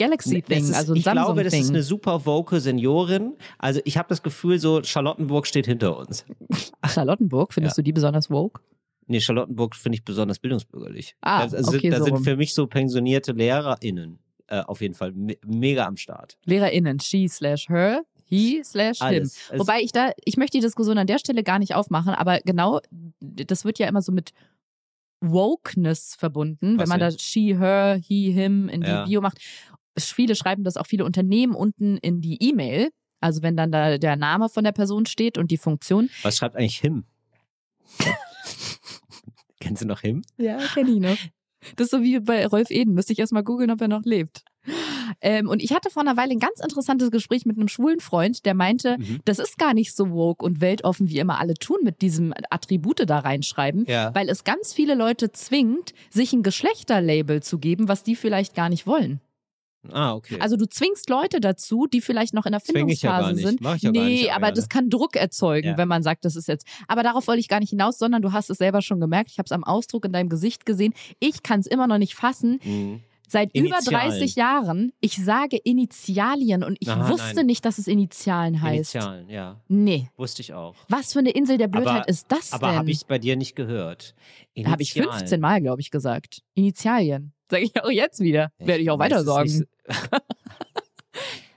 [0.69, 3.33] ist, also ein ich glaube, das ist eine super woke Seniorin.
[3.59, 6.27] Also ich habe das Gefühl, so Charlottenburg steht hinter uns.
[6.87, 7.83] Charlottenburg, findest Ja.
[7.83, 8.61] du die besonders woke?
[9.07, 11.15] Nee, Charlottenburg finde ich besonders bildungsbürgerlich.
[11.21, 12.25] Ah, das, also, okay, da so sind rum.
[12.25, 16.39] für mich so pensionierte LehrerInnen äh, auf jeden Fall me mega am Start.
[16.45, 19.31] LehrerInnen, she slash her, he slash him.
[19.57, 22.81] Wobei ich da, ich möchte die Diskussion an der Stelle gar nicht aufmachen, aber genau,
[23.21, 24.33] das wird ja immer so mit
[25.21, 29.05] Wokeness verbunden, Was wenn man da she, her, he, him in die Ja.
[29.05, 29.39] Bio macht.
[29.99, 32.91] Viele schreiben das auch viele Unternehmen unten in die E-Mail.
[33.21, 36.11] Also wenn dann da der Name von der Person steht und die Funktion.
[36.23, 37.05] Was schreibt eigentlich Him?
[39.65, 40.23] Kennst du noch Him?
[40.37, 41.17] Ja, kenne ich noch.
[41.77, 42.93] Das ist so wie bei Rolf Eden.
[42.95, 44.43] Müsste ich erst mal googeln, ob er noch lebt.
[45.21, 48.45] Ähm, und ich hatte vor einer Weile ein ganz interessantes Gespräch mit einem schwulen Freund,
[48.47, 49.21] der meinte, Mhm.
[49.25, 53.03] das ist gar nicht so woke und weltoffen, wie immer alle tun, mit diesem Attribute
[53.09, 54.15] da reinschreiben, Ja.
[54.15, 58.69] weil es ganz viele Leute zwingt, sich ein Geschlechterlabel zu geben, was die vielleicht gar
[58.69, 59.21] nicht wollen.
[59.93, 60.37] Ah, okay.
[60.41, 63.61] Also du zwingst Leute dazu, die vielleicht noch in der Zwing Findungsphase sind.
[63.61, 64.55] Mach ich ja nee, gar nicht, aber Ariane.
[64.57, 65.79] das kann Druck erzeugen, Ja.
[65.79, 66.67] wenn man sagt, das ist jetzt.
[66.89, 69.31] Aber darauf wollte ich gar nicht hinaus, sondern du hast es selber schon gemerkt.
[69.31, 70.95] Ich habe es am Ausdruck in deinem Gesicht gesehen.
[71.21, 72.61] Ich kann es immer noch nicht fassen.
[72.65, 73.01] Mhm.
[73.27, 74.11] Seit über Initialen.
[74.11, 77.47] 30 Jahren, ich sage Initialien und ich Aha, wusste nein.
[77.47, 78.95] nicht, dass es Initialen heißt.
[78.95, 79.61] Initialen, ja.
[79.67, 80.11] Nee.
[80.17, 80.75] Wusste ich auch.
[80.91, 82.77] Was für eine Insel der Blödheit Aber- ist das Aber denn?
[82.77, 84.15] habe ich bei dir nicht gehört.
[84.67, 85.19] Habe ich Initialen.
[85.21, 86.43] 15 Mal, glaube ich, gesagt.
[86.55, 87.33] Initialien.
[87.51, 88.51] Sage ich auch jetzt wieder.
[88.59, 89.65] Werde ich auch weiter sagen.
[89.89, 89.95] So-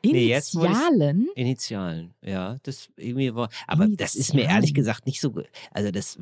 [0.03, 1.28] Nee, Initialen?
[1.36, 4.55] Initialen, ja, das irgendwie war, aber das ist mir Initialen.
[4.57, 5.34] ehrlich gesagt nicht so,
[5.71, 6.17] also das,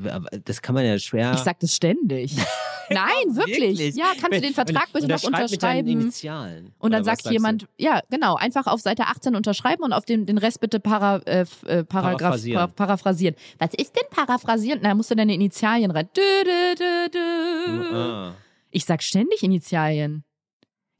[0.45, 1.33] das kann man ja schwer.
[1.35, 2.35] Ich sag das ständig.
[2.89, 3.95] Nein, wirklich.
[3.95, 5.87] Ja, kannst du den Vertrag bitte noch unterschreiben?
[5.87, 6.73] Initialen.
[6.79, 10.37] Und dann sagt jemand, ja, genau, einfach auf Seite 18 unterschreiben und auf den, den
[10.37, 11.87] Rest bitte para, äh, äh, Paragraph,
[12.19, 12.55] Paraphrasieren.
[12.57, 13.35] para, paraphrasieren.
[13.59, 14.79] Was ist denn paraphrasieren?
[14.81, 16.07] Na, musst du deine Initialien rein.
[16.15, 17.83] Dü, dü, dü, du?
[17.91, 17.95] dü.
[17.95, 18.35] Ah.
[18.71, 20.23] Ich sag ständig Initialien.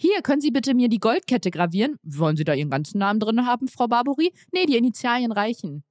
[0.06, 1.98] Hier, können Sie bitte mir die Goldkette gravieren?
[2.04, 4.32] Wollen Sie da Ihren ganzen Namen drin haben, Frau Barbori?
[4.52, 5.84] Nee, die Initialien reichen.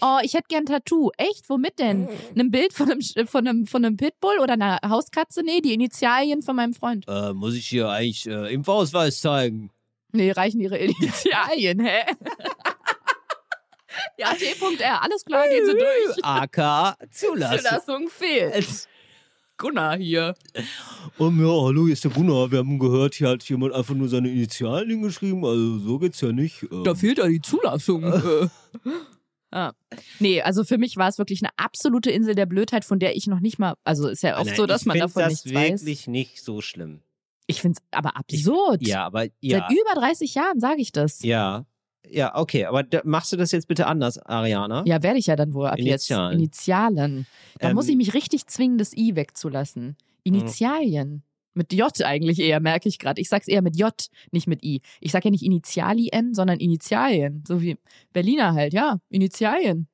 [0.00, 1.10] Oh, ich hätte gern ein Tattoo.
[1.18, 1.50] Echt?
[1.50, 2.08] Womit denn?
[2.34, 5.42] Ein Bild von einem, von einem, von einem Pitbull oder einer Hauskatze?
[5.42, 7.04] Nee, die Initialien von meinem Freund.
[7.08, 9.70] Äh, muss ich hier eigentlich äh, Impfausweis zeigen?
[10.12, 12.04] Nee, reichen ihre Initialien, hä?
[14.16, 15.02] ja, T.R.
[15.02, 16.24] Alles klar, gehen Sie durch.
[16.24, 17.58] AK Zulassung.
[17.58, 18.88] Zulassung fehlt.
[19.58, 20.34] Gunnar hier.
[21.18, 22.50] Um, ja, hallo, hier ist der Gunnar.
[22.50, 25.44] Wir haben gehört, hier hat jemand einfach nur seine Initialen hingeschrieben.
[25.44, 26.62] Also so geht's ja nicht.
[26.70, 28.04] Ähm, Da fehlt ja die Zulassung.
[29.50, 29.72] Ah.
[30.18, 33.26] Nee, also für mich war es wirklich eine absolute Insel der Blödheit, von der ich
[33.28, 35.54] noch nicht mal, also ist ja oft Nein, so, dass ich man davon das nichts
[35.54, 35.80] weiß.
[35.86, 37.00] wirklich nicht so schlimm.
[37.46, 38.86] Ich finde es aber absurd.
[38.86, 41.22] Ja, aber ja, Seit über 30 Jahren sage ich das.
[41.22, 41.64] ja,
[42.06, 44.82] ja, okay, aber machst du das jetzt bitte anders, Ariana?
[44.86, 46.32] Ja, werde ich ja dann wohl ab Initialen.
[46.32, 46.38] jetzt.
[46.38, 47.26] Initialen.
[47.58, 49.96] Da Ähm, muss ich mich richtig zwingen, das I wegzulassen.
[50.22, 51.22] Initialien.
[51.54, 53.20] Mit J eigentlich eher, merke ich gerade.
[53.20, 53.92] Ich sag's eher mit J,
[54.30, 54.80] nicht mit I.
[55.00, 57.42] Ich sag ja nicht Initialien, sondern Initialien.
[57.46, 57.76] So wie
[58.12, 59.00] Berliner halt, ja.
[59.08, 59.88] Initialien.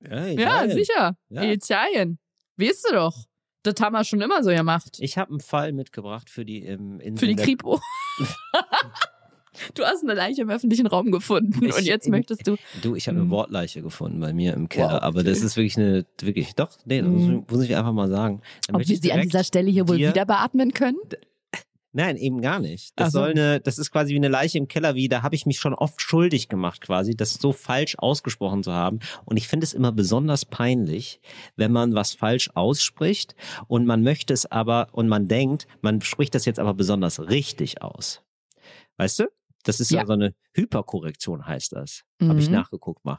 [0.00, 1.16] Ja, Ja, sicher.
[1.28, 1.42] Ja.
[1.42, 2.18] Initialien.
[2.56, 3.16] Weißt du doch.
[3.62, 4.98] Das haben wir schon immer so gemacht.
[5.00, 7.80] Ich habe einen Fall mitgebracht für die ähm, Insel Für die Kripo.
[9.74, 12.56] du hast eine Leiche im öffentlichen Raum gefunden Ich- und jetzt möchtest du.
[12.82, 13.30] Du, ich habe eine Mhm.
[13.30, 17.00] Wortleiche gefunden bei mir im Keller, Wow, aber das ist wirklich eine, wirklich, doch, nee,
[17.00, 17.34] das Mhm.
[17.34, 18.40] muss, muss ich einfach mal sagen.
[18.66, 20.98] Dann Ob wir sie an dieser Stelle hier wohl wieder beatmen können?
[21.92, 22.92] Nein, eben gar nicht.
[22.96, 23.20] Das so.
[23.20, 25.58] soll eine, das ist quasi wie eine Leiche im Keller, wie da habe ich mich
[25.58, 29.00] schon oft schuldig gemacht, quasi, das so falsch ausgesprochen zu haben.
[29.24, 31.18] Und ich finde es immer besonders peinlich,
[31.56, 33.34] wenn man was falsch ausspricht
[33.68, 37.80] und man möchte es aber und man denkt, man spricht das jetzt aber besonders richtig
[37.82, 38.20] aus.
[38.98, 39.24] Weißt du?
[39.64, 40.06] Das ist ja, Ja.
[40.06, 42.04] so eine Hyperkorrektion, heißt das.
[42.22, 42.54] Habe ich Mhm.
[42.54, 43.18] nachgeguckt mal.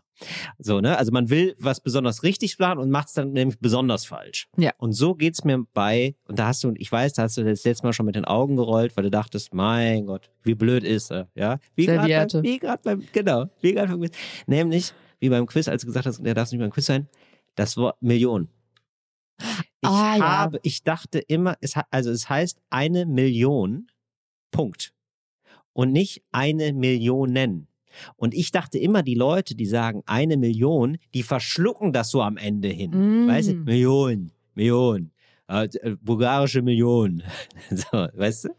[0.57, 0.97] So, ne?
[0.97, 4.47] Also man will was besonders richtig planen und macht es dann nämlich besonders falsch.
[4.57, 4.71] Ja.
[4.77, 7.63] Und so geht's mir bei, und da hast du, ich weiß, da hast du das
[7.65, 11.11] letzte Mal schon mit den Augen gerollt, weil du dachtest, mein Gott, wie blöd ist
[11.11, 11.59] er, ja?
[11.75, 14.11] Wie gerade beim, wie gerade beim, genau, wie gerade beim Quiz.
[14.47, 17.07] Nämlich, wie beim Quiz, als du gesagt hast, der darf nicht beim Quiz sein,
[17.55, 18.47] das Wort Million.
[19.81, 20.37] Ich Ah, ja.
[20.39, 23.87] habe, ich dachte immer, es also es heißt eine Million,
[24.51, 24.93] Punkt.
[25.79, 27.69] Und nicht eine Millionen.
[28.17, 32.35] Und ich dachte immer, die Leute, die sagen eine Million, die verschlucken das so am
[32.35, 32.91] Ende hin.
[32.91, 33.29] Mm.
[33.29, 33.55] Weißt du?
[33.55, 35.11] Million, Million.
[35.49, 37.23] Äh, äh, bulgarische Million.
[37.71, 38.49] so, weißt du?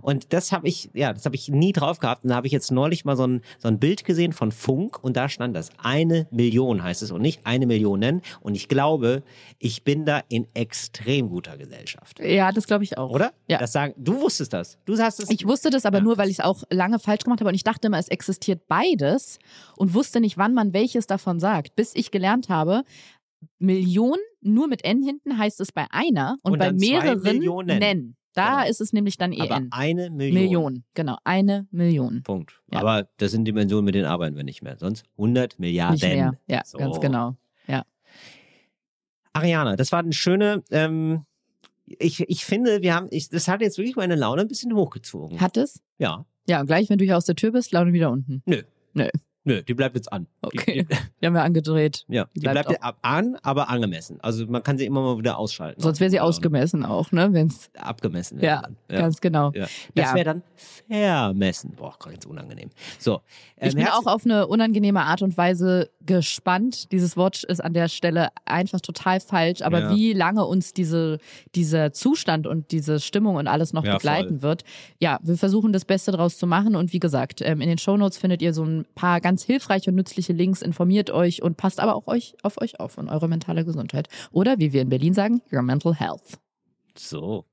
[0.00, 2.22] Und das habe ich, ja, das habe ich nie drauf gehabt.
[2.22, 5.02] Und da habe ich jetzt neulich mal so ein, so ein Bild gesehen von Funk
[5.02, 5.70] und da stand das.
[5.78, 8.22] Eine Million heißt es und nicht eine Millionen.
[8.40, 9.24] Und ich glaube,
[9.58, 12.20] ich bin da in extrem guter Gesellschaft.
[12.20, 13.10] Ja, das glaube ich auch.
[13.10, 13.32] Oder?
[13.48, 13.58] Ja.
[13.58, 14.78] Das sagen, du wusstest das.
[14.84, 15.30] Du hast es.
[15.30, 16.04] Ich wusste das aber Ja.
[16.04, 18.68] nur, weil ich es auch lange falsch gemacht habe und ich dachte immer, es existiert
[18.68, 19.40] beides
[19.76, 22.84] und wusste nicht, wann man welches davon sagt, bis ich gelernt habe,
[23.58, 28.16] Million nur mit N hinten heißt es bei einer und, Und bei mehreren nennen.
[28.34, 28.68] Da Genau.
[28.70, 29.68] ist es nämlich dann aber EN.
[29.70, 30.34] eine Million.
[30.34, 32.22] Million, genau, eine Million.
[32.22, 32.60] Punkt.
[32.70, 32.80] Ja.
[32.80, 34.76] Aber das sind Dimensionen, mit denen arbeiten wir nicht mehr.
[34.78, 35.94] Sonst 100 Milliarden.
[35.94, 36.38] Nicht mehr.
[36.46, 36.76] Ja, So.
[36.78, 37.36] ganz genau.
[39.32, 40.62] Ariana, das war eine schöne.
[40.70, 41.24] Ähm,
[41.84, 45.40] ich, ich finde, wir haben, ich, das hat jetzt wirklich meine Laune ein bisschen hochgezogen.
[45.40, 45.82] Hat es?
[45.98, 46.24] ja.
[46.48, 48.40] Ja, und gleich, wenn du hier aus der Tür bist, Laune wieder unten.
[48.46, 48.62] Nö.
[48.94, 49.08] Nö.
[49.46, 50.26] Nö, die bleibt jetzt an.
[50.42, 50.86] Okay.
[50.90, 52.04] Die, Die haben wir angedreht.
[52.08, 54.18] ja, Die die bleibt, bleibt ab- an, aber angemessen.
[54.20, 55.80] Also man kann sie immer mal wieder ausschalten.
[55.80, 57.32] Sonst wäre sie Oder ausgemessen auch, ne?
[57.32, 58.38] Wenn's, Abgemessen.
[58.40, 58.76] ja, werden.
[58.88, 59.52] ganz genau.
[59.54, 59.66] Ja.
[59.94, 60.14] Das Ja.
[60.14, 60.42] wäre dann
[60.88, 61.72] vermessen.
[61.76, 62.70] Boah, ganz unangenehm.
[62.98, 63.20] So.
[63.58, 66.90] ähm, Ich bin auch auf eine unangenehme Art und Weise gespannt.
[66.92, 69.62] Dieses Wort ist an der Stelle einfach total falsch.
[69.62, 69.90] Aber Ja.
[69.94, 71.18] wie lange uns diese,
[71.54, 74.64] dieser Zustand und diese Stimmung und alles noch Ja, begleiten wird.
[75.00, 76.76] Ja, wir versuchen das Beste draus zu machen.
[76.76, 79.96] Und wie gesagt, ähm, in den Shownotes findet ihr so ein paar ganz hilfreiche und
[79.96, 80.62] nützliche Links.
[80.62, 84.08] Informiert euch und passt aber auch euch, auf euch auf und eure mentale Gesundheit.
[84.32, 86.38] Oder wie wir in Berlin sagen, your mental health.
[86.96, 87.44] So.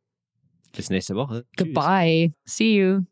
[0.75, 1.45] Bis nächste Woche.
[1.55, 1.67] Tschüss.
[1.67, 2.33] Goodbye.
[2.45, 3.03] See you.